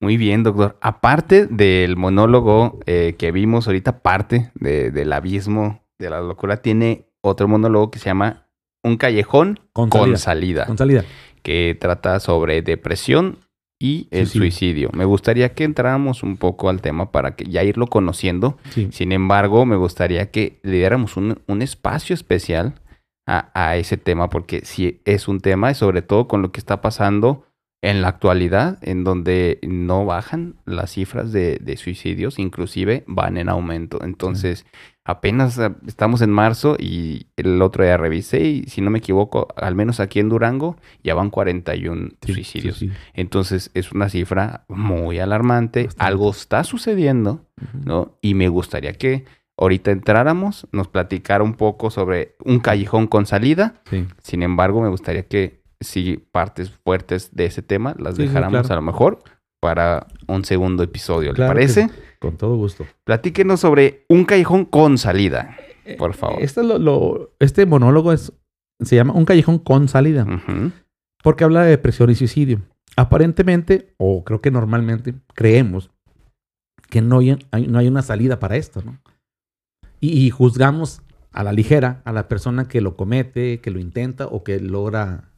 [0.00, 0.76] Muy bien, doctor.
[0.80, 7.06] Aparte del monólogo eh, que vimos ahorita, parte de- del abismo de la locura, tiene
[7.22, 8.46] otro monólogo que se llama
[8.84, 11.04] Un callejón Con salida, Con salida.
[11.46, 13.38] Que trata sobre depresión
[13.78, 14.90] y el Suicidio.
[14.94, 18.58] Me gustaría que entráramos un poco al tema para que ya irlo conociendo.
[18.70, 18.88] Sí.
[18.90, 22.80] Sin embargo, me gustaría que le diéramos un, un espacio especial
[23.28, 26.58] a, a ese tema, porque sí es un tema, y sobre todo con lo que
[26.58, 27.45] está pasando
[27.88, 33.48] en la actualidad, en donde no bajan las cifras de, de suicidios, inclusive van en
[33.48, 34.02] aumento.
[34.02, 34.66] Entonces,
[35.04, 39.46] apenas eh, estamos en marzo y el otro día revisé y si no me equivoco,
[39.56, 42.78] al menos aquí en Durango ya van 41 Sí, suicidios.
[42.78, 42.90] sí.
[43.14, 45.84] Entonces, es una cifra muy alarmante.
[45.84, 46.04] Bastante.
[46.04, 47.46] Algo está sucediendo.
[47.84, 48.18] ¿no?
[48.20, 49.24] Y me gustaría que
[49.56, 53.80] ahorita entráramos, nos platicara un poco sobre un callejón con salida.
[54.22, 58.58] Sin embargo, me gustaría que si partes fuertes de ese tema las Sí, sí, claro.
[58.58, 59.18] a lo mejor
[59.60, 61.88] para un segundo episodio, ¿le Claro parece?
[61.88, 61.94] sí.
[62.18, 62.86] Con todo gusto.
[63.04, 65.56] Platíquenos sobre un callejón con salida,
[65.98, 66.42] por favor.
[66.42, 68.32] Este, lo- lo- este monólogo es,
[68.80, 70.26] se llama Un callejón con salida,
[71.22, 72.62] porque habla de depresión y suicidio.
[72.96, 75.90] Aparentemente, o creo que normalmente, creemos
[76.88, 78.98] que no hay, hay- no hay una salida para esto, ¿no?
[80.00, 84.26] Y, y juzgamos a la ligera a la persona que lo comete, que lo intenta
[84.26, 85.30] o que logra,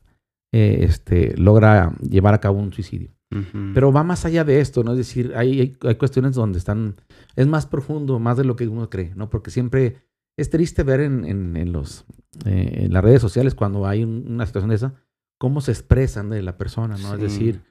[0.52, 3.10] eh, este, logra llevar a cabo un suicidio.
[3.30, 3.72] ujú.
[3.74, 4.92] Pero va más allá de esto, ¿no?
[4.92, 6.96] Es decir, hay, hay, hay cuestiones donde están,
[7.36, 9.28] es más profundo, más de lo que uno cree, ¿no?
[9.28, 9.96] Porque siempre
[10.38, 12.06] es triste ver en, en, en los,
[12.46, 14.94] eh, en las redes sociales cuando hay un- una situación de esa,
[15.38, 17.14] cómo se expresan de la persona, ¿no?
[17.14, 17.22] Es Sí.
[17.22, 17.62] decir,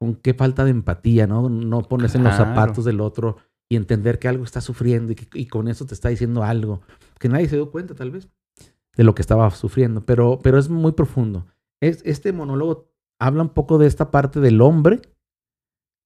[0.00, 1.48] con qué falta de empatía, ¿no?
[1.48, 2.50] No ponerse en los Claro.
[2.50, 3.36] zapatos del otro
[3.70, 6.80] y entender que algo está sufriendo y, que- y con eso te está diciendo algo.
[7.20, 8.28] Que nadie se dio cuenta, tal vez,
[8.96, 10.04] de lo que estaba sufriendo.
[10.04, 11.46] Pero, pero es muy profundo.
[11.82, 12.90] Es, este monólogo
[13.20, 15.00] habla un poco de esta parte del hombre,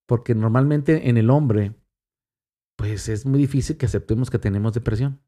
[0.08, 1.74] porque normalmente en el hombre,
[2.76, 5.20] pues es muy difícil que aceptemos que tenemos depresión.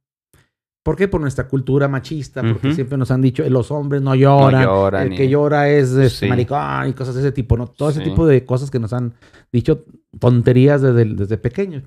[0.83, 1.09] ¿Por qué?
[1.09, 2.75] Por nuestra cultura machista, porque Ujú.
[2.75, 6.09] siempre nos han dicho, "Eh, los hombres no No lloran, el que llora es este,
[6.25, 6.27] Sí.
[6.27, 7.67] maricón y cosas de ese tipo, ¿no?
[7.67, 8.09] Todo ese Sí.
[8.09, 9.13] tipo de cosas que nos han
[9.53, 9.85] dicho
[10.19, 11.83] tonterías desde, desde pequeños.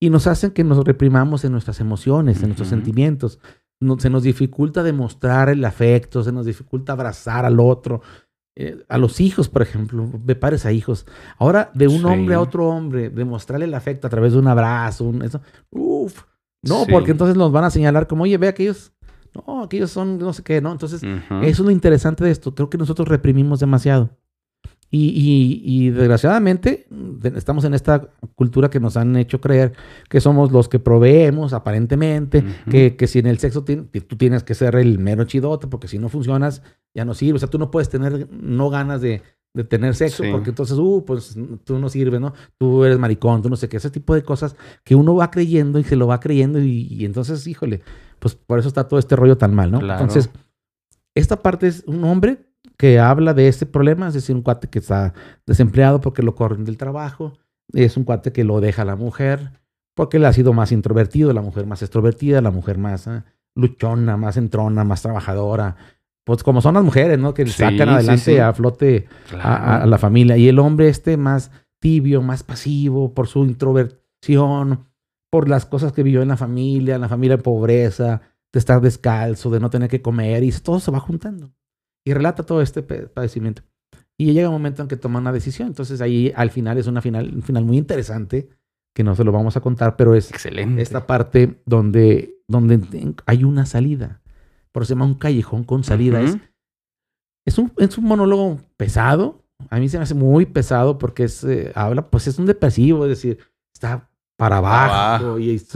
[0.00, 3.40] Y nos hacen que nos reprimamos en nuestras emociones, en nuestros sentimientos.
[3.80, 8.00] No- se nos dificulta demostrar el afecto, se nos dificulta abrazar al otro.
[8.58, 11.06] Eh, a los hijos, por ejemplo, de padres a hijos.
[11.38, 12.04] Ahora, de un Sí.
[12.04, 15.42] hombre a otro hombre, demostrarle el afecto a través de un abrazo, un, eso.
[15.70, 16.22] Uf.
[16.62, 16.90] No, Sí.
[16.90, 18.92] porque entonces nos van a señalar como, oye, ve aquellos.
[19.46, 20.72] No, aquellos son no sé qué, ¿no?
[20.72, 22.54] Entonces, eso es lo interesante de esto.
[22.54, 24.08] Creo que nosotros reprimimos demasiado.
[24.90, 29.72] Y, y- y desgraciadamente de- estamos en esta cultura que nos han hecho creer
[30.08, 34.54] que somos los que proveemos aparentemente, que, que si en el sexo tú tienes que
[34.54, 36.62] ser el mero chidote, porque si no funcionas,
[36.94, 37.36] ya no sirve.
[37.36, 39.22] O sea, tú no puedes tener no ganas de,
[39.54, 40.30] de tener sexo, Sí.
[40.30, 42.32] porque entonces, uh, pues tú no sirves, ¿no?
[42.56, 44.54] Tú eres maricón, tú no sé qué, ese tipo de cosas
[44.84, 47.82] que uno va creyendo y se lo va creyendo y, y entonces, híjole,
[48.20, 49.80] pues por eso está todo este rollo tan mal, ¿no?
[49.80, 50.00] Claro.
[50.02, 50.30] Entonces,
[51.14, 52.45] esta parte es un hombre
[52.76, 55.14] que habla de este problema, es decir, un cuate que está
[55.46, 57.34] desempleado porque lo corren del trabajo,
[57.72, 59.52] es un cuate que lo deja la mujer
[59.94, 63.22] porque él ha sido más introvertido, la mujer más extrovertida, la mujer más eh,
[63.54, 65.76] luchona, más entrona, más trabajadora.
[66.24, 67.32] Pues como son las mujeres, ¿no?
[67.32, 68.38] Que Sí, sacan adelante sí.
[68.38, 69.06] a flote
[69.40, 70.36] a, a- la familia.
[70.36, 71.50] Y el hombre este más
[71.80, 74.86] tibio, más pasivo, por su introversión,
[75.30, 78.20] por las cosas que vivió en la familia, en la familia en pobreza,
[78.52, 81.52] de estar descalzo, de no tener que comer, y todo se va juntando.
[82.06, 83.62] Y relata todo este padecimiento.
[84.18, 85.68] Y llega un momento en que toma una decisión.
[85.68, 88.48] Entonces ahí al final es una final, un final muy interesante,
[88.94, 90.80] que no se lo vamos a contar, pero es Excelente.
[90.80, 94.22] esta parte donde, donde hay una salida.
[94.72, 96.22] Por eso se llama un callejón con salida.
[96.22, 96.38] Es
[97.46, 99.44] es un, es un monólogo pesado.
[99.70, 103.04] A mí se me hace muy pesado porque es, eh, habla, pues es un depresivo,
[103.04, 103.38] es decir,
[103.72, 105.66] está para abajo y es,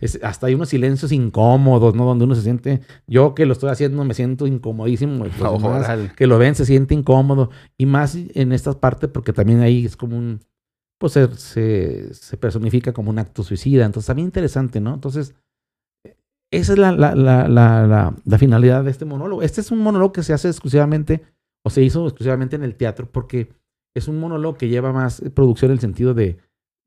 [0.00, 2.04] es- hasta hay unos silencios incómodos, ¿no?
[2.06, 5.24] Donde uno se siente, yo que lo estoy haciendo me siento incomodísimo.
[5.24, 6.12] demás Órale.
[6.16, 7.50] que lo ven se siente incómodo.
[7.76, 10.40] Y más en esta parte porque también ahí es como un,
[10.98, 13.84] pues se, se, se personifica como un acto suicida.
[13.84, 14.94] Entonces también interesante, ¿no?
[14.94, 15.34] Entonces,
[16.50, 19.42] esa es la, la, la, la, la, la finalidad de este monólogo.
[19.42, 21.22] Este es un monólogo que se hace exclusivamente,
[21.64, 23.50] o se hizo exclusivamente en el teatro, porque
[23.94, 26.38] es un monólogo que lleva más producción en el sentido de,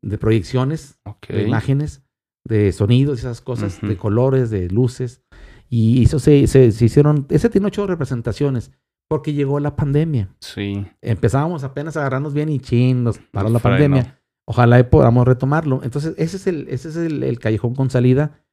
[0.02, 1.00] de proyecciones,
[1.34, 2.04] de imágenes,
[2.46, 5.22] de sonidos esas cosas, de colores, de luces.
[5.70, 8.72] Y eso se, se, se hicieron, ese tiene ocho representaciones,
[9.08, 10.36] porque llegó la pandemia.
[10.40, 10.86] Sí.
[11.02, 14.22] Empezábamos apenas a agarrarnos bien y chin, nos paró la pandemia.
[14.48, 15.82] Ojalá y podamos retomarlo.
[15.84, 18.44] Entonces, ese es el, ese es el, el callejón con salida.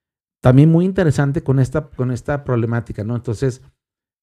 [0.42, 3.16] También muy interesante con esta, con esta problemática, ¿no?
[3.16, 3.62] Entonces,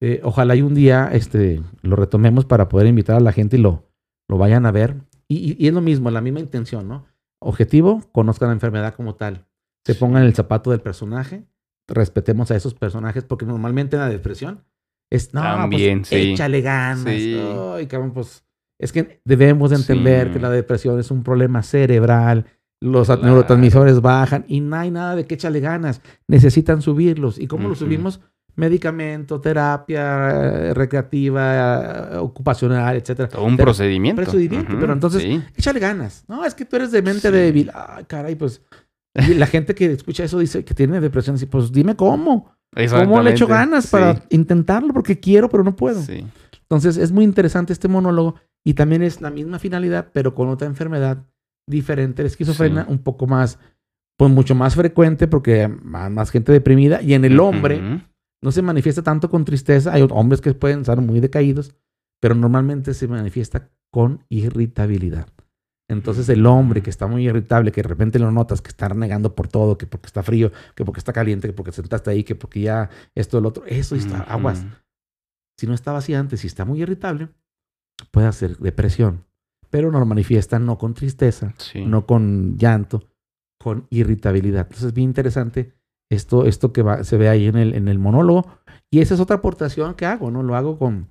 [0.01, 3.61] eh, ojalá y un día este, lo retomemos para poder invitar a la gente y
[3.61, 3.89] lo,
[4.29, 4.97] lo vayan a ver.
[5.27, 7.05] Y, y- y es lo mismo, la misma intención, ¿no?
[7.43, 9.45] Objetivo, conozcan la enfermedad como tal.
[9.85, 11.45] Se pongan en el zapato del personaje,
[11.87, 14.63] respetemos a esos personajes, porque normalmente en la depresión
[15.11, 16.31] es, no, También, pues, sí.
[16.31, 17.03] échale ganas.
[17.03, 17.39] Sí.
[17.75, 18.45] Ay, cabrón, pues
[18.79, 20.33] es que debemos de entender Sí.
[20.33, 22.45] que la depresión es un problema cerebral,
[22.81, 23.21] los Claro.
[23.23, 26.01] neurotransmisores bajan y no hay nada de que échale ganas.
[26.27, 27.39] Necesitan subirlos.
[27.39, 28.19] ¿Y cómo los subimos?
[28.55, 33.29] Medicamento, terapia eh, recreativa, eh, ocupacional, etcétera.
[33.29, 34.21] Todo un procedimiento.
[34.21, 35.41] procedimiento, pero entonces- Sí.
[35.55, 36.23] Échale ganas.
[36.27, 37.33] No, es que tú eres de mente Sí.
[37.33, 37.71] débil.
[37.73, 38.61] Ay, caray, pues.
[39.15, 41.37] y la gente que escucha eso dice que tiene depresión.
[41.49, 42.51] Pues dime cómo.
[42.89, 44.21] ¿Cómo le echo ganas para Sí.
[44.31, 44.91] intentarlo?
[44.93, 46.01] Porque quiero, pero no puedo.
[46.01, 46.25] Sí.
[46.61, 48.35] Entonces es muy interesante este monólogo
[48.65, 51.25] y también es la misma finalidad, pero con otra enfermedad
[51.69, 53.59] diferente, la esquizofrenia, un poco más,
[54.17, 58.01] pues mucho más frecuente porque más, más gente deprimida y en el hombre.
[58.43, 61.75] No se manifiesta tanto con tristeza, hay hombres que pueden estar muy decaídos,
[62.21, 65.27] pero normalmente se manifiesta con irritabilidad.
[65.89, 69.35] Entonces el hombre que está muy irritable, que de repente lo notas que está renegando
[69.35, 72.35] por todo, que porque está frío, que porque está caliente, que porque sentaste ahí, que
[72.35, 74.65] porque ya esto, el otro, eso está, aguas
[75.57, 77.29] si no estaba así antes y está muy irritable,
[78.11, 79.25] puede hacer depresión.
[79.69, 81.85] Pero no lo manifiesta no con tristeza, Sí.
[81.85, 83.07] no con llanto,
[83.59, 84.61] con irritabilidad.
[84.63, 85.73] Entonces es bien interesante
[86.13, 88.47] esto, esto que se ve ahí en el, monólogo.
[88.89, 90.43] Y esa es otra aportación que hago, ¿no?
[90.43, 91.09] Lo hago con,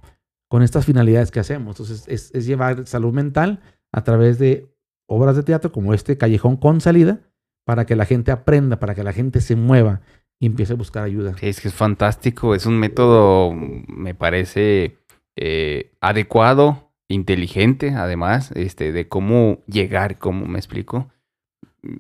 [0.49, 1.79] con estas finalidades que hacemos.
[1.79, 3.61] Entonces es, llevar salud mental
[3.93, 4.69] a través de
[5.07, 7.20] obras de teatro como este Callejón con salida
[7.65, 10.01] para que la gente aprenda, para que la gente se mueva
[10.41, 11.37] y empiece a buscar ayuda.
[11.41, 12.55] Es que es fantástico.
[12.55, 14.99] Es un método, me parece,
[15.37, 21.09] eh, adecuado inteligente, además, este, de cómo llegar, cómo me explico.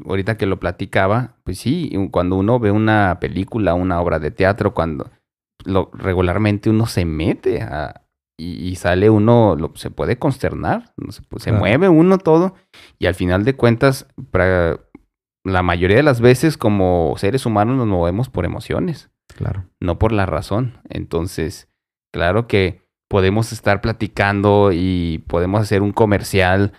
[0.06, 4.74] Ahorita que lo platicaba, pues sí, cuando uno ve una película, una obra de teatro,
[4.74, 5.10] cuando
[5.64, 8.02] lo, regularmente uno se mete a,
[8.38, 12.54] y, sale uno, lo, se puede consternar, se, se mueve uno todo
[12.98, 14.78] y al final de cuentas, para,
[15.44, 19.10] la mayoría de las veces como seres humanos nos movemos por emociones.
[19.36, 19.64] Claro.
[19.80, 20.78] No por la razón.
[20.88, 21.68] Entonces,
[22.12, 26.72] claro que podemos estar platicando y podemos hacer un comercial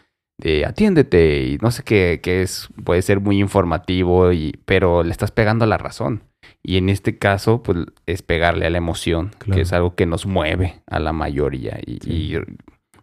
[0.43, 5.11] de atiéndete y no sé qué, que es, puede ser muy informativo, y, pero le
[5.11, 6.23] estás pegando a la razón.
[6.61, 10.25] Y en este caso, pues es pegarle a la emoción, que es algo que nos
[10.25, 11.79] mueve a la mayoría.
[11.85, 12.35] Y,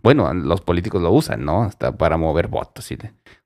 [0.02, 1.62] bueno, los políticos lo usan, ¿no?
[1.62, 2.90] Hasta para mover votos.
[2.90, 2.98] Y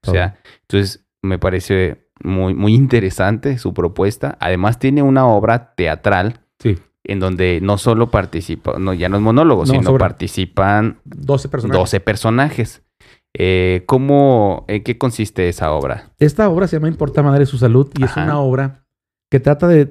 [0.06, 4.36] o sea, entonces me parece muy, muy interesante su propuesta.
[4.40, 6.40] Además, tiene una obra teatral.
[6.60, 6.78] Sí.
[7.06, 11.80] En donde no solo participa, no, ya no es monólogo, sino participan 12 personajes.
[11.80, 12.83] 12 personajes.
[13.36, 16.12] Eh, ¿cómo, ¿En qué consiste esa obra?
[16.18, 18.84] Esta obra se llama Importa Madre su Salud y es una obra
[19.30, 19.86] que trata de,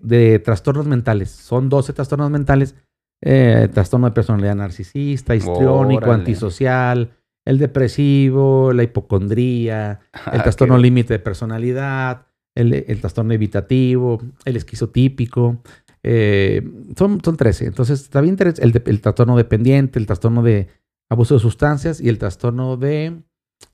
[0.00, 1.30] de, trastornos mentales.
[1.30, 2.76] Son 12 trastornos mentales.
[3.24, 7.10] Eh, trastorno de personalidad narcisista, histriónico, antisocial,
[7.44, 10.00] el depresivo, la hipocondría,
[10.32, 15.58] el trastorno límite de personalidad, el, trastorno evitativo, el esquizotípico.
[16.04, 16.62] Eh,
[16.96, 17.66] son, son 13.
[17.66, 20.68] Entonces, está bien el, el trastorno dependiente, el trastorno de
[21.10, 23.22] abuso de sustancias y el trastorno de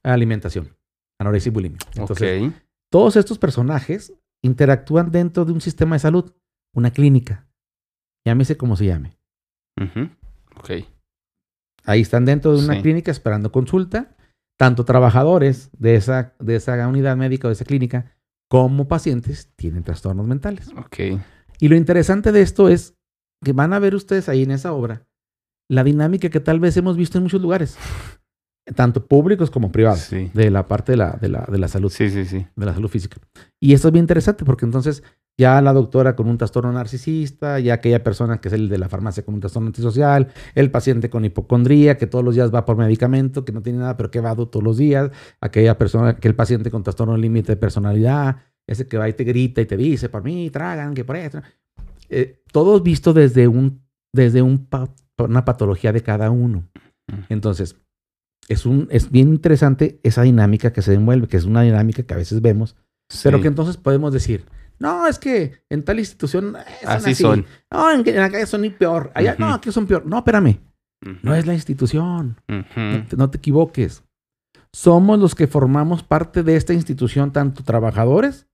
[0.02, 0.76] alimentación,
[1.20, 1.78] anorexia y bulimia.
[1.94, 2.52] Entonces,
[2.90, 6.32] todos estos personajes interactúan dentro de un sistema de salud,
[6.74, 7.48] una clínica.
[8.24, 9.18] Llámese como se llame.
[10.56, 10.70] Ok.
[11.84, 14.14] Ahí están dentro de una clínica esperando consulta.
[14.58, 18.16] Tanto trabajadores de esa, de esa unidad médica o de esa clínica
[18.48, 20.68] como pacientes tienen trastornos mentales.
[20.76, 21.20] Ok.
[21.60, 22.96] Y lo interesante de esto es
[23.44, 25.07] que van a ver ustedes ahí en esa obra
[25.68, 27.76] la dinámica que tal vez hemos visto en muchos lugares,
[28.74, 31.90] tanto públicos como privados, de la parte de la, de la, de la salud.
[31.90, 32.46] Sí, sí, sí.
[32.56, 33.18] De la salud física.
[33.60, 35.02] Y esto es bien interesante porque entonces
[35.38, 38.88] ya la doctora con un trastorno narcisista, ya aquella persona que es el de la
[38.88, 42.76] farmacia con un trastorno antisocial, el paciente con hipocondría, que todos los días va por
[42.76, 46.34] medicamento, que no tiene nada, pero que va todos los días, aquella persona, que el
[46.34, 48.36] paciente con trastorno límite de personalidad,
[48.66, 51.40] ese que va y te grita y te dice, por mí, tragan, que por eso.
[52.10, 53.82] Eh, todos visto desde, un,
[54.12, 54.66] desde un
[55.18, 56.64] una patología de cada uno.
[57.28, 57.76] Entonces,
[58.48, 62.14] es, un, es bien interesante esa dinámica que se demuelve, que es una dinámica que
[62.14, 62.76] a veces vemos,
[63.22, 64.44] pero que entonces podemos decir,
[64.78, 67.46] no, es que en tal institución eh, son así, son.
[67.70, 69.10] No, en, en, acá son ni peor.
[69.14, 70.06] Allá, no, aquí son peor.
[70.06, 70.60] No, espérame.
[71.22, 72.40] No es la institución.
[73.16, 74.04] no, te, equivoques.
[74.72, 78.46] Somos los que formamos parte de esta institución, tanto trabajadores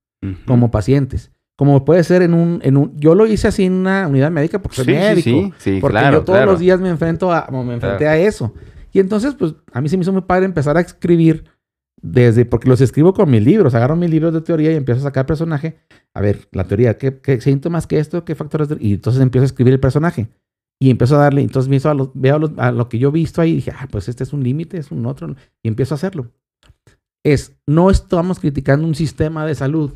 [0.47, 1.31] como pacientes.
[1.57, 2.97] Como puede ser en un, en un...
[2.97, 5.23] Yo lo hice así en una unidad médica porque soy médico.
[5.23, 8.53] Sí, sí, porque yo todos los días me enfrento a, me enfrenté a eso.
[8.93, 11.45] Y entonces, pues, a mí se me hizo muy padre empezar a escribir
[12.01, 15.05] desde, porque los escribo con mis libros, agarro mis libros de teoría y empiezo a
[15.05, 15.79] sacar personaje.
[16.13, 18.69] A ver, la teoría, ¿qué, qué síntomas, qué esto, qué factores?
[18.79, 20.29] y entonces empiezo a escribir el personaje.
[20.81, 23.41] Y empiezo a darle, entonces empiezo a lo, veo a lo, que yo he visto
[23.41, 25.97] ahí y dije, ah, pues este es un límite, es un otro, y empiezo a
[25.97, 26.31] hacerlo.
[27.25, 29.93] Es, no estamos criticando un sistema de salud,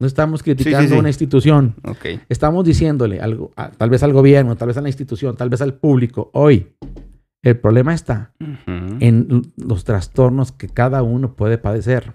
[0.00, 1.74] no estamos criticando una institución.
[1.84, 2.20] Okay.
[2.28, 5.74] Estamos diciéndole algo, tal vez al gobierno, tal vez a la institución, tal vez al
[5.74, 6.72] público, hoy,
[7.42, 8.32] el problema está
[8.66, 12.14] en los trastornos que cada uno puede padecer.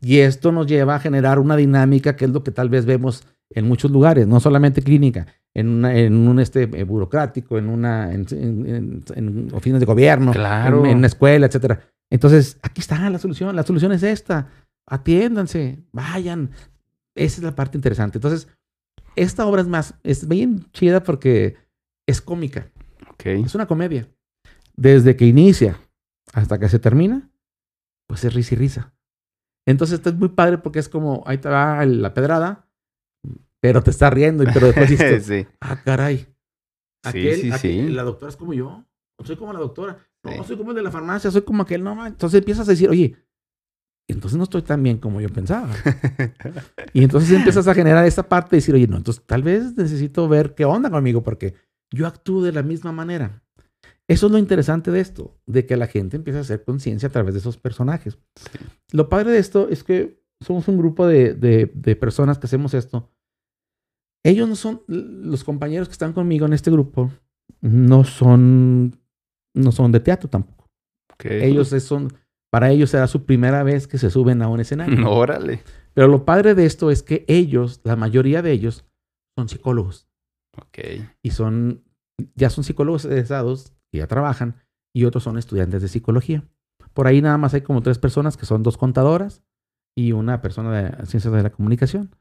[0.00, 3.24] Y esto nos lleva a generar una dinámica que es lo que tal vez vemos
[3.50, 9.48] en muchos lugares, no solamente clínica, en, en un este, eh, burocrático, en, una, en,
[9.52, 10.86] oficinas de gobierno, claro.
[10.86, 11.80] en, una escuela, etcétera.
[12.10, 13.54] Entonces, aquí está la solución.
[13.54, 14.48] La solución es esta.
[14.86, 16.50] Atiéndanse, vayan.
[17.16, 18.18] Esa es la parte interesante.
[18.18, 18.48] Entonces,
[19.16, 21.56] esta obra es más, es bien chida porque
[22.06, 22.70] es cómica.
[23.14, 23.42] Okay.
[23.42, 24.08] Es una comedia
[24.80, 25.78] desde que inicia
[26.32, 27.30] hasta que se termina,
[28.08, 28.94] pues es risa y risa.
[29.66, 32.66] Entonces esto es muy padre porque es como, ahí te va la pedrada,
[33.60, 36.26] pero te está riendo, y pero después dices, ah, caray.
[37.04, 38.84] Aquel, sí, la doctora es como yo,
[39.22, 42.06] soy como la doctora, no, soy como el de la farmacia, soy como aquel, no,
[42.06, 43.16] entonces empiezas a decir, oye,
[44.10, 45.70] entonces no estoy tan bien como yo pensaba.
[46.92, 50.28] y entonces empiezas a generar esta parte de decir, oye, no, entonces tal vez necesito
[50.28, 51.54] ver qué onda conmigo porque
[51.90, 53.42] yo actúo de la misma manera.
[54.08, 57.12] Eso es lo interesante de esto, de que la gente empieza a hacer conciencia a
[57.12, 58.18] través de esos personajes.
[58.90, 63.08] Lo padre de esto es que somos un grupo de, de, personas que hacemos esto.
[64.24, 67.10] Ellos no son, los compañeros que están conmigo en este grupo,
[67.60, 68.98] no son,
[69.54, 70.66] no son de teatro tampoco.
[71.22, 72.12] Ellos son,
[72.50, 75.10] para ellos será su primera vez que se suben a un escenario.
[75.10, 75.62] órale.
[75.94, 78.84] Pero lo padre de esto es que ellos, la mayoría de ellos,
[79.36, 80.08] son psicólogos.
[80.56, 80.78] Ok.
[81.22, 81.84] Y son,
[82.34, 84.56] ya son psicólogos egresados ya trabajan
[84.94, 86.44] y otros son estudiantes de psicología.
[86.94, 89.42] Por ahí nada más hay como tres personas que son dos contadoras
[89.96, 92.14] y una persona de ciencias de la comunicación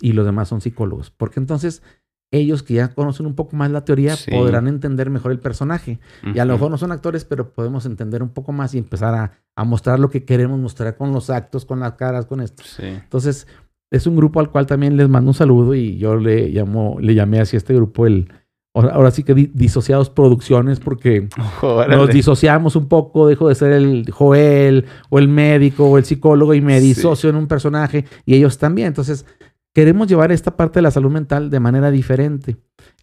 [0.00, 1.10] y los demás son psicólogos.
[1.10, 1.82] Porque entonces
[2.36, 4.30] ellos que ya conocen un poco más la teoría Sí.
[4.30, 5.98] podrán entender mejor el personaje.
[6.34, 9.14] Y a lo mejor no son actores, pero podemos entender un poco más y empezar
[9.14, 12.62] a, a mostrar lo que queremos mostrar con los actos, con las caras, con esto.
[12.66, 12.82] Sí.
[12.84, 13.46] Entonces,
[13.90, 17.14] es un grupo al cual también les mando un saludo y yo le llamo, le
[17.14, 18.28] llamé así a este grupo el,
[18.74, 21.28] ahora ahora sí que di- disociados producciones porque
[21.62, 26.54] nos disociamos un poco, dejo de ser el Joel o el médico o el psicólogo
[26.54, 26.88] y me Sí.
[26.88, 28.88] disocio en un personaje y ellos también.
[28.88, 29.26] Entonces,
[29.74, 32.56] queremos llevar esta parte de la salud mental de manera diferente.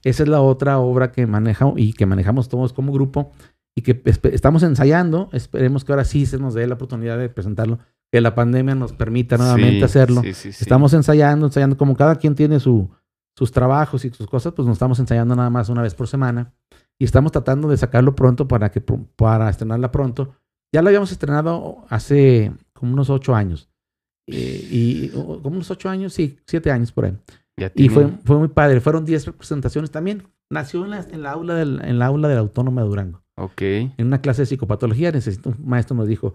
[0.03, 3.31] Esa es la otra obra que maneja y que manejamos todos como grupo
[3.75, 5.29] y que estamos ensayando.
[5.33, 7.79] Esperemos que ahora sí se nos dé la oportunidad de presentarlo,
[8.11, 10.21] que la pandemia nos permita nuevamente Sí, hacerlo.
[10.21, 10.63] sí, sí, sí.
[10.63, 12.89] Estamos ensayando, ensayando, como cada quien tiene su,
[13.37, 16.53] sus trabajos y sus cosas, pues nos estamos ensayando nada más una vez por semana.
[16.99, 20.35] Y estamos tratando de sacarlo pronto para, que, para estrenarla pronto.
[20.73, 23.70] Ya la habíamos estrenado hace como unos ocho años.
[24.31, 27.17] Eh, y como unos ocho años, sí, siete años por ahí.
[27.57, 28.79] Ya Y fue, fue muy padre.
[28.81, 30.23] Fueron diez representaciones también.
[30.49, 33.21] Nació en la, en la aula del, en la aula de la Autónoma de Durango.
[33.37, 33.61] Ok.
[33.61, 36.33] En una clase de psicopatología, necesito, un maestro nos dijo,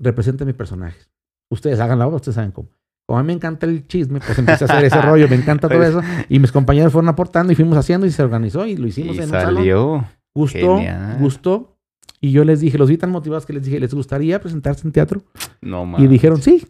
[0.00, 1.10] represente mis personajes.
[1.50, 2.68] Ustedes hagan la obra, ustedes saben cómo.
[3.06, 5.68] Como a mí me encanta el chisme, pues empecé a hacer ese rollo, me encanta
[5.68, 6.00] todo eso.
[6.28, 9.18] Y mis compañeros fueron aportando y fuimos haciendo y se organizó y lo hicimos Y
[9.18, 9.54] en un salón.
[9.56, 10.04] salió.
[10.34, 11.16] Gustó, Genial.
[11.20, 11.76] gustó.
[12.20, 14.92] Y yo les dije, los vi tan motivados que les dije, ¿les gustaría presentarse en
[14.92, 15.22] teatro?
[15.60, 16.08] No Y más.
[16.08, 16.64] dijeron, sí.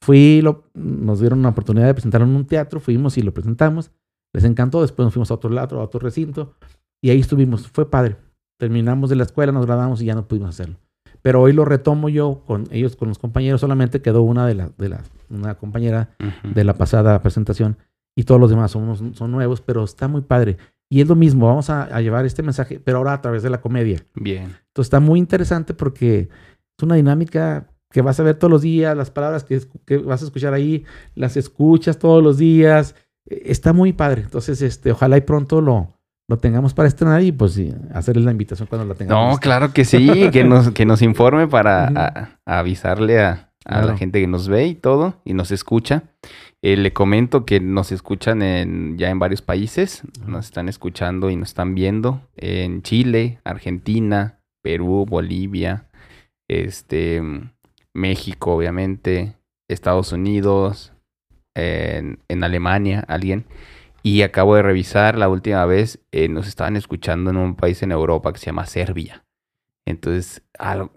[0.00, 3.90] Fui, lo, nos dieron una oportunidad de presentarlo en un teatro, fuimos y lo presentamos.
[4.32, 6.54] Les encantó, después nos fuimos a otro lado, a otro recinto.
[7.02, 8.16] Y ahí estuvimos, fue padre.
[8.58, 10.76] Terminamos de la escuela, nos graduamos y ya no pudimos hacerlo.
[11.22, 13.60] Pero hoy lo retomo yo con ellos, con los compañeros.
[13.60, 16.10] Solamente quedó una de las, de las, una compañera
[16.42, 17.76] de la pasada presentación
[18.16, 20.56] y todos los demás son, son nuevos, pero está muy padre.
[20.90, 23.50] Y es lo mismo, vamos a, a llevar este mensaje, pero ahora a través de
[23.50, 24.04] la comedia.
[24.14, 24.44] Bien.
[24.44, 26.28] Entonces está muy interesante porque
[26.78, 30.22] es una dinámica que vas a ver todos los días, las palabras que, que vas
[30.22, 30.84] a escuchar ahí,
[31.14, 32.94] las escuchas todos los días.
[33.26, 34.22] Eh, Está muy padre.
[34.22, 35.94] Entonces, este, ojalá y pronto lo,
[36.28, 39.34] lo tengamos para estrenar y pues sí, hacerles la invitación cuando la tengamos.
[39.34, 41.98] No, claro que sí, que nos, que nos informe para Ujú.
[41.98, 46.02] a- a avisarle a, a la gente que nos ve y todo y nos escucha.
[46.60, 51.36] Eh, le comento que nos escuchan en, ya en varios países, nos están escuchando y
[51.36, 55.86] nos están viendo en Chile, Argentina, Perú, Bolivia,
[56.48, 57.22] este,
[57.94, 59.34] México, obviamente,
[59.68, 60.92] Estados Unidos,
[61.54, 63.44] en, en Alemania, alguien.
[64.02, 67.90] Y acabo de revisar la última vez, eh, nos estaban escuchando en un país en
[67.92, 69.24] Europa que se llama Serbia.
[69.86, 70.92] Entonces, algo-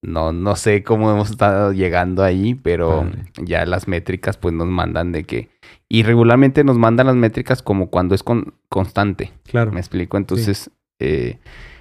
[0.00, 3.02] no, no sé cómo hemos estado llegando ahí, pero
[3.44, 5.50] ya las métricas pues nos mandan de que...
[5.88, 9.32] Y regularmente nos mandan las métricas como cuando es con- constante.
[9.44, 9.72] Claro.
[9.72, 10.16] ¿Me explico?
[10.16, 10.70] Entonces,
[11.00, 11.38] eh,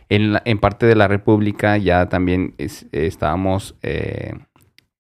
[0.09, 4.33] en, la- en parte de la República ya también es- eh, estábamos eh,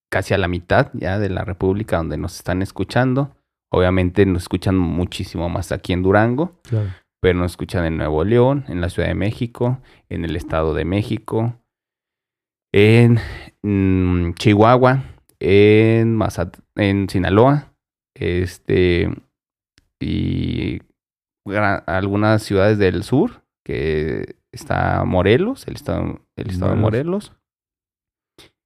[0.09, 3.35] casi a la mitad ya de la República donde nos están escuchando.
[3.71, 6.89] Obviamente nos escuchan muchísimo más aquí en Durango, claro.
[7.21, 10.85] pero nos escuchan en Nuevo León, en la Ciudad de México, en el Estado de
[10.85, 11.59] México,
[12.73, 13.19] en
[13.63, 15.03] mm, Chihuahua,
[15.39, 17.73] en, Mazat- en Sinaloa,
[18.15, 19.09] este,
[20.01, 20.79] y
[21.45, 26.77] algunas ciudades del sur, que está Morelos, el estado, el estado de.
[26.81, 27.33] Morelos,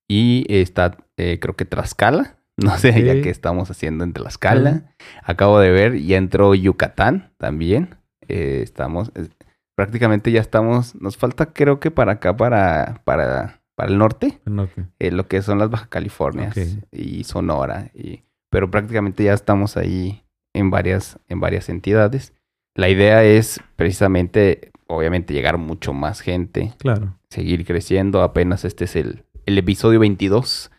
[0.09, 4.93] y está, eh, creo que Tlaxcala, no sé ya qué estamos haciendo en Tlaxcala.
[5.23, 7.95] Acabo de ver, ya entró Yucatán también.
[8.27, 9.27] Eh, estamos, eh,
[9.75, 14.55] prácticamente ya estamos, nos falta creo que para acá, para, para, para el norte, El
[14.55, 14.85] norte.
[14.99, 16.55] eh, lo que son las Baja Californias
[16.91, 17.89] y Sonora.
[17.93, 20.23] Y, pero prácticamente ya estamos ahí
[20.53, 22.33] en varias, en varias entidades.
[22.75, 27.17] La idea es precisamente, obviamente, llegar mucho más gente, Claro.
[27.29, 28.21] seguir creciendo.
[28.21, 30.71] Apenas este es el, el episodio 22.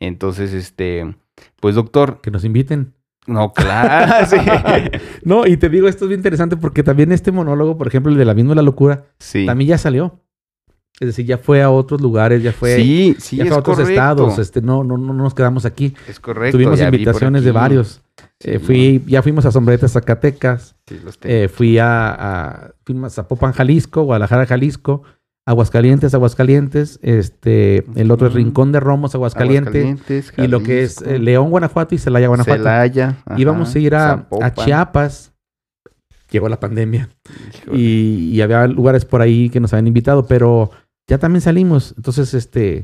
[0.00, 1.14] Entonces, este,
[1.60, 2.92] pues doctor, Que nos inviten.
[3.26, 4.36] no, claro, sí.
[5.22, 8.18] No, y te digo, esto es bien interesante porque también este monólogo, por ejemplo, el
[8.18, 9.46] de la misma la locura, Sí.
[9.46, 10.20] también ya salió.
[11.00, 13.60] Es decir, ya fue a otros lugares, ya fue, sí, sí, ya es fue a
[13.60, 13.92] otros correcto.
[14.00, 14.38] estados.
[14.38, 15.92] Este, no, no, no nos quedamos aquí.
[16.08, 16.56] Es correcto.
[16.56, 18.00] Tuvimos invitaciones de varios.
[18.38, 20.76] Eh, fui, ya fuimos a Sombretas, Zacatecas.
[20.86, 21.34] sí, los tengo.
[21.34, 25.02] eh, fui a, a, fuimos a Zapopan, Jalisco, Guadalajara, Jalisco.
[25.46, 26.98] Aguascalientes, Aguascalientes.
[27.02, 28.34] Este, el otro es.
[28.34, 29.74] Rincón de Romos, Aguascalientes.
[29.84, 32.62] Aguascalientes, Y lo que es eh, León, Guanajuato y Celaya, Guanajuato.
[32.62, 33.16] Celaya.
[33.36, 34.26] Íbamos ajá, a ir a.
[34.54, 35.32] Chiapas.
[36.30, 37.10] Llegó la pandemia.
[37.72, 40.70] Y, y había lugares por ahí que nos habían invitado, pero
[41.08, 41.94] ya también salimos.
[41.96, 42.78] Entonces, este,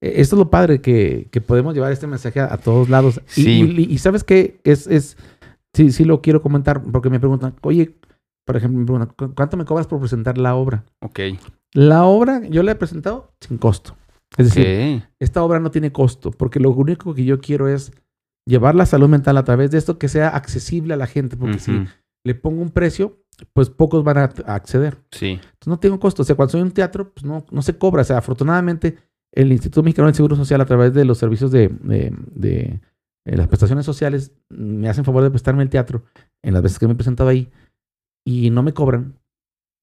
[0.00, 3.20] eh, esto es lo padre, que, que podemos llevar este mensaje a, a todos lados.
[3.36, 3.74] Y- Sí.
[3.76, 5.16] Y, y sabes que es, es,
[5.74, 7.96] sí, sí lo quiero comentar, porque me preguntan, oye,
[8.46, 10.84] por ejemplo, me preguntan, "¿Cu- ¿cuánto me cobras por presentar la obra?
[11.00, 11.20] Ok.
[11.76, 13.96] La obra yo la he presentado sin costo.
[14.36, 14.64] Es decir,
[15.20, 17.92] esta obra no tiene costo, porque lo único que yo quiero es
[18.46, 21.58] llevar la salud mental a través de esto que sea accesible a la gente, porque
[21.58, 21.72] si
[22.24, 23.18] le pongo un precio,
[23.52, 24.98] pues pocos van a, a acceder.
[25.12, 25.32] Sí.
[25.32, 26.22] Entonces no tengo costo.
[26.22, 28.02] O sea, cuando soy un teatro, pues no, no se cobra.
[28.02, 28.96] O sea, afortunadamente,
[29.32, 32.80] el Instituto Mexicano del Seguro Social, a través de los servicios de, de- de,
[33.26, 36.04] eh, las prestaciones sociales, me hacen favor de prestarme el teatro
[36.42, 37.50] en las veces que me he presentado ahí
[38.24, 39.14] y no me cobran.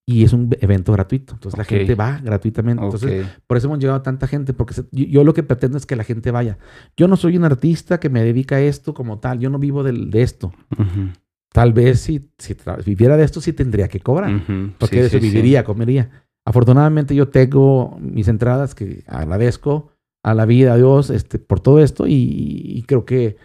[0.06, 1.32] Y es un evento gratuito.
[1.34, 1.58] Entonces Ok.
[1.58, 2.82] la gente va gratuitamente.
[2.84, 5.78] Entonces, por eso hemos llegado a tanta gente, porque se- yo, yo lo que pretendo
[5.78, 6.58] es que la gente vaya.
[6.96, 9.38] Yo no soy un artista que me dedica a esto como tal.
[9.38, 10.52] Yo no vivo del- de esto.
[10.78, 11.08] Ujú.
[11.52, 12.54] Tal vez si, si
[12.84, 14.72] viviera de esto, sí tendría que cobrar Ujú.
[14.78, 15.30] porque Sí, de eso sí, sí.
[15.30, 16.10] viviría, comería.
[16.44, 19.90] Afortunadamente yo tengo mis entradas que agradezco
[20.22, 23.36] a la vida, a Dios, este, por todo esto y, y creo que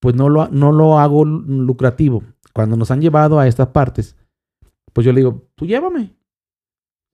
[0.00, 2.22] pues no lo, no lo hago lucrativo.
[2.52, 4.16] Cuando nos han llevado a estas partes,
[4.96, 6.16] pues yo le digo, tú llévame.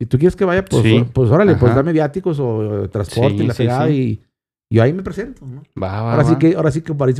[0.00, 1.04] Si tú quieres que vaya, pues, Sí.
[1.12, 1.80] pues órale, pues Ajá.
[1.80, 3.54] dame viáticos o, eh, transporte Sí, y la
[3.86, 4.22] sí,
[4.70, 5.44] y yo ahí me presento.
[5.44, 5.62] ¿no?
[5.80, 7.12] Va, va, Ahora sí que, ahora sí que por,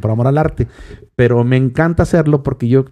[0.00, 0.68] por, amor al arte.
[1.16, 2.86] Pero me encanta hacerlo porque yo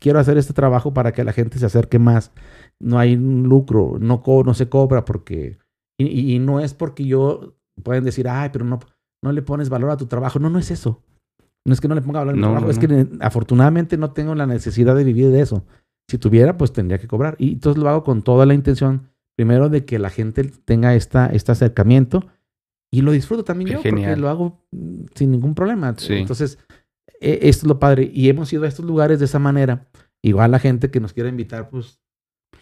[0.00, 2.32] quiero hacer este trabajo para que la gente se acerque más.
[2.80, 5.58] No hay un lucro, no, co- no se cobra porque...
[5.96, 7.54] Y, no es porque yo...
[7.84, 8.80] Pueden decir, ay, pero no,
[9.22, 10.40] no le pones valor a tu trabajo.
[10.40, 11.04] No, no es eso.
[11.64, 12.66] No es que no le ponga valor a mi No, trabajo.
[12.66, 15.64] no, Es que ne- afortunadamente no tengo la necesidad de vivir de eso.
[16.08, 17.36] Si tuviera, pues tendría que cobrar.
[17.38, 21.26] Y entonces lo hago con toda la intención, primero, de que la gente tenga esta,
[21.26, 22.26] este acercamiento
[22.90, 24.20] y lo disfruto también Qué yo, porque genial.
[24.20, 25.94] lo hago mm, sin ningún problema.
[25.98, 26.14] Sí.
[26.14, 26.58] Entonces,
[27.20, 28.10] e- esto es lo padre.
[28.12, 29.86] Y hemos ido a estos lugares de esa manera.
[30.22, 32.00] Igual la gente que nos quiera invitar, pues,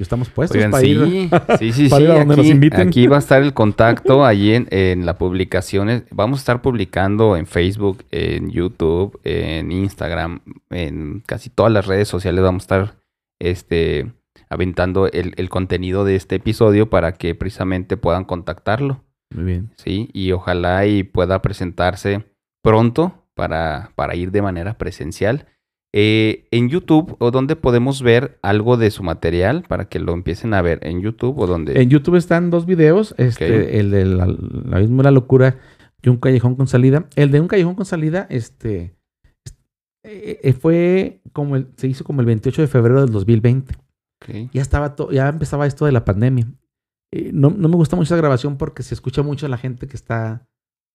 [0.00, 1.30] estamos puestos Oigan, para sí, ir.
[1.58, 2.88] sí, sí, para sí, ir a donde nos aquí, inviten.
[2.88, 6.04] aquí va a estar el contacto allí en, en la publicación.
[6.10, 10.40] Vamos a estar publicando en Facebook, en YouTube, en Instagram,
[10.70, 13.05] en casi todas las redes sociales vamos a estar
[13.38, 14.12] este,
[14.48, 19.04] aventando el, el contenido de este episodio para que precisamente puedan contactarlo,
[19.34, 19.70] Muy bien.
[19.76, 20.10] ¿sí?
[20.12, 22.24] Y ojalá y pueda presentarse
[22.62, 25.46] pronto para, para ir de manera presencial.
[25.98, 30.52] Eh, en YouTube, o donde podemos ver algo de su material para que lo empiecen
[30.52, 31.80] a ver en YouTube o donde.
[31.80, 33.14] En YouTube están dos videos.
[33.16, 35.58] Este, el de la, la misma la locura
[36.02, 37.06] y un callejón con salida.
[37.16, 38.94] El de un callejón con salida, este,
[40.06, 43.74] eh, eh, fue como el, se hizo como el 28 de febrero del 2020.
[44.22, 44.50] Ok.
[44.52, 46.46] ya estaba to- ya empezaba esto de la pandemia.
[47.12, 49.86] Eh, no, no me gusta mucho esa grabación porque se escucha mucho a la gente
[49.86, 50.46] que está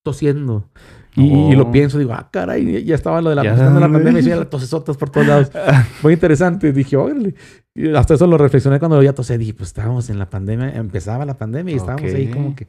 [0.03, 0.69] tosiendo.
[1.15, 1.71] Y, y lo Oh.
[1.71, 4.49] pienso, digo, ah, caray, ya estaba lo de la, Ya, la pandemia y ya las
[4.49, 5.51] tosesotas por todos lados.
[6.03, 6.73] Muy interesante.
[6.73, 7.35] Dije, órale.
[7.75, 9.37] Y hasta eso lo reflexioné cuando ya tosé.
[9.37, 12.33] Dije, pues estábamos en la pandemia, empezaba la pandemia y estábamos ahí Ok.
[12.33, 12.67] como que.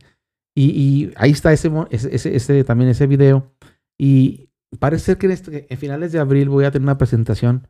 [0.55, 3.51] Y, y ahí está ese, ese, ese, ese- también ese video.
[3.99, 7.67] Y parece ser que en, este- en finales de abril voy a tener una presentación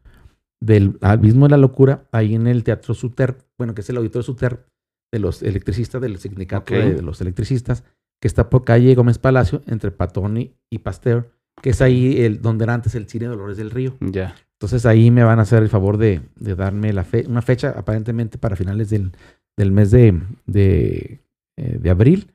[0.61, 4.23] del Abismo de la Locura ahí en el Teatro Suter, bueno, que es el auditorio
[4.23, 4.67] Suter
[5.13, 6.81] de los electricistas, del sindicato Ok.
[6.81, 7.85] de, de los electricistas,
[8.21, 11.31] que está por calle Gómez Palacio, entre Patoni y Pasteur,
[11.61, 13.97] que es ahí el, donde era antes el cine Dolores del Río.
[14.01, 14.37] Ya.
[14.61, 17.71] Entonces ahí me van a hacer el favor de, de darme la fe, una fecha
[17.77, 19.11] aparentemente para finales del,
[19.59, 21.21] del mes de, de,
[21.59, 22.31] eh, de abril.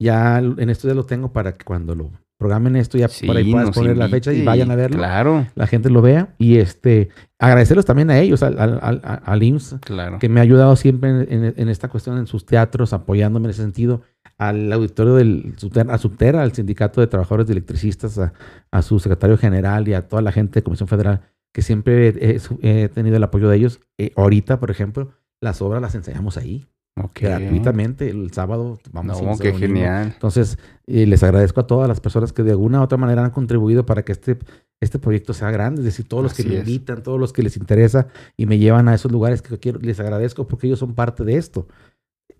[0.00, 2.12] Ya en esto ya lo tengo para que cuando lo
[2.42, 4.96] programen esto ya por ahí puedas poner la fecha y invite, vayan a verlo.
[4.98, 6.34] Claro, La gente lo vea.
[6.38, 7.08] Y este
[7.38, 10.18] agradecerlos también a ellos, al, al, al, al IMSS, claro.
[10.18, 13.50] que me ha ayudado siempre en, en- en esta cuestión en sus teatros, apoyándome en
[13.50, 14.02] ese sentido.
[14.38, 15.54] Al auditorio del
[15.88, 18.32] a Subterra, al Sindicato de Trabajadores de Electricistas, a,
[18.70, 21.20] a su secretario general y a toda la gente de Comisión Federal,
[21.52, 23.80] que siempre he, he tenido el apoyo de ellos.
[23.98, 26.66] Eh, ahorita, por ejemplo, las obras las enseñamos ahí,
[26.96, 27.20] Ok.
[27.20, 28.10] gratuitamente.
[28.10, 30.10] El sábado vamos No, nos qué genial.
[30.12, 33.30] Entonces, eh, les agradezco a todas las personas que de alguna u otra manera han
[33.30, 34.38] contribuido para que este,
[34.80, 35.80] este proyecto sea grande.
[35.80, 38.88] Es decir, todos los que me invitan, todos los que les interesa y me llevan
[38.88, 41.66] a esos lugares que quiero, les agradezco porque ellos son parte de esto.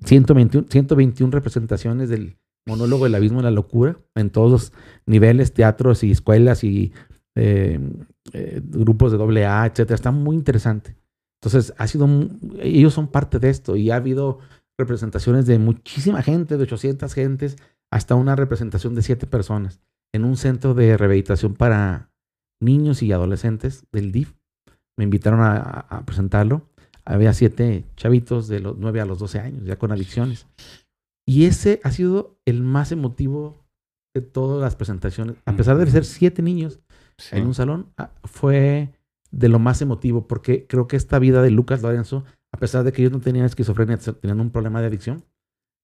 [0.04, 4.72] 121, 121 representaciones del monólogo del abismo de la locura en todos los
[5.06, 6.92] niveles, teatros y escuelas y
[7.34, 7.80] eh,
[8.32, 9.94] eh, grupos de doble A, etcétera.
[9.94, 10.96] Está muy interesante.
[11.43, 12.09] Entonces, ha sido,
[12.60, 14.39] ellos son parte de esto y ha habido
[14.78, 17.56] representaciones de muchísima gente, de 800 gentes,
[17.90, 19.81] hasta una representación de siete personas
[20.14, 22.10] en un centro de rehabilitación para
[22.60, 24.35] niños y adolescentes del DIF.
[24.97, 26.69] Me invitaron a, presentarlo.
[27.05, 30.47] Había siete chavitos de los 9 a los 12 años, ya con adicciones.
[31.27, 33.64] Y ese ha sido el más emotivo
[34.14, 35.36] de todas las presentaciones.
[35.44, 36.78] A pesar de ser siete niños
[37.19, 37.36] Sí.
[37.36, 38.90] en un salón, ah, fue
[39.32, 42.92] de lo más emotivo, porque creo que esta vida de Lucas Lorenzo, a pesar de
[42.92, 45.24] que ellos no tenían esquizofrenia, tenían un problema de adicción,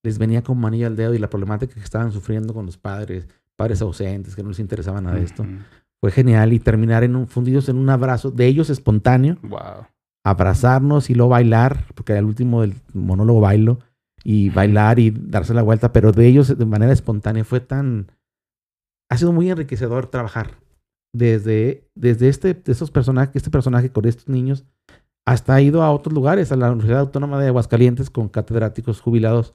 [0.04, 3.26] les venía con manilla al dedo y la problemática que estaban sufriendo con los padres,
[3.56, 5.44] padres ausentes, que no les interesaba nada de esto,
[6.00, 6.52] fue genial.
[6.52, 9.86] Y terminar en un, fundidos en un abrazo de ellos espontáneo, Wow.
[10.24, 13.80] abrazarnos y luego bailar, porque al último del monólogo bailo,
[14.22, 18.12] y bailar y darse la vuelta, pero de ellos de manera espontánea fue tan...
[19.10, 20.58] Ha sido muy enriquecedor trabajar
[21.14, 24.64] desde, desde este, de esos personajes, este personaje con estos niños,
[25.26, 29.54] hasta ha ido a otros lugares, a la Universidad Autónoma de Aguascalientes con catedráticos jubilados,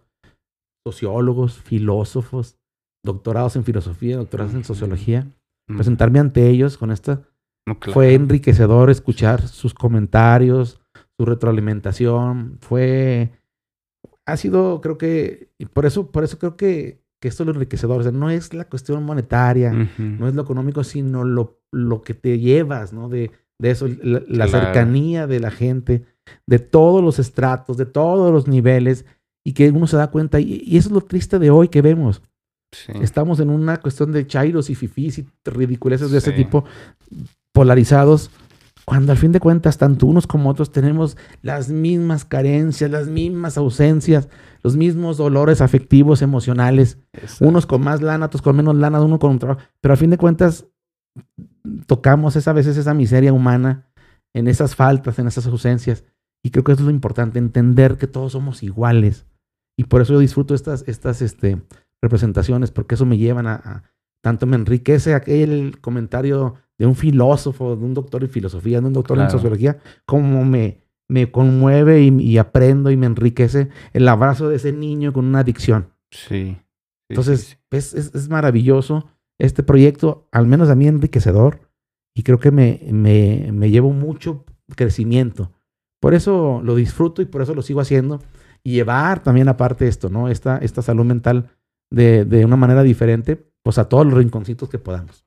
[0.85, 2.57] sociólogos, filósofos,
[3.03, 5.27] doctorados en filosofía, doctorados en sociología.
[5.67, 7.23] Presentarme ante ellos con esta...
[7.93, 10.81] Fue enriquecedor escuchar sus comentarios,
[11.17, 12.57] su retroalimentación.
[12.59, 13.31] Fue...
[14.25, 15.49] Ha sido, creo que...
[15.57, 18.01] Y por eso, por eso creo que, que esto es lo enriquecedor.
[18.01, 22.13] O sea, no es la cuestión monetaria, no es lo económico, sino lo, lo que
[22.13, 23.07] te llevas, ¿no?
[23.07, 26.03] De, de eso, la, cercanía de la gente,
[26.45, 29.05] de todos los estratos, de todos los niveles,
[29.41, 30.41] y que uno se da cuenta.
[30.41, 32.21] Y, y eso es lo triste de hoy que vemos
[33.01, 36.65] Estamos en una cuestión de chairos y fifís y ridiculeces de ese tipo
[37.53, 38.31] polarizados,
[38.85, 43.57] cuando al fin de cuentas tanto unos como otros tenemos las mismas carencias, las mismas
[43.57, 44.27] ausencias,
[44.61, 46.97] los mismos dolores afectivos, emocionales,
[47.39, 50.17] unos con más lana, otros con menos lana, uno con otro, pero al fin de
[50.17, 50.65] cuentas
[51.85, 53.87] tocamos esa, a veces esa miseria humana
[54.33, 56.03] en esas faltas, en esas ausencias.
[56.43, 59.25] Y creo que eso es lo importante, entender que todos somos iguales.
[59.77, 61.61] Y por eso yo disfruto estas, estas, este,
[62.01, 63.83] representaciones, porque eso me llevan a,
[64.21, 68.93] tanto me enriquece aquel comentario de un filósofo, de un doctor en filosofía, de un
[68.93, 74.55] doctor en sociología, como me, me conmueve y, aprendo y me enriquece el abrazo de
[74.55, 75.93] ese niño con una adicción.
[76.11, 76.57] Sí.
[77.09, 79.07] Entonces, Es, es, maravilloso
[79.39, 81.59] este proyecto, al menos a mí enriquecedor,
[82.15, 84.45] y creo que me, me, me llevo mucho
[84.75, 85.51] crecimiento.
[85.99, 88.19] Por eso lo disfruto y por eso lo sigo haciendo.
[88.63, 90.29] Y llevar también aparte esto, ¿no?
[90.29, 91.49] Esta, esta salud mental
[91.89, 95.25] de, una manera diferente, pues a todos los rinconcitos que podamos.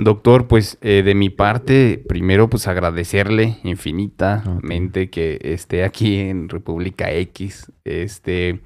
[0.00, 7.10] Doctor, pues eh, de mi parte, primero pues agradecerle infinitamente que esté aquí en República
[7.10, 8.60] X, este,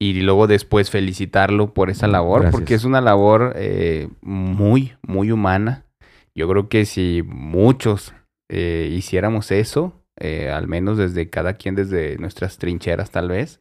[0.00, 5.84] y luego después felicitarlo por esa labor, porque es una labor eh, muy, muy humana.
[6.34, 8.14] Yo creo que si muchos
[8.50, 10.02] eh, hiciéramos eso,
[10.52, 13.60] al menos desde cada quien, desde nuestras trincheras tal vez,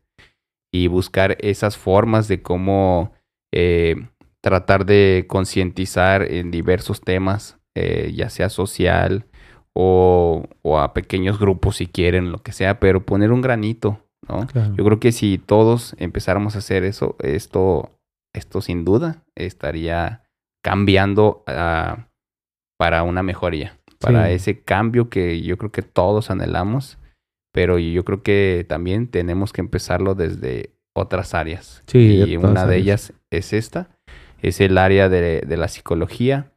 [0.73, 3.13] y buscar esas formas de cómo
[3.53, 3.95] eh,
[4.41, 9.25] tratar de concientizar en diversos temas, eh, ya sea social
[9.73, 10.47] o,
[10.77, 14.47] a pequeños grupos si quieren, lo que sea, pero poner un granito, ¿no?
[14.75, 17.91] Yo creo que si todos empezáramos a hacer eso, esto,
[18.33, 20.23] esto sin duda estaría
[20.63, 22.07] cambiando ah,
[22.77, 26.97] para una mejoría, para ese cambio que yo creo que todos anhelamos
[27.57, 31.81] pero yo creo que también tenemos que empezarlo desde otras áreas.
[31.87, 33.96] Sí, y una de ellas es esta,
[34.41, 36.51] es el área de, la psicología.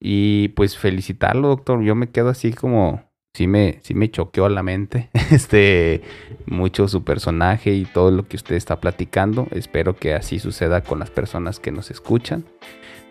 [0.00, 1.82] Y pues felicitarlo, doctor.
[1.82, 3.02] Yo me quedo así como,
[3.34, 6.02] sí me, sí me choqueó la mente, este,
[6.46, 9.46] mucho su personaje y todo lo que usted está platicando.
[9.52, 12.44] Espero que así suceda con las personas que nos escuchan.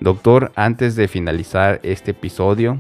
[0.02, 2.80] Doctor, antes de finalizar este episodio,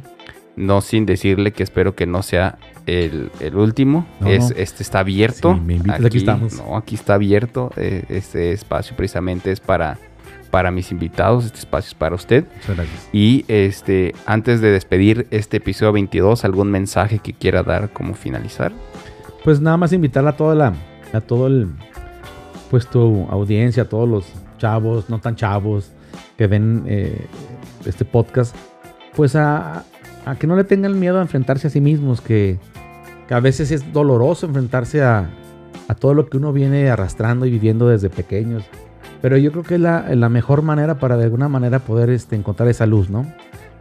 [0.55, 4.05] no sin decirle que espero que no sea el, último.
[4.25, 5.59] es, Este está abierto.
[6.03, 6.55] aquí, estamos.
[6.55, 7.71] No, aquí está abierto.
[7.77, 9.99] Eh, este espacio precisamente es para,
[10.51, 11.45] para mis invitados.
[11.45, 12.45] Este espacio es para usted.
[13.11, 18.71] Y este, antes de despedir este episodio 22, ¿algún mensaje que quiera dar como finalizar?
[19.43, 20.73] Pues nada más invitar a toda la,
[21.13, 21.69] a todo el,
[22.69, 24.25] pues tu audiencia, a todos los
[24.59, 25.91] chavos, no tan chavos,
[26.37, 27.25] que ven eh,
[27.85, 28.55] este podcast,
[29.15, 29.83] pues a,
[30.25, 32.59] a que no le tengan miedo a enfrentarse a sí mismos, que,
[33.29, 35.29] a veces es doloroso enfrentarse a,
[35.99, 38.63] todo lo que uno viene arrastrando y viviendo desde pequeños.
[39.21, 42.67] Pero yo creo que es la, mejor manera para de alguna manera poder este, encontrar
[42.69, 43.25] esa luz, ¿no?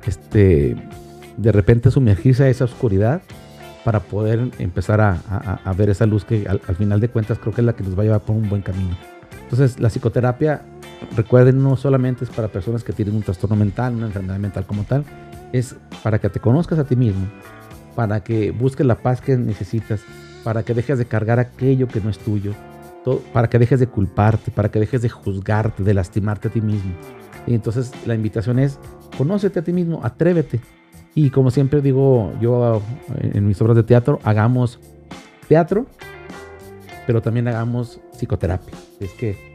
[0.06, 0.76] Este,
[1.36, 3.22] de repente sumergirse a esa oscuridad
[3.84, 7.62] para poder empezar a, ver esa luz que al, al, final de cuentas creo que
[7.62, 8.96] es la que nos va a llevar por un buen camino.
[9.42, 10.62] Entonces la psicoterapia,
[11.16, 14.84] recuerden, no solamente es para personas que tienen un trastorno mental, una enfermedad mental como
[14.84, 15.04] tal,
[15.52, 17.26] es para que te conozcas a ti mismo,
[17.96, 20.02] para que busques la paz que necesitas,
[20.44, 22.54] para que dejes de cargar aquello que no es tuyo,
[23.32, 26.92] para que dejes de culparte, para que dejes de juzgarte, de lastimarte a ti mismo.
[27.46, 28.78] Y entonces la invitación es,
[29.16, 30.60] conócete a ti mismo, atrévete.
[31.14, 32.82] Y como siempre digo yo
[33.20, 34.78] en mis obras de teatro, hagamos
[35.48, 35.86] teatro,
[37.06, 38.74] pero también hagamos psicoterapia.
[39.00, 39.50] Es que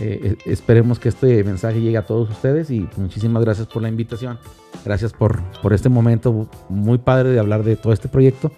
[0.00, 4.38] eh, esperemos que este mensaje llegue a todos ustedes y muchísimas gracias por la invitación.
[4.84, 8.52] Gracias por, por este momento muy padre de hablar de todo este proyecto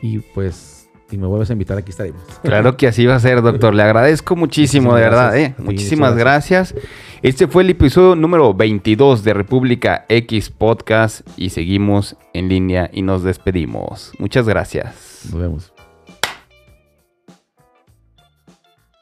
[0.00, 0.75] y pues
[1.08, 2.22] si me vuelves a invitar aquí estaremos.
[2.42, 3.74] Claro que así va a ser, doctor.
[3.74, 5.36] Le agradezco muchísimo, de verdad.
[5.36, 5.54] ¿eh?
[5.58, 6.74] Muchísimas gracias.
[7.22, 13.02] Este fue el episodio número 22 de República X Podcast y seguimos en línea y
[13.02, 14.12] nos despedimos.
[14.18, 15.28] Muchas gracias.
[15.30, 15.75] Nos vemos.